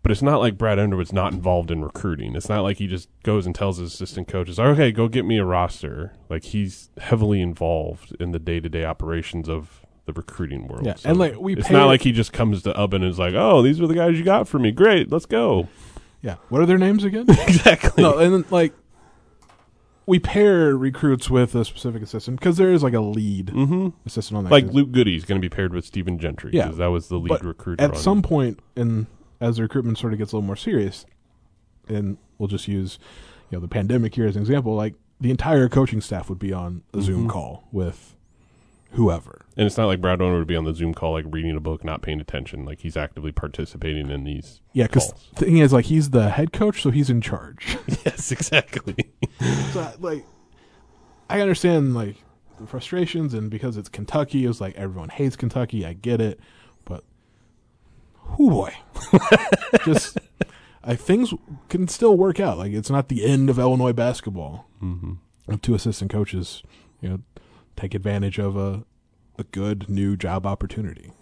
But 0.03 0.11
it's 0.13 0.23
not 0.23 0.39
like 0.41 0.57
Brad 0.57 0.79
Underwood's 0.79 1.13
not 1.13 1.33
involved 1.35 1.71
in 1.71 1.83
recruiting. 1.85 2.35
It's 2.35 2.49
not 2.49 2.63
like 2.63 2.79
he 2.79 2.87
just 2.87 3.09
goes 3.23 3.45
and 3.45 3.55
tells 3.55 3.77
his 3.77 3.93
assistant 3.93 4.29
coaches, 4.29 4.59
"Okay, 4.59 4.93
go 4.93 5.09
get 5.09 5.27
me 5.27 5.37
a 5.37 5.45
roster." 5.45 6.15
Like 6.31 6.43
he's 6.45 6.89
heavily 6.99 7.43
involved 7.43 8.17
in 8.19 8.33
the 8.33 8.39
day-to-day 8.39 8.85
operations 8.85 9.47
of 9.49 9.85
the 10.07 10.15
recruiting 10.15 10.67
world. 10.69 10.87
Yeah, 10.87 10.95
and, 11.05 11.19
like, 11.19 11.39
we 11.39 11.55
it's 11.55 11.69
pay- 11.69 11.75
not 11.75 11.85
like 11.87 12.01
he 12.01 12.13
just 12.13 12.33
comes 12.33 12.63
to 12.63 12.73
Ubben 12.73 12.95
and 12.95 13.05
is 13.05 13.19
like, 13.19 13.35
"Oh, 13.35 13.61
these 13.61 13.79
are 13.79 13.87
the 13.87 13.95
guys 13.95 14.17
you 14.19 14.25
got 14.25 14.49
for 14.49 14.59
me. 14.59 14.71
Great, 14.73 15.13
let's 15.13 15.27
go." 15.27 15.69
Yeah, 16.23 16.37
what 16.49 16.63
are 16.63 16.67
their 16.67 16.79
names 16.79 17.05
again? 17.05 17.27
exactly. 17.29 18.03
no, 18.03 18.17
and 18.19 18.33
then, 18.33 18.45
like 18.51 18.73
we 20.07 20.19
pair 20.19 20.77
recruits 20.77 21.29
with 21.31 21.55
a 21.55 21.65
specific 21.65 22.03
assistant 22.03 22.41
because 22.41 22.57
there 22.57 22.73
is 22.73 22.83
like 22.83 22.95
a 22.95 23.01
lead 23.01 23.51
hmm 23.51 23.89
assistant 24.07 24.39
on 24.39 24.45
that. 24.45 24.51
Like 24.51 24.67
Luke 24.73 24.93
Goode's 24.93 25.25
going 25.27 25.41
to 25.41 25.45
be 25.45 25.55
paired 25.55 25.73
with 25.75 25.85
Stephen 25.85 26.19
Gentry. 26.19 26.53
Yeah, 26.55 26.69
'cause 26.69 26.79
that 26.79 26.87
was 26.89 27.09
the 27.09 27.19
lead 27.19 27.29
but 27.29 27.45
recruiter. 27.45 27.85
at 27.85 27.97
some 27.99 28.23
point, 28.23 28.59
in 28.75 29.07
as 29.41 29.57
the 29.57 29.63
recruitment 29.63 29.99
sort 29.99 30.13
of 30.13 30.19
gets 30.19 30.33
a 30.33 30.37
little 30.37 30.47
more 30.47 30.57
serious, 30.57 31.07
and 31.89 32.17
we'll 32.39 32.49
just 32.49 32.69
use 32.69 32.99
you 33.51 33.57
know 33.57 33.61
the 33.61 33.69
pandemic 33.69 34.15
here 34.15 34.27
as 34.27 34.37
an 34.37 34.43
example. 34.43 34.75
Like 34.75 34.95
the 35.21 35.31
entire 35.31 35.69
coaching 35.69 36.01
staff 36.01 36.29
would 36.29 36.39
be 36.39 36.53
on 36.53 36.83
a 36.95 37.01
Zoom 37.03 37.27
Mhm. 37.27 37.31
call 37.31 37.65
with 37.73 38.17
whoever. 38.93 39.43
and 39.57 39.67
it's 39.67 39.77
not 39.77 39.87
like 39.87 40.01
Brad 40.01 40.15
Underwood 40.21 40.41
would 40.41 40.47
be 40.49 40.57
on 40.57 40.65
the 40.65 40.75
Zoom 40.75 40.95
call, 40.95 41.13
like 41.13 41.25
reading 41.29 41.55
a 41.57 41.61
book, 41.61 41.85
not 41.85 42.03
paying 42.03 42.21
attention. 42.21 42.65
Like 42.65 42.81
he's 42.81 42.97
actively 42.97 43.31
participating 43.31 44.11
in 44.11 44.25
these. 44.25 44.63
Yeah, 44.73 44.85
because 44.87 45.13
the 45.37 45.45
thing 45.45 45.59
is, 45.59 45.73
like 45.73 45.85
he's 45.87 46.11
the 46.11 46.31
head 46.31 46.53
coach, 46.53 46.83
so 46.83 46.91
he's 46.91 47.09
in 47.11 47.21
charge. 47.21 47.77
yes, 48.05 48.33
exactly. 48.33 48.97
so 49.73 49.93
like 50.01 50.25
I 51.29 51.41
understand 51.41 51.95
like 51.95 52.17
the 52.59 52.67
frustrations 52.67 53.33
and 53.35 53.49
because 53.51 53.77
it's 53.77 53.89
Kentucky, 53.89 54.45
it 54.45 54.49
was 54.49 54.61
like 54.61 54.75
everyone 54.77 55.11
hates 55.11 55.37
Kentucky. 55.37 55.85
I 55.87 55.93
get 55.93 56.21
it, 56.21 56.41
whoo 58.39 58.51
boy, 58.51 58.75
just 59.85 60.19
I 60.83 60.97
things 60.97 61.33
can 61.69 61.89
still 61.89 62.17
work 62.17 62.41
out. 62.41 62.59
Like 62.59 62.73
it's 62.73 62.91
not 62.91 63.09
the 63.09 63.25
end 63.25 63.51
of 63.51 63.59
Illinois 63.59 63.93
basketball. 63.93 64.67
hmm 64.81 65.15
If 65.49 65.61
two 65.63 65.75
assistant 65.75 66.11
coaches, 66.11 66.63
you 67.01 67.09
know, 67.09 67.19
take 67.77 67.95
advantage 67.95 68.39
of 68.39 68.57
a 68.57 68.85
a 69.39 69.45
good 69.45 69.89
new 69.89 70.17
job 70.17 70.47
opportunity. 70.47 71.13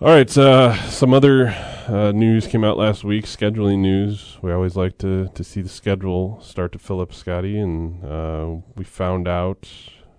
All 0.00 0.08
right, 0.08 0.38
uh, 0.38 0.74
some 0.88 1.12
other 1.12 1.48
uh, 1.86 2.10
news 2.12 2.46
came 2.46 2.64
out 2.64 2.78
last 2.78 3.04
week. 3.04 3.26
Scheduling 3.26 3.80
news. 3.80 4.38
We 4.40 4.50
always 4.50 4.74
like 4.74 4.96
to 4.98 5.28
to 5.34 5.44
see 5.44 5.60
the 5.60 5.68
schedule 5.68 6.40
start 6.40 6.72
to 6.72 6.78
fill 6.78 7.00
up, 7.00 7.12
Scotty, 7.12 7.58
and 7.58 8.02
uh, 8.04 8.46
we 8.76 8.84
found 8.84 9.28
out 9.28 9.68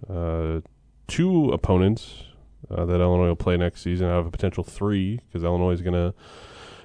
uh, 0.08 0.62
two 1.08 1.50
opponents 1.50 2.26
uh, 2.70 2.86
that 2.86 3.02
Illinois 3.02 3.28
will 3.28 3.36
play 3.36 3.58
next 3.58 3.82
season 3.82 4.08
out 4.08 4.20
of 4.20 4.28
a 4.28 4.32
potential 4.32 4.64
three, 4.64 5.20
because 5.28 5.44
Illinois 5.44 5.72
is 5.72 5.82
going 5.82 5.94
to 5.94 6.14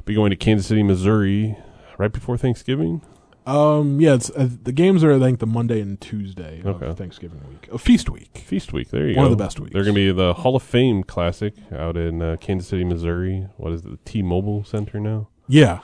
be 0.05 0.15
going 0.15 0.31
to 0.31 0.37
Kansas 0.37 0.67
City, 0.67 0.83
Missouri, 0.83 1.57
right 1.99 2.13
before 2.13 2.37
Thanksgiving. 2.37 3.03
Um, 3.47 4.01
yeah, 4.01 4.15
it's 4.15 4.29
uh, 4.31 4.49
the 4.65 4.73
games 4.73 5.05
are 5.05 5.13
I 5.13 5.19
think 5.21 5.39
the 5.39 5.47
Monday 5.47 5.81
and 5.81 6.01
Tuesday 6.01 6.63
of 6.65 6.99
Thanksgiving 6.99 7.41
week, 7.49 7.69
a 7.71 7.79
feast 7.79 8.11
week. 8.11 8.39
Feast 8.39 8.73
week. 8.73 8.91
There 8.91 9.03
you 9.09 9.09
One 9.09 9.15
go. 9.15 9.21
One 9.21 9.33
of 9.33 9.39
the 9.39 9.45
best 9.45 9.61
weeks. 9.61 9.73
They're 9.73 9.85
going 9.85 9.95
to 9.95 10.01
be 10.01 10.11
the 10.11 10.35
Hall 10.35 10.57
of 10.57 10.65
Fame 10.65 11.05
Classic 11.05 11.55
out 11.73 11.97
in 11.97 12.21
uh, 12.21 12.37
Kansas 12.41 12.69
City, 12.69 12.83
Missouri. 12.85 13.47
What 13.57 13.73
is 13.73 13.85
it? 13.85 13.91
The 13.91 13.99
T-Mobile 14.11 14.65
Center 14.65 14.99
now. 14.99 15.29
Yeah, 15.47 15.79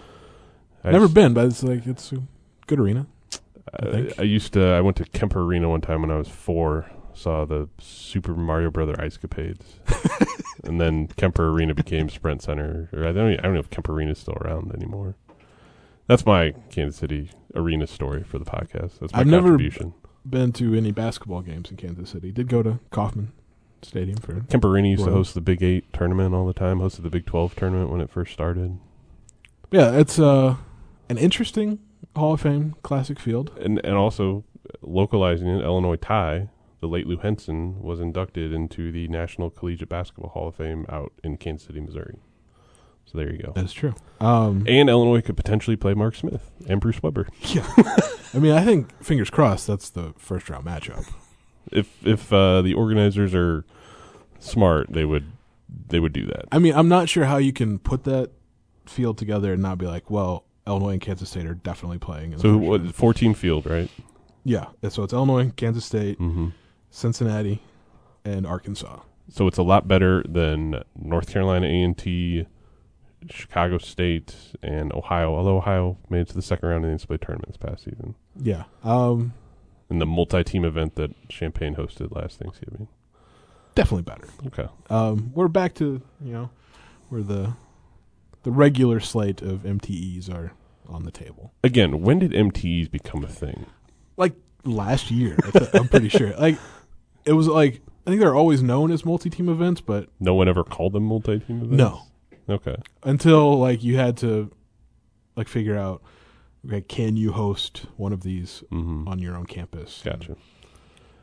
I 0.82 0.90
never 0.90 1.04
just- 1.04 1.14
been, 1.14 1.34
but 1.34 1.46
it's 1.46 1.62
like 1.62 1.86
it's 1.86 2.10
a 2.10 2.24
good 2.66 2.80
arena. 2.80 3.06
I 3.80 3.86
I. 3.86 4.12
I 4.18 4.22
used 4.22 4.52
to. 4.54 4.64
I 4.72 4.80
went 4.80 4.96
to 4.96 5.04
Kemper 5.04 5.40
Arena 5.42 5.68
one 5.68 5.80
time 5.82 6.00
when 6.00 6.10
I 6.10 6.16
was 6.16 6.26
four. 6.26 6.90
Saw 7.14 7.44
the 7.44 7.68
Super 7.78 8.34
Mario 8.34 8.70
Brother 8.70 8.94
Ice 9.00 9.18
Capades, 9.18 9.64
and 10.64 10.80
then 10.80 11.08
Kemper 11.08 11.48
Arena 11.50 11.74
became 11.74 12.08
Sprint 12.08 12.42
Center. 12.42 12.88
Or 12.92 13.06
I 13.06 13.12
don't. 13.12 13.32
I 13.38 13.42
don't 13.42 13.54
know 13.54 13.60
if 13.60 13.70
Kemper 13.70 13.92
Arena 13.92 14.12
is 14.12 14.18
still 14.18 14.36
around 14.40 14.72
anymore. 14.74 15.14
That's 16.06 16.26
my 16.26 16.52
Kansas 16.70 16.98
City 16.98 17.30
arena 17.54 17.86
story 17.86 18.22
for 18.24 18.38
the 18.38 18.44
podcast. 18.44 18.98
That's 18.98 19.12
my 19.12 19.20
I've 19.20 19.26
never- 19.26 19.48
contribution. 19.50 19.94
Been 20.24 20.52
to 20.52 20.74
any 20.74 20.92
basketball 20.92 21.42
games 21.42 21.70
in 21.70 21.76
Kansas 21.76 22.10
City. 22.10 22.30
Did 22.30 22.46
go 22.48 22.62
to 22.62 22.78
Kauffman 22.92 23.32
Stadium 23.82 24.18
for 24.18 24.40
Kemper 24.48 24.68
Arena 24.68 24.88
used 24.88 25.04
to 25.04 25.10
host 25.10 25.34
the 25.34 25.40
Big 25.40 25.62
Eight 25.64 25.92
tournament 25.92 26.32
all 26.34 26.46
the 26.46 26.52
time. 26.52 26.78
Hosted 26.78 27.02
the 27.02 27.10
Big 27.10 27.26
Twelve 27.26 27.56
tournament 27.56 27.90
when 27.90 28.00
it 28.00 28.08
first 28.08 28.32
started. 28.32 28.78
yeah. 29.72 29.90
It's 29.98 30.18
uh 30.20 30.56
an 31.08 31.18
interesting 31.18 31.80
Hall 32.14 32.34
of 32.34 32.40
Fame 32.42 32.76
classic 32.82 33.18
field. 33.18 33.50
and 33.60 33.80
and 33.84 33.96
also 33.96 34.44
localizing 34.80 35.48
it, 35.48 35.62
Illinois 35.64 35.96
tie, 35.96 36.48
the 36.82 36.88
late 36.88 37.06
Lou 37.06 37.16
Henson, 37.16 37.80
was 37.80 37.98
inducted 38.00 38.52
into 38.52 38.92
the 38.92 39.08
National 39.08 39.48
Collegiate 39.48 39.88
Basketball 39.88 40.28
Hall 40.30 40.48
of 40.48 40.56
Fame 40.56 40.84
out 40.90 41.12
in 41.24 41.38
Kansas 41.38 41.66
City, 41.68 41.80
Missouri. 41.80 42.18
So 43.06 43.16
there 43.18 43.32
you 43.32 43.38
go. 43.42 43.52
That's 43.54 43.72
true. 43.72 43.94
Um, 44.20 44.64
And 44.68 44.90
Illinois 44.90 45.20
could 45.22 45.36
potentially 45.36 45.76
play 45.76 45.94
Mark 45.94 46.14
Smith 46.16 46.50
and 46.68 46.80
Bruce 46.80 47.02
Weber. 47.02 47.28
Yeah. 47.44 47.66
I 48.34 48.38
mean, 48.38 48.52
I 48.52 48.64
think 48.64 49.02
fingers 49.02 49.30
crossed 49.30 49.66
that's 49.66 49.88
the 49.90 50.12
first 50.18 50.50
round 50.50 50.66
matchup. 50.66 51.08
If 51.70 51.88
if 52.06 52.32
uh, 52.32 52.62
the 52.62 52.74
organizers 52.74 53.34
are 53.34 53.64
smart, 54.40 54.88
they 54.92 55.04
would 55.04 55.24
they 55.88 56.00
would 56.00 56.12
do 56.12 56.26
that. 56.26 56.46
I 56.52 56.58
mean, 56.58 56.74
I'm 56.74 56.88
not 56.88 57.08
sure 57.08 57.24
how 57.24 57.36
you 57.38 57.52
can 57.52 57.78
put 57.78 58.04
that 58.04 58.30
field 58.86 59.18
together 59.18 59.52
and 59.52 59.62
not 59.62 59.78
be 59.78 59.86
like, 59.86 60.10
well, 60.10 60.44
Illinois 60.66 60.90
and 60.92 61.00
Kansas 61.00 61.30
State 61.30 61.46
are 61.46 61.54
definitely 61.54 61.98
playing. 61.98 62.32
In 62.32 62.38
the 62.38 62.42
So 62.42 62.58
first 62.58 62.68
what? 62.68 62.80
round. 62.82 62.94
14 62.94 63.34
field, 63.34 63.66
right? 63.66 63.88
Yeah, 64.44 64.66
so 64.88 65.02
it's 65.04 65.12
Illinois, 65.12 65.52
Kansas 65.54 65.84
State, 65.84 66.18
Mm-hmm. 66.18 66.48
Cincinnati, 66.92 67.60
and 68.24 68.46
Arkansas. 68.46 69.00
So 69.28 69.46
it's 69.48 69.58
a 69.58 69.62
lot 69.64 69.88
better 69.88 70.22
than 70.28 70.82
North 70.96 71.30
Carolina 71.32 71.66
A 71.66 71.82
and 71.82 71.96
T, 71.98 72.46
Chicago 73.30 73.78
State, 73.78 74.36
and 74.62 74.92
Ohio. 74.92 75.34
Although 75.34 75.56
Ohio 75.56 75.96
made 76.10 76.20
it 76.20 76.28
to 76.28 76.34
the 76.34 76.42
second 76.42 76.68
round 76.68 76.84
in 76.84 76.90
the 76.92 76.96
NCAA 76.98 77.20
tournament 77.20 77.48
this 77.48 77.56
past 77.56 77.84
season 77.84 78.14
Yeah. 78.36 78.64
Um, 78.84 79.32
in 79.90 79.98
the 79.98 80.06
multi-team 80.06 80.64
event 80.64 80.94
that 80.96 81.28
Champaign 81.28 81.74
hosted 81.76 82.14
last 82.14 82.38
Thanksgiving. 82.38 82.88
definitely 83.74 84.02
better. 84.02 84.28
Okay. 84.48 84.68
Um, 84.90 85.32
we're 85.34 85.48
back 85.48 85.74
to 85.76 86.02
you 86.22 86.32
know 86.32 86.50
where 87.08 87.22
the 87.22 87.54
the 88.42 88.50
regular 88.50 89.00
slate 89.00 89.40
of 89.40 89.60
MTEs 89.62 90.28
are 90.32 90.52
on 90.88 91.04
the 91.04 91.10
table. 91.12 91.54
Again, 91.64 92.02
when 92.02 92.18
did 92.18 92.32
MTEs 92.32 92.90
become 92.90 93.22
a 93.24 93.28
thing? 93.28 93.66
Like 94.16 94.34
last 94.64 95.10
year, 95.10 95.36
I'm 95.74 95.88
pretty 95.88 96.08
sure. 96.08 96.34
Like 96.36 96.58
it 97.24 97.32
was 97.32 97.46
like 97.48 97.80
I 98.06 98.10
think 98.10 98.20
they're 98.20 98.34
always 98.34 98.62
known 98.62 98.90
as 98.90 99.04
multi-team 99.04 99.48
events, 99.48 99.80
but 99.80 100.08
No 100.20 100.34
one 100.34 100.48
ever 100.48 100.64
called 100.64 100.92
them 100.92 101.04
multi-team 101.04 101.56
events. 101.62 101.76
no, 101.76 102.02
Okay. 102.48 102.76
until 103.04 103.58
like 103.58 103.82
you 103.84 103.96
had 103.96 104.16
to 104.18 104.50
like 105.36 105.48
figure 105.48 105.76
out 105.76 106.02
okay, 106.66 106.80
can 106.80 107.16
you 107.16 107.32
host 107.32 107.86
one 107.96 108.12
of 108.12 108.22
these 108.22 108.62
Mm-hmm. 108.72 109.08
on 109.08 109.18
your 109.18 109.36
own 109.36 109.46
campus? 109.46 110.02
Gotcha. 110.04 110.36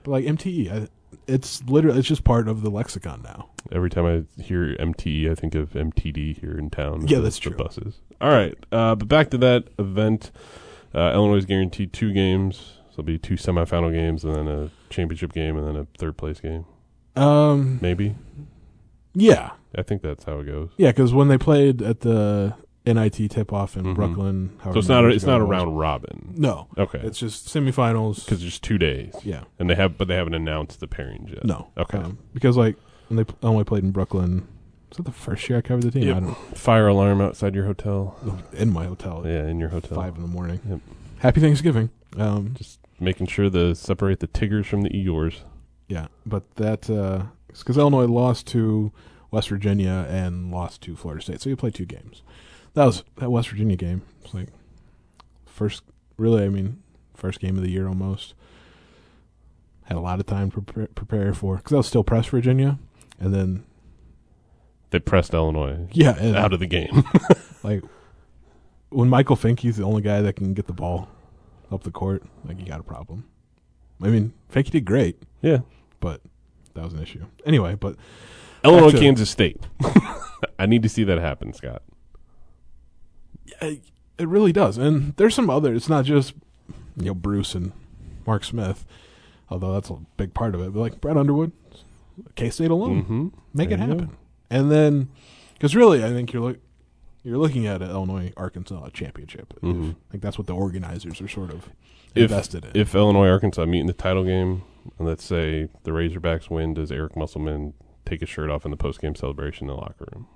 But 0.03 0.12
like 0.12 0.25
MTE, 0.25 0.71
I, 0.71 0.88
it's 1.27 1.63
literally 1.63 1.99
it's 1.99 2.07
just 2.07 2.23
part 2.23 2.47
of 2.47 2.62
the 2.62 2.69
lexicon 2.69 3.21
now. 3.23 3.49
Every 3.71 3.89
time 3.89 4.05
I 4.05 4.41
hear 4.41 4.75
MTE, 4.77 5.29
I 5.31 5.35
think 5.35 5.55
of 5.55 5.71
MTD 5.71 6.39
here 6.39 6.57
in 6.57 6.69
town. 6.69 7.07
Yeah, 7.07 7.17
the- 7.17 7.23
that's 7.23 7.39
the 7.39 7.49
true. 7.49 7.57
buses. 7.57 7.99
All 8.21 8.29
right, 8.31 8.55
uh, 8.71 8.95
but 8.95 9.07
back 9.07 9.29
to 9.31 9.38
that 9.39 9.67
event. 9.79 10.31
Uh, 10.93 11.12
Illinois 11.13 11.38
is 11.38 11.45
guaranteed 11.45 11.93
two 11.93 12.12
games. 12.13 12.73
So 12.89 12.93
it'll 12.95 13.03
be 13.03 13.17
two 13.17 13.35
semifinal 13.35 13.91
games, 13.93 14.23
and 14.23 14.35
then 14.35 14.47
a 14.47 14.69
championship 14.89 15.34
game, 15.34 15.58
and 15.58 15.67
then 15.67 15.75
a 15.75 15.88
third 15.97 16.17
place 16.17 16.39
game. 16.39 16.65
Um, 17.15 17.80
Maybe. 17.82 18.15
yeah, 19.13 19.52
I 19.75 19.84
think 19.84 20.02
that's 20.02 20.23
how 20.23 20.39
it 20.39 20.45
goes. 20.45 20.69
yeah, 20.78 20.89
because 20.91 21.13
when 21.13 21.28
they 21.28 21.38
played 21.38 21.82
at 21.82 22.02
the 22.02 22.54
NIT 22.86 23.28
tip-off 23.30 23.75
in 23.78 23.84
Mhm. 23.86 23.95
Brooklyn, 23.95 24.52
So 24.63 24.80
it's 24.80 24.88
not 24.88 25.06
a, 25.06 25.10
it's 25.10 25.25
not 25.25 25.41
a 25.41 25.43
round 25.43 25.78
robin. 25.78 26.34
No, 26.38 26.67
Okay. 26.78 26.99
it's 27.04 27.19
just 27.19 27.47
semifinals. 27.47 28.25
Because 28.25 28.41
there's 28.41 28.60
two 28.60 28.78
days, 28.78 29.13
yeah, 29.23 29.43
and 29.60 29.69
they 29.69 29.75
have, 29.75 29.97
but 29.97 30.08
they 30.08 30.15
haven't 30.15 30.34
announced 30.36 30.80
the 30.80 30.88
pairings 30.88 31.30
yet. 31.34 31.43
no, 31.45 31.67
Okay. 31.78 31.97
um, 31.97 32.17
because 32.34 32.58
like 32.58 32.75
when 33.10 33.17
they 33.17 33.25
only 33.43 33.63
played 33.63 33.84
in 33.84 33.91
Brooklyn, 33.91 34.47
was 34.89 34.97
that 34.97 35.04
the 35.06 35.12
first 35.12 35.47
year 35.49 35.60
I 35.60 35.62
covered 35.62 35.84
the 35.84 35.91
team? 35.91 36.04
Yep. 36.08 36.17
I 36.17 36.19
don't 36.21 36.58
Fire 36.58 36.88
alarm 36.88 37.21
outside 37.21 37.54
your 37.54 37.65
hotel. 37.65 38.15
In 38.54 38.71
my 38.71 38.86
hotel, 38.86 39.23
Yeah, 39.25 39.45
in 39.47 39.60
your 39.60 39.69
hotel. 39.69 39.95
five 39.95 40.15
in 40.15 40.21
the 40.21 40.28
morning. 40.28 40.60
Yep. 40.67 40.80
Happy 41.19 41.41
Thanksgiving. 41.41 41.89
Um, 42.17 42.54
Just 42.56 42.78
making 43.01 43.27
sure 43.27 43.49
to 43.49 43.75
separate 43.75 44.19
the 44.19 44.27
Tigers 44.27 44.67
from 44.67 44.81
the 44.81 44.89
Eeyores. 44.89 45.41
yeah, 45.88 46.07
but 46.25 46.43
that 46.55 46.89
uh, 46.89 47.23
because 47.47 47.77
Illinois 47.77 48.05
lost 48.05 48.47
to 48.47 48.91
West 49.31 49.49
Virginia 49.49 50.05
and 50.09 50.51
lost 50.51 50.81
to 50.81 50.95
Florida 50.95 51.21
State, 51.23 51.41
so 51.41 51.49
you 51.49 51.55
played 51.55 51.75
two 51.75 51.85
games. 51.85 52.21
That 52.73 52.85
was 52.85 53.03
that 53.17 53.31
West 53.31 53.49
Virginia 53.49 53.75
game. 53.75 54.01
It's 54.23 54.33
like 54.33 54.49
first, 55.45 55.83
really, 56.17 56.43
I 56.43 56.49
mean, 56.49 56.81
first 57.15 57.39
game 57.39 57.57
of 57.57 57.63
the 57.63 57.71
year 57.71 57.88
almost. 57.88 58.33
Had 59.83 59.97
a 59.97 60.01
lot 60.01 60.19
of 60.19 60.27
time 60.27 60.51
to 60.51 60.62
prepare, 60.62 60.88
prepare 60.93 61.33
for 61.33 61.57
because 61.57 61.73
I 61.73 61.77
was 61.77 61.88
still 61.88 62.03
press 62.03 62.27
Virginia, 62.27 62.77
and 63.19 63.33
then 63.33 63.63
They 64.91 64.99
pressed 64.99 65.33
Illinois 65.33 65.88
yeah, 65.91 66.12
out 66.35 66.53
of 66.53 66.59
the 66.59 66.67
game. 66.67 67.03
like 67.63 67.83
when 68.89 69.09
Michael 69.09 69.35
Finke's 69.35 69.77
the 69.77 69.83
only 69.83 70.03
guy 70.03 70.21
that 70.21 70.35
can 70.35 70.53
get 70.53 70.67
the 70.67 70.73
ball 70.73 71.09
up 71.71 71.84
the 71.84 71.91
court, 71.91 72.23
like 72.45 72.60
you 72.60 72.65
got 72.65 72.79
a 72.79 72.84
problem. 72.84 73.25
I 74.01 74.08
mean, 74.08 74.34
Finke 74.51 74.71
did 74.71 74.86
great, 74.86 75.21
yeah. 75.41 75.60
but 75.99 76.21
that 76.73 76.84
was 76.84 76.93
an 76.93 77.01
issue. 77.01 77.25
Anyway, 77.45 77.75
but 77.75 77.95
Illinois, 78.63 78.91
Kansas 78.97 79.29
State. 79.29 79.62
I 80.60 80.65
need 80.65 80.84
to 80.84 80.89
see 80.89 81.03
that 81.03 81.17
happen, 81.19 81.53
Scott. 81.53 81.82
it, 83.62 83.82
it 84.17 84.27
really 84.27 84.51
does. 84.51 84.77
And 84.77 85.15
there's 85.17 85.36
some 85.36 85.49
other. 85.49 85.73
It's 85.73 85.89
not 85.89 86.05
just 86.05 86.34
you 86.97 87.05
know 87.05 87.13
Bruce 87.13 87.55
and 87.55 87.71
Mark 88.25 88.43
Smith, 88.43 88.86
although 89.49 89.73
that's 89.73 89.89
a 89.89 89.97
big 90.17 90.34
part 90.34 90.55
of 90.55 90.62
it. 90.62 90.73
But 90.73 90.79
like 90.79 91.01
Brad 91.01 91.17
Underwood, 91.17 91.51
K 92.36 92.49
State 92.49 92.71
alone, 92.71 93.03
Mm-hmm. 93.03 93.27
make 93.53 93.71
it 93.71 93.77
There 93.77 93.88
you 93.88 93.93
happen. 93.93 94.17
And 94.49 94.71
then, 94.71 95.10
because 95.53 95.75
really, 95.75 96.03
I 96.03 96.10
think 96.10 96.34
you're 96.34 96.41
look 96.41 96.58
you're 97.29 97.37
looking 97.37 97.67
at 97.67 97.81
an 97.81 97.89
Illinois 97.91 98.33
Arkansas 98.35 98.89
championship. 98.89 99.53
Mhm. 99.61 99.91
I 99.91 100.11
think 100.11 100.23
that's 100.23 100.37
what 100.37 100.47
the 100.47 100.55
organizers 100.55 101.21
are 101.21 101.27
sort 101.27 101.51
of 101.51 101.69
If- 102.15 102.23
invested 102.23 102.65
in. 102.65 102.71
If 102.73 102.95
Illinois, 102.95 103.29
Arkansas 103.29 103.65
meet 103.65 103.81
in 103.81 103.87
the 103.87 103.93
title 103.93 104.23
game, 104.23 104.63
and 104.97 105.07
let's 105.07 105.23
say 105.23 105.69
the 105.83 105.91
Razorbacks 105.91 106.49
win, 106.49 106.73
does 106.73 106.91
Eric 106.91 107.15
Musselman 107.15 107.73
take 108.05 108.21
his 108.21 108.29
shirt 108.29 108.49
off 108.49 108.65
in 108.65 108.71
the 108.71 108.77
post-game 108.77 109.15
celebration 109.15 109.69
in 109.69 109.75
the 109.75 109.79
locker 109.79 110.07
room? 110.13 110.27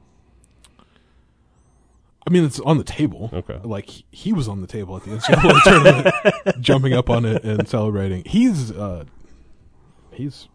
I 2.26 2.30
mean, 2.30 2.46
it's 2.46 2.60
on 2.62 2.78
the 2.78 2.84
table. 2.86 3.30
Okay. 3.34 3.60
Like 3.64 3.90
he- 4.12 4.32
was 4.34 4.48
on 4.48 4.62
the 4.62 4.68
table 4.68 4.96
at 4.96 5.04
the 5.04 5.12
NCAA 5.12 5.62
tournament, 5.64 6.62
jumping 6.62 6.94
up 6.94 7.10
on 7.10 7.26
it 7.26 7.44
and 7.44 7.68
celebrating. 7.68 8.24
He's 8.26 8.72
uh, 8.72 9.06
he's 10.12 10.48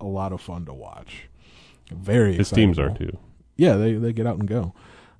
a 0.00 0.06
lot 0.06 0.32
of 0.32 0.40
fun 0.40 0.64
to 0.66 0.72
watch. 0.72 1.28
Very 1.90 2.34
His 2.36 2.50
teams 2.50 2.78
are 2.78 2.90
too. 2.96 3.18
Yeah, 3.56 3.74
they 3.76 3.92
they 3.94 4.12
get 4.14 4.26
out 4.26 4.38
and 4.38 4.48
go. 4.48 4.72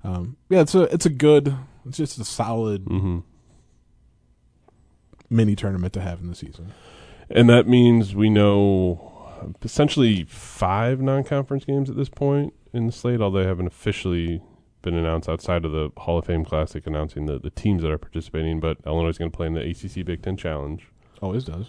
Um, 0.03 0.37
yeah, 0.49 0.61
it's 0.61 0.75
a 0.75 0.83
it's 0.93 1.05
a 1.05 1.09
good, 1.09 1.55
it's 1.85 1.97
just 1.97 2.19
a 2.19 2.25
solid 2.25 2.85
Mm-hmm. 2.85 3.19
mini 5.29 5.55
tournament 5.55 5.93
to 5.93 6.01
have 6.01 6.19
in 6.21 6.27
the 6.27 6.35
season. 6.35 6.73
And 7.29 7.49
that 7.49 7.67
means 7.67 8.13
we 8.15 8.29
know 8.29 9.09
essentially 9.61 10.23
five 10.25 11.01
non-conference 11.01 11.65
games 11.65 11.89
at 11.89 11.95
this 11.95 12.09
point 12.09 12.53
in 12.73 12.85
the 12.85 12.91
slate, 12.91 13.21
although 13.21 13.41
they 13.41 13.47
haven't 13.47 13.67
officially 13.67 14.41
been 14.81 14.93
announced 14.93 15.29
outside 15.29 15.63
of 15.65 15.71
the 15.71 15.89
Hall 15.97 16.17
of 16.19 16.25
Fame 16.25 16.43
Classic 16.45 16.85
announcing 16.85 17.25
the, 17.25 17.39
the 17.39 17.49
teams 17.49 17.81
that 17.81 17.91
are 17.91 17.97
participating. 17.97 18.59
But 18.59 18.77
Illinois 18.85 19.09
is 19.09 19.17
going 19.17 19.31
to 19.31 19.35
play 19.35 19.47
in 19.47 19.53
the 19.53 19.61
ACC 19.61 20.05
Big 20.05 20.21
Ten 20.21 20.35
Challenge. 20.37 20.85
Always 21.21 21.45
does. 21.45 21.67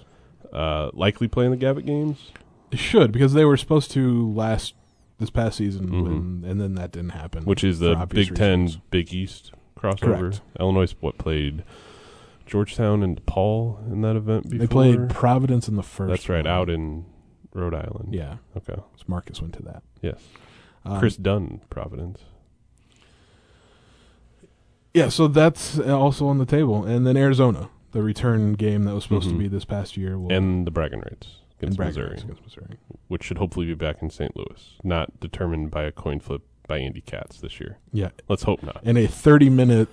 Uh, 0.52 0.90
likely 0.92 1.28
play 1.28 1.44
in 1.44 1.50
the 1.52 1.56
Gavitt 1.56 1.86
games. 1.86 2.32
It 2.70 2.78
should 2.78 3.12
because 3.12 3.32
they 3.34 3.44
were 3.44 3.56
supposed 3.56 3.92
to 3.92 4.32
last 4.32 4.74
this 5.18 5.30
past 5.30 5.56
season, 5.58 5.88
Mhm. 5.90 6.02
when, 6.02 6.44
and 6.50 6.60
then 6.60 6.74
that 6.74 6.92
didn't 6.92 7.10
happen. 7.10 7.44
which 7.44 7.62
is 7.64 7.78
the 7.78 7.94
Big 8.08 8.34
Ten. 8.34 8.68
Big 8.90 9.12
East 9.14 9.52
crossover. 9.78 10.00
Correct. 10.00 10.40
Illinois 10.58 10.94
what 11.00 11.18
played 11.18 11.62
Georgetown 12.46 13.02
and 13.02 13.24
Paul 13.26 13.78
in 13.90 14.00
that 14.02 14.16
event 14.16 14.50
before. 14.50 14.58
They 14.58 14.66
played 14.66 15.08
Providence 15.10 15.68
in 15.68 15.76
the 15.76 15.82
first. 15.82 16.10
That's 16.10 16.28
right, 16.28 16.44
one. 16.44 16.52
out 16.52 16.68
in 16.70 17.04
Rhode 17.54 17.74
Island. 17.74 18.14
Yeah, 18.14 18.36
Okay. 18.56 18.74
so 18.74 19.04
Marcus 19.06 19.40
went 19.40 19.54
to 19.54 19.62
that. 19.62 19.82
Yes. 20.02 20.20
Um, 20.84 20.98
Kris 20.98 21.16
Dunn, 21.16 21.60
Providence. 21.70 22.20
Yeah, 24.92 25.08
so 25.08 25.26
that's 25.26 25.78
also 25.78 26.26
on 26.28 26.38
the 26.38 26.46
table, 26.46 26.84
and 26.84 27.06
then 27.06 27.16
Arizona, 27.16 27.68
the 27.92 28.02
return 28.02 28.52
game 28.52 28.84
that 28.84 28.94
was 28.94 29.02
supposed 29.04 29.28
Mhm. 29.28 29.32
to 29.32 29.38
be 29.38 29.48
this 29.48 29.64
past 29.64 29.96
year, 29.96 30.18
will, 30.18 30.32
And 30.32 30.66
the 30.66 30.70
Bragging 30.70 31.00
Rights 31.00 31.36
against 31.58 31.78
Missouri, 31.78 32.18
against 32.18 32.42
Missouri. 32.42 32.78
which 33.08 33.22
should 33.24 33.38
hopefully 33.38 33.66
be 33.66 33.74
back 33.74 34.02
in 34.02 34.10
St. 34.10 34.36
Louis, 34.36 34.76
not 34.82 35.20
determined 35.20 35.70
by 35.70 35.84
a 35.84 35.92
coin 35.92 36.20
flip 36.20 36.42
by 36.66 36.78
Andy 36.78 37.00
Katz 37.00 37.40
this 37.40 37.60
year. 37.60 37.78
Yeah, 37.92 38.10
Let's 38.28 38.42
hope 38.44 38.62
not. 38.62 38.80
In 38.84 38.96
a 38.96 39.06
thirty-minute 39.06 39.88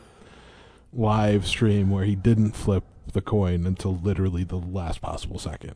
live 0.93 1.45
stream 1.47 1.89
where 1.89 2.03
he 2.05 2.15
didn't 2.15 2.51
flip 2.51 2.83
the 3.13 3.21
coin 3.21 3.65
until 3.65 3.95
literally 3.95 4.43
the 4.43 4.57
last 4.57 5.01
possible 5.01 5.39
second. 5.39 5.75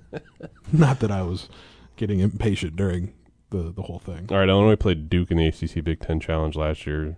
Not 0.72 1.00
that 1.00 1.10
I 1.10 1.22
was 1.22 1.48
getting 1.96 2.20
impatient 2.20 2.76
during 2.76 3.12
the 3.50 3.72
the 3.74 3.82
whole 3.82 3.98
thing. 3.98 4.26
All 4.30 4.38
right, 4.38 4.48
Illinois 4.48 4.76
played 4.76 5.08
Duke 5.08 5.30
in 5.30 5.36
the 5.38 5.46
ACC 5.46 5.84
Big 5.84 6.00
Ten 6.00 6.20
Challenge 6.20 6.56
last 6.56 6.86
year. 6.86 7.16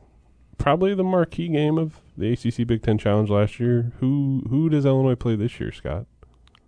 Probably 0.58 0.94
the 0.94 1.04
marquee 1.04 1.48
game 1.48 1.78
of 1.78 2.00
the 2.16 2.32
ACC 2.32 2.66
Big 2.66 2.82
Ten 2.82 2.98
Challenge 2.98 3.30
last 3.30 3.58
year. 3.60 3.92
Who 4.00 4.44
who 4.48 4.68
does 4.68 4.84
Illinois 4.86 5.14
play 5.16 5.36
this 5.36 5.58
year, 5.60 5.72
Scott? 5.72 6.06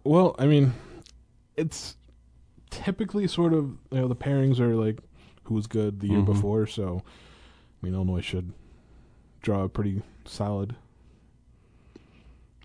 Well, 0.05 0.37
I 0.39 0.47
mean, 0.47 0.75
it's 1.57 1.97
typically 2.71 3.27
sort 3.27 3.53
of 3.53 3.65
you 3.91 4.01
know 4.01 4.09
the 4.09 4.17
pairings 4.17 4.59
are 4.61 4.75
like 4.75 4.99
who 5.45 5.55
was 5.55 5.67
good 5.67 6.01
the 6.01 6.09
year 6.09 6.19
Mhm. 6.21 6.27
before, 6.27 6.67
so 6.67 7.03
I 7.83 7.87
mean 7.87 7.95
Illinois 7.95 8.21
should 8.21 8.53
draw 9.43 9.63
a 9.63 9.69
pretty 9.69 10.03
solid 10.25 10.75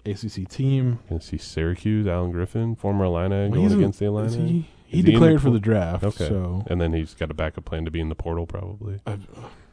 ACC 0.06 0.46
team. 0.50 1.00
Gonna 1.10 1.22
see 1.22 1.38
Syracuse, 1.38 2.08
Alan 2.08 2.32
Griffin, 2.32 2.76
former 2.76 3.06
Illini, 3.06 3.50
Well, 3.50 3.62
going 3.68 3.74
against 3.74 4.00
the 4.00 4.06
Illini. 4.06 4.36
he 4.38 4.68
he 4.88 4.98
he 4.98 5.02
declared 5.04 5.38
the 5.38 5.40
for 5.42 5.50
the 5.52 5.60
draft, 5.60 6.04
Okay. 6.04 6.28
so 6.28 6.64
And 6.68 6.82
then 6.82 6.94
he's 6.94 7.14
got 7.14 7.30
a 7.32 7.34
backup 7.34 7.66
plan 7.66 7.86
to 7.86 7.92
be 7.92 8.00
in 8.02 8.10
the 8.10 8.16
portal, 8.16 8.46
probably. 8.48 9.00
I, 9.06 9.20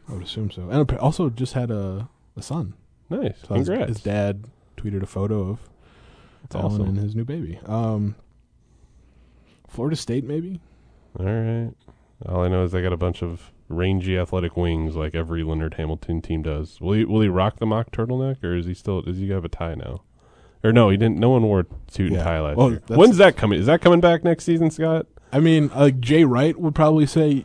I 0.08 0.12
would 0.12 0.22
assume 0.22 0.50
so. 0.50 0.68
And 0.70 0.90
also 0.98 1.30
just 1.30 1.54
had 1.54 1.70
a 1.70 2.08
a 2.36 2.42
son. 2.42 2.74
Nice. 3.10 3.38
So 3.48 3.54
his, 3.54 3.68
Congrats. 3.68 3.88
his 3.88 4.02
dad 4.02 4.44
tweeted 4.76 5.02
a 5.02 5.06
photo 5.06 5.40
of 5.50 5.58
That's 6.42 6.54
Alan 6.56 6.72
awesome. 6.72 6.88
and 6.90 6.98
his 6.98 7.16
new 7.16 7.24
baby. 7.24 7.58
Um, 7.64 8.14
Florida 9.68 9.96
State, 9.96 10.24
maybe. 10.24 10.60
All 11.18 11.26
right. 11.26 11.72
All 12.26 12.42
I 12.42 12.48
know 12.48 12.64
is 12.64 12.72
they 12.72 12.82
got 12.82 12.92
a 12.92 12.96
bunch 12.96 13.22
of 13.22 13.52
rangy 13.68 14.18
athletic 14.18 14.56
wings 14.56 14.96
like 14.96 15.14
every 15.14 15.42
Leonard 15.44 15.74
Hamilton 15.74 16.20
team 16.22 16.42
does. 16.42 16.80
Will 16.80 16.94
he 16.94 17.04
will 17.04 17.20
he 17.20 17.28
rock 17.28 17.58
the 17.58 17.66
mock 17.66 17.90
turtleneck 17.92 18.42
or 18.42 18.56
is 18.56 18.66
he 18.66 18.74
still 18.74 19.02
does 19.02 19.18
he 19.18 19.28
have 19.30 19.44
a 19.44 19.48
tie 19.48 19.74
now? 19.74 20.02
Or 20.64 20.72
no, 20.72 20.88
he 20.90 20.96
didn't 20.96 21.18
no 21.18 21.30
one 21.30 21.42
wore 21.42 21.66
suit 21.88 22.10
Yeah. 22.10 22.18
and 22.18 22.24
tie 22.26 22.40
last 22.40 22.56
Well, 22.56 22.70
year. 22.70 22.82
When's 22.88 23.18
that 23.18 23.36
coming? 23.36 23.60
Is 23.60 23.66
that 23.66 23.80
coming 23.80 24.00
back 24.00 24.24
next 24.24 24.44
season, 24.44 24.70
Scott? 24.70 25.06
I 25.32 25.38
mean, 25.40 25.68
like 25.68 26.00
Jay 26.00 26.24
Wright 26.24 26.58
would 26.58 26.74
probably 26.74 27.06
say, 27.06 27.44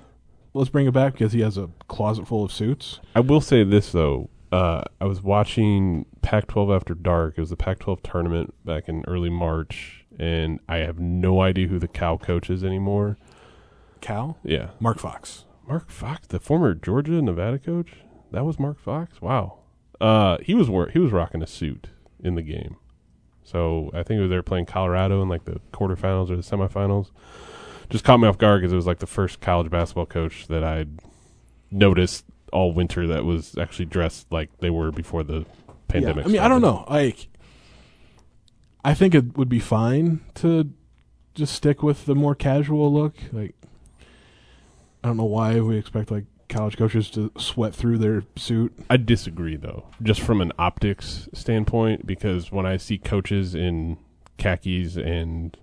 "Let's 0.53 0.69
bring 0.69 0.88
it 0.88 0.93
back" 0.93 1.13
because 1.13 1.33
he 1.33 1.41
has 1.41 1.57
a 1.57 1.69
closet 1.89 2.27
full 2.27 2.43
of 2.45 2.51
suits. 2.51 2.99
I 3.13 3.19
will 3.19 3.41
say 3.41 3.63
this 3.63 3.91
though. 3.91 4.29
Uh, 4.51 4.83
I 5.01 5.05
was 5.05 5.21
watching 5.21 6.05
Pac-12 6.21 6.73
After 6.75 6.93
Dark. 6.93 7.33
It 7.38 7.41
was 7.41 7.49
the 7.49 7.57
Pac-12 7.57 8.01
tournament 8.03 8.53
back 8.63 8.88
in 8.88 9.03
early 9.07 9.29
March, 9.31 10.02
and 10.19 10.60
I 10.67 10.78
have 10.78 10.99
no 10.99 11.41
idea 11.41 11.67
who 11.67 11.80
the 11.80 11.88
Cal 11.88 12.17
coach 12.17 12.49
is 12.49 12.63
anymore. 12.63 13.17
Cal, 14.02 14.38
Yeah, 14.43 14.69
Mark 14.80 14.99
Fox. 14.99 15.45
Mark 15.67 15.89
Fox, 15.89 16.28
the 16.28 16.39
former 16.39 16.73
Georgia 16.73 17.21
Nevada 17.21 17.58
coach. 17.58 17.91
That 18.32 18.43
was 18.45 18.60
Mark 18.60 18.80
Fox. 18.80 19.21
Wow. 19.21 19.60
Uh, 20.02 20.38
he 20.41 20.54
was 20.54 20.69
wor- 20.69 20.89
he 20.89 20.99
was 20.99 21.12
rocking 21.12 21.41
a 21.41 21.47
suit 21.47 21.88
in 22.21 22.36
the 22.36 22.41
game. 22.41 22.76
So 23.43 23.89
I 23.93 24.04
think 24.04 24.17
it 24.17 24.21
was 24.21 24.30
they 24.30 24.36
were 24.36 24.41
playing 24.43 24.65
Colorado 24.65 25.21
in 25.21 25.30
like 25.30 25.45
the 25.45 25.60
quarterfinals 25.71 26.30
or 26.30 26.36
the 26.36 26.41
semifinals. 26.41 27.12
Just 27.89 28.04
caught 28.04 28.17
me 28.17 28.28
off 28.28 28.38
guard 28.38 28.62
because 28.62 28.73
it 28.73 28.78
was 28.78 28.88
like 28.88 28.99
the 28.99 29.08
first 29.08 29.39
college 29.39 29.69
basketball 29.69 30.06
coach 30.06 30.47
that 30.47 30.63
I'd 30.63 30.99
noticed 31.71 32.26
all 32.52 32.73
winter 32.73 33.08
that 33.08 33.23
was 33.26 33.58
actually 33.58 33.86
dressed 33.86 34.32
like 34.32 34.49
they 34.60 34.69
were 34.69 34.91
before 34.91 35.23
the 35.23 35.45
pandemic. 35.88 36.26
Yeah. 36.26 36.30
I 36.30 36.32
mean, 36.34 36.41
I 36.41 36.47
don't 36.47 36.62
know. 36.62 36.86
Like, 36.89 37.28
I 38.84 38.93
think 38.93 39.15
it 39.15 39.38
would 39.38 39.50
be 39.50 39.60
fine 39.60 40.22
to 40.36 40.69
just 41.34 41.54
stick 41.56 41.82
with 41.82 42.06
the 42.06 42.15
more 42.15 42.36
casual 42.36 42.93
look. 42.93 43.15
Like, 43.32 43.56
I 45.04 45.08
don't 45.08 45.17
know 45.17 45.24
why 45.24 45.60
we 45.60 45.78
expect 45.78 46.12
like 46.12 46.26
college 46.50 46.78
coaches 46.78 47.10
to 47.12 47.32
sweat 47.38 47.74
through 47.74 47.98
their 47.98 48.24
suit. 48.36 48.74
I 48.89 48.98
disagree 48.98 49.56
though, 49.56 49.88
just 50.02 50.22
from 50.22 50.41
an 50.41 50.52
optics 50.60 51.28
standpoint, 51.34 52.06
because 52.06 52.52
when 52.52 52.65
I 52.65 52.78
see 52.78 52.98
coaches 52.98 53.56
in 53.56 53.98
khakis 54.38 54.96
and 54.96 55.58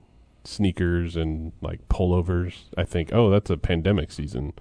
sneakers 0.44 1.16
and 1.16 1.52
like 1.60 1.88
pullovers, 1.88 2.64
I 2.76 2.84
think, 2.84 3.10
oh, 3.12 3.30
that's 3.30 3.50
a 3.50 3.56
pandemic 3.56 4.10
season. 4.12 4.52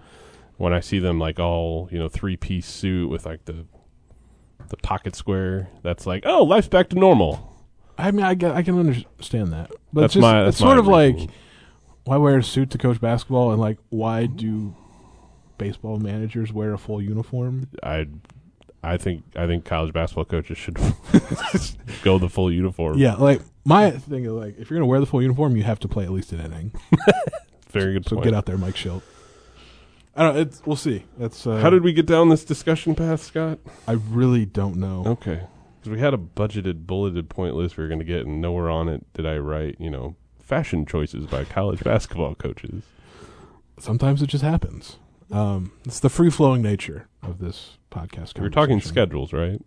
When 0.57 0.73
I 0.73 0.81
see 0.81 0.99
them 0.99 1.19
like 1.19 1.39
all 1.39 1.87
you 1.91 1.97
know 1.97 2.09
three 2.09 2.35
piece 2.35 2.67
suit 2.67 3.09
with 3.09 3.25
like 3.25 3.45
the 3.45 3.65
the 4.67 4.77
pocket 4.77 5.15
square, 5.15 5.69
that's 5.81 6.05
like, 6.05 6.23
oh, 6.25 6.43
life's 6.43 6.67
back 6.67 6.89
to 6.89 6.99
normal. 6.99 7.48
I 7.99 8.11
mean, 8.11 8.25
I 8.25 8.31
I 8.31 8.63
can 8.63 8.79
understand 8.79 9.53
that, 9.53 9.71
but 9.93 10.01
that's 10.01 10.11
it's 10.11 10.13
just, 10.15 10.21
my 10.21 10.47
it's 10.47 10.57
sort 10.57 10.77
of 10.79 10.87
like 10.87 11.17
why 12.05 12.17
wear 12.17 12.37
a 12.37 12.43
suit 12.43 12.69
to 12.71 12.77
coach 12.77 12.99
basketball, 13.01 13.51
and 13.51 13.59
like 13.59 13.77
why 13.89 14.25
do 14.25 14.75
baseball 15.57 15.97
managers 15.99 16.51
wear 16.53 16.73
a 16.73 16.77
full 16.77 17.01
uniform? 17.01 17.67
I 17.83 18.07
I 18.83 18.97
think 18.97 19.23
I 19.35 19.45
think 19.47 19.65
college 19.65 19.93
basketball 19.93 20.25
coaches 20.25 20.57
should 20.57 20.75
go 22.03 22.17
the 22.17 22.29
full 22.29 22.51
uniform. 22.51 22.97
Yeah, 22.97 23.15
like 23.15 23.41
my 23.65 23.91
thing 23.91 24.25
is 24.25 24.31
like 24.31 24.57
if 24.57 24.69
you're 24.69 24.79
gonna 24.79 24.87
wear 24.89 24.99
the 24.99 25.05
full 25.05 25.21
uniform, 25.21 25.55
you 25.55 25.63
have 25.63 25.79
to 25.79 25.87
play 25.87 26.05
at 26.05 26.11
least 26.11 26.31
an 26.31 26.39
inning. 26.39 26.71
very 27.69 27.93
good 27.93 28.05
So 28.07 28.15
point. 28.15 28.25
get 28.25 28.33
out 28.33 28.45
there, 28.45 28.57
Mike 28.57 28.75
Shildt. 28.75 29.01
I 30.15 30.23
don't. 30.23 30.37
It's 30.37 30.65
we'll 30.65 30.75
see. 30.75 31.03
That's 31.17 31.45
uh, 31.45 31.57
How 31.57 31.69
did 31.69 31.83
we 31.83 31.93
get 31.93 32.05
down 32.05 32.29
this 32.29 32.43
discussion 32.43 32.95
path, 32.95 33.21
Scott? 33.23 33.59
I 33.87 33.93
really 33.93 34.45
don't 34.45 34.77
know. 34.77 35.03
Okay. 35.05 35.41
Because 35.79 35.91
we 35.95 35.99
had 35.99 36.13
a 36.13 36.17
budgeted, 36.17 36.85
bulleted 36.85 37.29
point 37.29 37.55
list 37.55 37.77
we 37.77 37.83
were 37.83 37.87
going 37.87 37.99
to 37.99 38.05
get, 38.05 38.25
and 38.25 38.41
nowhere 38.41 38.69
on 38.69 38.87
it 38.89 39.05
did 39.13 39.25
I 39.25 39.37
write, 39.37 39.77
you 39.79 39.89
know, 39.89 40.15
fashion 40.41 40.85
choices 40.85 41.25
by 41.25 41.45
college 41.45 41.79
basketball 41.83 42.35
coaches. 42.35 42.83
Sometimes 43.79 44.21
it 44.21 44.27
just 44.27 44.43
happens. 44.43 44.97
Um, 45.31 45.71
it's 45.85 45.99
the 45.99 46.09
free 46.09 46.29
flowing 46.29 46.61
nature 46.61 47.07
of 47.23 47.39
this 47.39 47.77
podcast. 47.91 48.39
We're 48.39 48.49
talking 48.49 48.81
schedules, 48.81 49.31
right? 49.31 49.61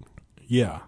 Yeah, 0.47 0.81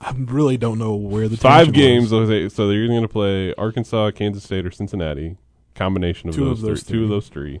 I 0.00 0.12
really 0.16 0.56
don't 0.56 0.78
know 0.78 0.94
where 0.94 1.28
the 1.28 1.36
Five 1.36 1.72
games. 1.72 2.10
was. 2.10 2.52
So 2.54 2.66
they're 2.66 2.86
going 2.88 3.02
to 3.02 3.08
play 3.08 3.54
Arkansas, 3.54 4.12
Kansas 4.12 4.42
State, 4.44 4.66
or 4.66 4.70
Cincinnati. 4.70 5.36
Combination 5.74 6.28
of 6.30 6.34
Two 6.34 6.46
those, 6.46 6.62
of 6.62 6.68
those 6.68 6.82
three, 6.82 6.92
Two 6.92 6.98
three. 6.98 7.04
of 7.04 7.10
those 7.10 7.28
three. 7.28 7.60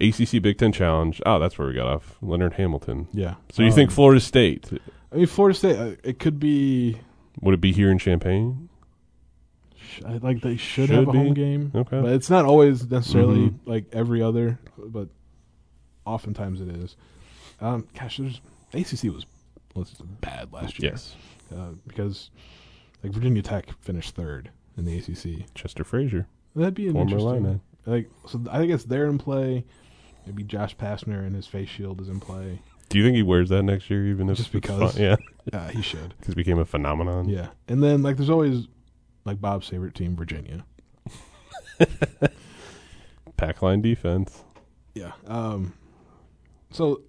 ACC 0.00 0.42
Big 0.42 0.58
Ten 0.58 0.72
Challenge. 0.72 1.22
Oh, 1.24 1.38
that's 1.38 1.56
where 1.58 1.68
we 1.68 1.74
got 1.74 1.86
off. 1.86 2.16
Leonard 2.20 2.54
Hamilton. 2.54 3.06
Yeah. 3.12 3.34
So 3.52 3.62
you 3.62 3.68
Um, 3.70 3.74
think 3.74 3.90
Florida 3.92 4.20
State? 4.20 4.68
I 5.14 5.18
mean, 5.18 5.26
Florida 5.26 5.56
State. 5.56 5.78
Uh, 5.78 5.94
it 6.02 6.18
could 6.18 6.38
be 6.40 6.98
Would 7.40 7.54
it 7.54 7.60
be 7.60 7.72
here 7.72 7.90
in 7.90 7.98
Champaign? 7.98 8.68
sh- 9.76 10.00
I- 10.04 10.16
like 10.18 10.40
they 10.42 10.56
should, 10.56 10.88
Should 10.88 10.90
have 10.90 11.08
a 11.08 11.12
be. 11.12 11.18
home 11.18 11.34
game, 11.34 11.70
Okay. 11.74 12.00
but 12.00 12.12
it's 12.12 12.28
not 12.30 12.44
always 12.44 12.90
necessarily 12.90 13.50
Mhm. 13.50 13.54
like 13.64 13.84
every 13.92 14.20
other. 14.22 14.58
But 14.78 15.08
oftentimes 16.04 16.60
it 16.60 16.68
is. 16.68 16.96
Um, 17.60 17.86
gosh, 17.98 18.16
there's 18.18 18.40
ACC 18.72 19.08
was 19.10 19.26
was 19.74 19.92
bad 20.20 20.52
last 20.52 20.80
year. 20.80 20.92
yes. 20.92 21.16
uh, 21.54 21.70
because 21.86 22.30
like 23.02 23.12
Virginia 23.12 23.42
Tech 23.42 23.70
finished 23.80 24.14
third 24.14 24.50
in 24.76 24.84
the 24.84 24.96
ACC. 24.96 25.46
Chester 25.54 25.84
Frazier. 25.84 26.26
That'd 26.56 26.74
be 26.74 26.86
an 26.86 26.94
Former 26.94 27.10
interesting. 27.16 27.60
Like, 27.86 28.08
so 28.26 28.40
I 28.50 28.58
think 28.58 28.72
it's 28.72 28.84
there 28.84 29.06
in 29.06 29.18
play. 29.18 29.64
Maybe 30.26 30.42
Josh 30.42 30.76
Pastner 30.76 31.26
and 31.26 31.34
his 31.36 31.46
face 31.46 31.68
shield 31.68 32.00
is 32.00 32.08
in 32.08 32.18
play. 32.20 32.60
Do 32.88 32.98
you 32.98 33.04
think 33.04 33.16
he 33.16 33.22
wears 33.22 33.48
that 33.48 33.62
next 33.62 33.90
year, 33.90 34.06
even 34.06 34.28
if 34.30 34.36
Just 34.36 34.48
it's 34.48 34.52
because? 34.66 34.98
Yeah, 34.98 35.16
Uh, 35.52 35.68
he 35.68 35.82
should. 35.82 36.14
because 36.18 36.32
it 36.32 36.36
became 36.36 36.58
a 36.58 36.64
phenomenon. 36.64 37.28
Yeah, 37.28 37.48
and 37.68 37.82
then 37.82 38.02
like 38.02 38.16
there's 38.16 38.30
always 38.30 38.66
like 39.24 39.40
Bob's 39.40 39.68
favorite 39.68 39.94
team, 39.94 40.16
Virginia. 40.16 40.64
Pack 43.36 43.62
line 43.62 43.82
defense. 43.82 44.42
Yeah. 44.94 45.12
Um. 45.26 45.74
So, 46.70 47.02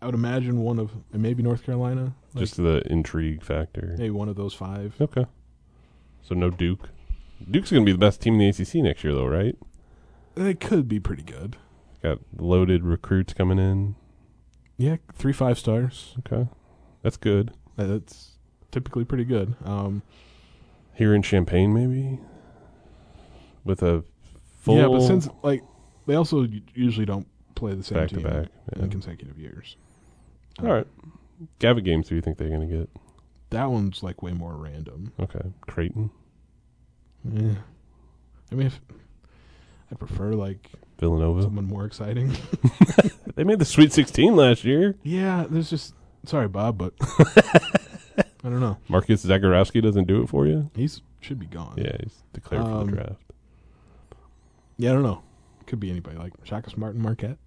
I 0.00 0.06
would 0.06 0.14
imagine 0.14 0.60
one 0.60 0.78
of 0.78 0.90
and 1.12 1.22
maybe 1.22 1.42
North 1.42 1.64
Carolina. 1.64 2.14
Like, 2.34 2.44
just 2.44 2.56
the 2.56 2.82
intrigue 2.90 3.42
factor. 3.42 3.94
maybe 3.98 4.10
one 4.10 4.28
of 4.28 4.36
those 4.36 4.54
five. 4.54 4.94
Okay. 5.00 5.26
So 6.22 6.34
no 6.34 6.50
Duke. 6.50 6.88
Duke's 7.50 7.70
going 7.70 7.82
to 7.82 7.86
be 7.86 7.92
the 7.92 7.98
best 7.98 8.20
team 8.20 8.34
in 8.34 8.38
the 8.40 8.48
ACC 8.48 8.76
next 8.76 9.02
year, 9.02 9.12
though, 9.14 9.26
right? 9.26 9.56
It 10.36 10.60
could 10.60 10.88
be 10.88 11.00
pretty 11.00 11.24
good. 11.24 11.56
Got 12.02 12.20
loaded 12.38 12.84
recruits 12.84 13.32
coming 13.34 13.58
in. 13.58 13.96
Yeah, 14.76 14.96
three 15.14 15.32
five 15.32 15.58
stars. 15.58 16.14
Okay, 16.20 16.48
that's 17.02 17.16
good. 17.16 17.52
That's 17.76 18.32
typically 18.70 19.04
pretty 19.04 19.24
good. 19.24 19.54
Um. 19.64 20.02
Here 20.94 21.14
in 21.14 21.22
Champaign, 21.22 21.72
maybe 21.72 22.18
with 23.64 23.82
a 23.82 24.04
full 24.60 24.76
Yeah, 24.76 24.88
but 24.88 25.00
since 25.00 25.26
like 25.42 25.62
they 26.06 26.14
also 26.16 26.46
usually 26.74 27.06
don't 27.06 27.26
play 27.54 27.74
the 27.74 27.82
same 27.82 27.98
back 27.98 28.08
to 28.10 28.14
team 28.16 28.24
back. 28.24 28.48
in 28.74 28.82
Yeah. 28.82 28.88
consecutive 28.88 29.38
years. 29.38 29.76
All 30.60 30.66
right. 30.68 30.86
Gavitt 31.60 31.84
games 31.84 32.08
do 32.08 32.14
you 32.14 32.20
think 32.20 32.36
they're 32.36 32.50
going 32.50 32.68
to 32.68 32.76
get? 32.76 32.90
That 33.50 33.70
one's 33.70 34.02
like 34.02 34.22
way 34.22 34.32
more 34.32 34.54
random. 34.54 35.12
Okay, 35.18 35.40
Creighton, 35.62 36.10
Yeah. 37.24 37.54
I 38.50 38.54
mean, 38.54 38.66
if, 38.66 38.80
I'd 39.92 39.98
prefer 39.98 40.32
like 40.32 40.70
Villanova. 40.98 41.42
someone 41.42 41.66
more 41.66 41.84
exciting. 41.84 42.34
They 43.34 43.44
made 43.44 43.58
the 43.60 43.64
Sweet 43.64 43.92
16 43.94 44.36
last 44.36 44.62
year. 44.62 44.94
yeah, 45.02 45.46
there's 45.48 45.70
just 45.70 45.94
sorry, 46.26 46.48
Bob, 46.48 46.76
but 46.76 46.92
I 48.44 48.50
don't 48.50 48.60
know. 48.60 48.76
Marcus 48.88 49.24
Zegarowski 49.24 49.80
doesn't 49.82 50.06
do 50.06 50.22
it 50.22 50.28
for 50.28 50.46
you. 50.46 50.70
He's 50.76 51.00
should 51.20 51.38
be 51.38 51.46
gone. 51.46 51.74
Yeah, 51.78 51.96
he's 52.02 52.22
declared 52.34 52.64
for 52.64 52.70
Um, 52.70 52.86
the 52.90 52.92
draft. 52.96 53.22
Yeah, 54.76 54.90
I 54.90 54.92
don't 54.94 55.02
know. 55.02 55.22
Could 55.66 55.80
be 55.80 55.90
anybody 55.90 56.18
like 56.18 56.32
Shaka 56.44 56.68
Smart 56.68 56.94
and 56.94 57.02
Marquette, 57.02 57.38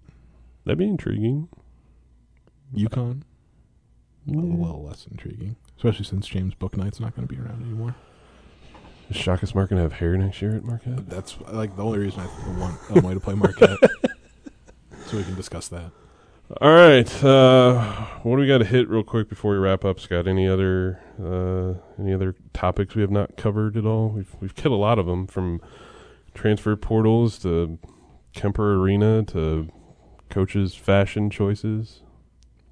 That'd 0.64 0.78
be 0.78 0.86
intriguing. 0.88 1.48
UConn. 2.74 3.22
A 4.28 4.32
little 4.32 4.82
less 4.82 5.06
intriguing, 5.08 5.54
especially 5.76 6.04
since 6.04 6.26
James 6.26 6.54
Bouknight's 6.54 6.98
not 6.98 7.14
going 7.14 7.28
to 7.28 7.32
be 7.32 7.40
around 7.40 7.62
anymore. 7.62 7.94
Is 9.10 9.16
Shaka 9.16 9.46
Smart 9.46 9.70
to 9.70 9.76
have 9.76 9.92
hair 9.94 10.16
next 10.16 10.42
year 10.42 10.56
at 10.56 10.64
Marquette? 10.64 11.08
That's 11.08 11.36
like 11.52 11.76
the 11.76 11.84
only 11.84 11.98
reason 12.00 12.20
I 12.20 12.58
want 12.58 12.80
Elmay 12.82 13.14
to 13.14 13.20
play 13.20 13.34
Marquette, 13.34 13.78
so 15.06 15.16
we 15.16 15.22
can 15.24 15.34
discuss 15.34 15.68
that. 15.68 15.90
All 16.60 16.72
right. 16.72 17.24
Uh, 17.24 18.04
what 18.22 18.36
do 18.36 18.40
we 18.40 18.46
got 18.46 18.58
to 18.58 18.64
hit 18.64 18.88
real 18.88 19.02
quick 19.02 19.28
before 19.28 19.52
we 19.52 19.58
wrap 19.58 19.84
up, 19.84 19.98
Scott? 19.98 20.26
Any 20.28 20.48
other 20.48 21.00
uh, 21.20 21.74
any 22.00 22.12
other 22.14 22.34
topics 22.52 22.94
we 22.94 23.02
have 23.02 23.10
not 23.10 23.36
covered 23.36 23.76
at 23.76 23.84
all? 23.84 24.08
We've 24.08 24.34
we've 24.40 24.56
hit 24.56 24.70
a 24.72 24.76
lot 24.76 24.98
of 24.98 25.06
them 25.06 25.26
from 25.26 25.60
transfer 26.34 26.76
portals 26.76 27.38
to 27.40 27.78
Kemper 28.32 28.74
Arena 28.74 29.22
to 29.24 29.68
coaches' 30.30 30.74
fashion 30.74 31.30
choices, 31.30 32.02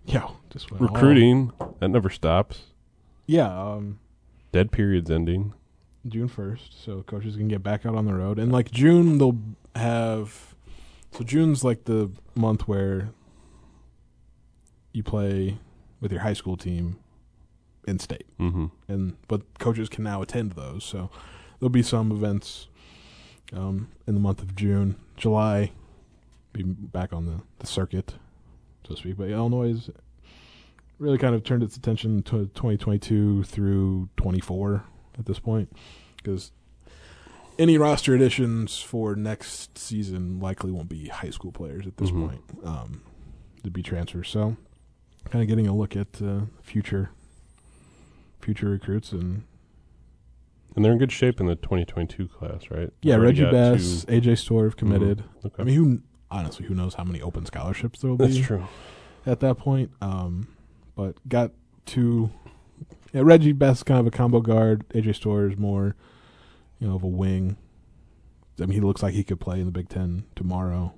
Yeah, 0.05 0.29
just 0.51 0.71
recruiting 0.73 1.53
that 1.79 1.89
never 1.89 2.11
stops. 2.11 2.65
Yeah, 3.27 3.47
um, 3.47 3.99
Dead 4.53 4.71
periods 4.71 5.11
ending. 5.11 5.55
June 6.09 6.29
first, 6.29 6.83
so 6.85 7.03
coaches 7.03 7.37
can 7.37 7.49
get 7.49 7.63
back 7.63 7.87
out 7.87 7.95
on 7.95 8.05
the 8.05 8.15
road. 8.15 8.39
And 8.39 8.53
like 8.53 8.71
June, 8.71 9.19
they'll 9.19 9.39
have. 9.75 10.55
So 11.13 11.25
June's 11.25 11.63
like 11.65 11.85
the 11.85 12.11
month 12.35 12.67
where 12.69 13.11
you 14.93 15.03
play 15.03 15.59
with 16.01 16.13
your 16.13 16.21
high 16.23 16.33
school 16.33 16.57
team 16.57 16.99
in 17.87 17.99
state, 17.99 18.27
Mm-hmm. 18.41 18.67
and 18.89 19.17
but 19.29 19.43
coaches 19.59 19.89
can 19.89 20.05
now 20.05 20.23
attend 20.23 20.53
those. 20.53 20.85
So 20.85 21.11
there'll 21.59 21.71
be 21.71 21.83
some 21.83 22.11
events 22.13 22.69
um, 23.53 23.89
in 24.07 24.15
the 24.15 24.21
month 24.21 24.41
of 24.43 24.55
June. 24.57 24.97
July, 25.17 25.73
be 26.53 26.63
back 26.63 27.13
on 27.13 27.27
the, 27.27 27.41
the 27.59 27.67
circuit, 27.67 28.15
so 28.87 28.95
to 28.95 29.01
speak. 29.01 29.17
But 29.17 29.29
Illinois 29.31 29.89
really 30.99 31.19
kind 31.19 31.35
of 31.35 31.45
turned 31.45 31.63
its 31.63 31.77
attention 31.77 32.23
to 32.25 32.47
2022 32.55 33.45
through 33.45 34.09
24 34.17 34.85
at 35.19 35.27
this 35.27 35.39
point, 35.39 35.71
because 36.17 36.53
any 37.59 37.79
roster 37.79 38.15
additions 38.15 38.79
for 38.79 39.15
next 39.15 39.79
season 39.79 40.41
likely 40.41 40.71
won't 40.73 40.89
be 40.89 41.09
high 41.09 41.31
school 41.31 41.53
players 41.53 41.87
at 41.87 41.97
this 41.99 42.11
Mhm. 42.11 42.27
point 42.29 42.41
um, 42.65 43.03
to 43.63 43.71
be 43.71 43.83
transfers. 43.83 44.29
So, 44.29 44.57
kind 45.31 45.43
of 45.43 45.49
getting 45.49 45.67
a 45.67 45.75
look 45.75 45.97
at 45.97 46.21
uh, 46.23 46.43
future 46.63 47.11
future 48.41 48.69
recruits 48.69 49.11
and 49.13 49.43
And 50.77 50.85
they're 50.85 50.93
in 50.93 50.99
good 50.99 51.13
shape 51.13 51.41
in 51.41 51.47
the 51.47 51.55
2022 51.55 52.27
class, 52.29 52.71
right? 52.71 52.91
yeah, 53.01 53.15
Reggie 53.17 53.45
Bass, 53.45 54.05
two- 54.05 54.13
AJ 54.13 54.35
Storr 54.39 54.65
have 54.65 54.77
committed. 54.77 55.23
Okay. 55.45 55.63
I 55.63 55.65
mean, 55.65 55.75
who 55.77 56.01
honestly 56.31 56.67
who 56.67 56.75
knows 56.75 56.95
how 56.95 57.05
many 57.05 57.23
open 57.23 57.47
scholarships 57.47 58.01
there 58.01 58.11
will 58.11 58.19
be? 58.19 58.27
That's 58.27 58.39
true. 58.39 58.65
at 59.25 59.39
that 59.41 59.57
point? 59.57 59.91
Um, 60.03 60.49
but 60.97 61.17
got 61.29 61.53
two. 61.87 62.31
Yeah, 63.15 63.23
Reggie 63.25 63.53
is 63.59 63.83
kind 63.85 64.01
of 64.01 64.07
a 64.07 64.11
combo 64.11 64.41
guard. 64.41 64.87
AJ 64.91 65.15
Storr 65.15 65.49
is 65.49 65.57
more, 65.57 65.95
you 66.81 66.89
know, 66.89 66.97
of 66.97 67.03
a 67.05 67.09
wing. 67.09 67.57
I 68.61 68.67
mean, 68.67 68.73
he 68.73 68.81
looks 68.81 69.03
like 69.03 69.15
he 69.15 69.25
could 69.25 69.41
play 69.41 69.59
in 69.61 69.67
the 69.67 69.73
Big 69.73 69.89
Ten 69.89 70.25
tomorrow. 70.37 70.95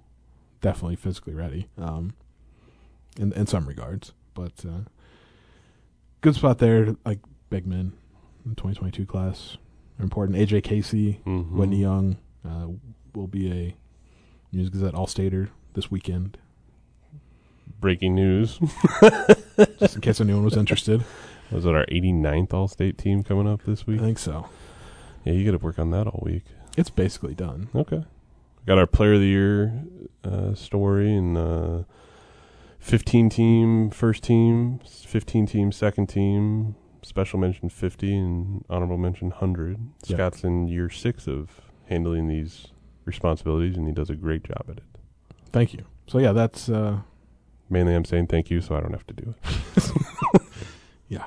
Definitely 0.62 0.96
physically 0.96 1.34
ready. 1.34 1.68
Um, 1.78 2.14
in 3.18 3.32
in 3.34 3.46
some 3.46 3.66
regards, 3.66 4.12
but 4.34 4.52
uh, 4.66 4.88
good 6.22 6.34
spot 6.34 6.58
there. 6.58 6.96
Like 7.04 7.20
big 7.50 7.66
men 7.66 7.92
in 8.44 8.54
2022 8.56 9.04
class 9.06 9.56
are 9.98 10.02
important. 10.02 10.38
AJ 10.38 10.64
Casey, 10.64 11.20
Mhm. 11.26 11.50
Whitney 11.52 11.80
Young 11.82 12.16
uh, 12.48 12.68
will 13.14 13.26
be 13.28 13.50
a 13.52 13.76
News 14.52 14.70
Gazette 14.70 14.94
All 14.94 15.06
Stater 15.06 15.50
this 15.74 15.90
weekend. 15.90 16.38
Breaking 17.80 18.14
news. 18.14 18.58
Just 19.78 19.96
in 19.96 20.00
case 20.00 20.20
anyone 20.20 20.44
was 20.44 20.56
interested. 20.56 21.04
Was 21.50 21.64
it 21.64 21.74
our 21.74 21.86
89th 21.86 22.52
All 22.52 22.68
State 22.68 22.98
team 22.98 23.22
coming 23.22 23.48
up 23.48 23.62
this 23.64 23.86
week? 23.86 24.00
I 24.00 24.04
think 24.04 24.18
so. 24.18 24.48
Yeah, 25.24 25.32
you 25.32 25.44
got 25.44 25.58
to 25.58 25.64
work 25.64 25.78
on 25.78 25.90
that 25.90 26.06
all 26.06 26.20
week. 26.22 26.44
It's 26.76 26.90
basically 26.90 27.34
done. 27.34 27.68
Okay. 27.74 28.04
Got 28.66 28.78
our 28.78 28.86
Player 28.86 29.14
of 29.14 29.20
the 29.20 29.26
Year 29.26 29.84
uh, 30.24 30.54
story 30.54 31.14
and 31.14 31.36
uh, 31.36 31.82
15 32.80 33.30
team 33.30 33.90
first 33.90 34.22
team, 34.24 34.80
15 34.80 35.46
team 35.46 35.72
second 35.72 36.08
team, 36.08 36.74
special 37.02 37.38
mention 37.38 37.68
50, 37.68 38.16
and 38.16 38.64
honorable 38.68 38.98
mention 38.98 39.30
100. 39.30 39.78
Yeah. 40.04 40.16
Scott's 40.16 40.44
in 40.44 40.68
year 40.68 40.90
six 40.90 41.26
of 41.26 41.60
handling 41.88 42.28
these 42.28 42.68
responsibilities, 43.04 43.76
and 43.76 43.86
he 43.86 43.92
does 43.92 44.10
a 44.10 44.16
great 44.16 44.42
job 44.44 44.64
at 44.68 44.78
it. 44.78 44.84
Thank 45.52 45.72
you. 45.72 45.84
So 46.08 46.18
yeah, 46.18 46.32
that's 46.32 46.68
uh, 46.68 46.98
Mainly, 47.68 47.94
I'm 47.94 48.04
saying 48.04 48.28
thank 48.28 48.50
you, 48.50 48.60
so 48.60 48.76
I 48.76 48.80
don't 48.80 48.92
have 48.92 49.06
to 49.08 49.14
do 49.14 49.34
it. 49.42 50.42
yeah, 51.08 51.24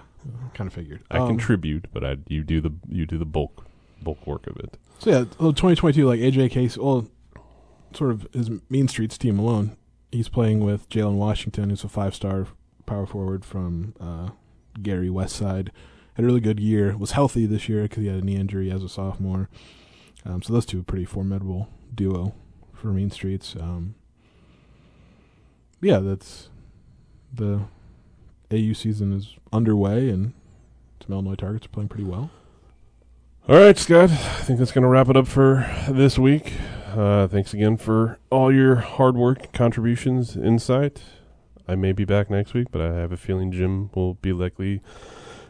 kind 0.59 0.67
of 0.67 0.73
figured. 0.73 1.01
I 1.09 1.17
Um, 1.19 1.29
contribute, 1.29 1.87
but 1.93 2.03
I 2.03 2.17
you 2.27 2.43
do 2.43 2.59
the 2.59 2.71
you 2.89 3.05
do 3.05 3.17
the 3.17 3.25
bulk 3.25 3.65
bulk 4.03 4.27
work 4.27 4.45
of 4.45 4.57
it. 4.57 4.77
So 4.99 5.09
yeah, 5.09 5.19
well, 5.39 5.53
2022, 5.53 6.05
like 6.05 6.19
AJ 6.19 6.51
Case, 6.51 6.77
well, 6.77 7.07
sort 7.93 8.11
of 8.11 8.27
his 8.33 8.51
Mean 8.69 8.89
Streets 8.89 9.17
team 9.17 9.39
alone. 9.39 9.77
He's 10.11 10.27
playing 10.27 10.59
with 10.59 10.89
Jalen 10.89 11.15
Washington, 11.15 11.69
who's 11.69 11.83
a 11.85 11.87
five-star 11.89 12.47
power 12.85 13.05
forward 13.05 13.45
from 13.45 13.93
uh, 13.99 14.31
Gary 14.81 15.07
Westside. 15.07 15.69
Had 16.15 16.23
a 16.23 16.27
really 16.27 16.41
good 16.41 16.59
year. 16.59 16.97
Was 16.97 17.11
healthy 17.11 17.45
this 17.45 17.69
year 17.69 17.83
because 17.83 18.01
he 18.03 18.07
had 18.09 18.21
a 18.21 18.25
knee 18.25 18.35
injury 18.35 18.69
as 18.71 18.83
a 18.83 18.89
sophomore. 18.89 19.47
Um, 20.25 20.41
so 20.41 20.51
those 20.51 20.65
two, 20.65 20.83
pretty 20.83 21.05
formidable 21.05 21.69
duo 21.95 22.33
for 22.73 22.87
Mean 22.87 23.09
Streets. 23.11 23.55
Um, 23.57 23.95
yeah, 25.81 25.99
that's 25.99 26.49
the 27.33 27.61
AU 28.51 28.73
season 28.73 29.13
is 29.13 29.35
underway, 29.53 30.09
and 30.09 30.33
some 31.09 31.15
Illinois 31.15 31.35
targets 31.35 31.65
are 31.65 31.69
playing 31.69 31.89
pretty 31.89 32.03
well. 32.03 32.29
All 33.47 33.55
right, 33.59 33.75
Scott. 33.77 34.11
I 34.11 34.15
think 34.43 34.59
that's 34.59 34.71
going 34.71 34.83
to 34.83 34.87
wrap 34.87 35.09
it 35.09 35.17
up 35.17 35.27
for 35.27 35.67
this 35.89 36.19
week. 36.19 36.53
Uh, 36.95 37.27
thanks 37.27 37.51
again 37.53 37.77
for 37.77 38.19
all 38.29 38.53
your 38.53 38.75
hard 38.75 39.15
work, 39.15 39.51
contributions, 39.51 40.35
insight. 40.37 41.01
I 41.67 41.75
may 41.75 41.93
be 41.93 42.05
back 42.05 42.29
next 42.29 42.53
week, 42.53 42.67
but 42.71 42.81
I 42.81 42.93
have 42.93 43.11
a 43.11 43.17
feeling 43.17 43.51
Jim 43.51 43.89
will 43.95 44.15
be 44.15 44.33
likely 44.33 44.81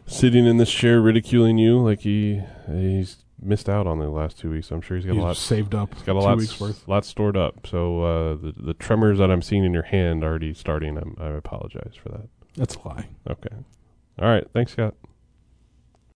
sitting 0.06 0.46
in 0.46 0.58
this 0.58 0.72
chair 0.72 1.02
ridiculing 1.02 1.58
you 1.58 1.78
like 1.80 2.02
he 2.02 2.42
he's 2.70 3.18
missed 3.42 3.68
out 3.70 3.86
on 3.86 4.00
the 4.00 4.10
last 4.10 4.40
two 4.40 4.52
weeks. 4.52 4.72
I'm 4.72 4.82
sure 4.82 4.96
he's 4.98 5.06
got 5.06 5.14
He's 5.14 5.22
a 5.22 5.26
lot. 5.28 5.38
saved 5.38 5.76
up 5.76 5.94
He's 5.94 6.04
got 6.04 6.16
a 6.16 6.20
lot, 6.20 6.38
weeks 6.38 6.58
worth. 6.60 6.88
lot 6.88 7.04
stored 7.06 7.36
up. 7.38 7.68
So 7.68 8.02
uh, 8.04 8.36
the 8.36 8.54
the 8.58 8.74
tremors 8.74 9.18
that 9.20 9.30
I'm 9.30 9.42
seeing 9.42 9.66
in 9.66 9.74
your 9.74 9.84
hand 9.84 10.24
already 10.24 10.54
starting. 10.54 10.98
I'm, 10.98 11.16
I 11.20 11.28
apologize 11.28 11.96
for 12.02 12.10
that. 12.10 12.28
That's 12.56 12.76
a 12.76 12.88
lie. 12.88 13.10
Okay. 13.30 13.56
All 14.22 14.28
right. 14.30 14.46
Thanks, 14.54 14.72
Scott. 14.74 14.96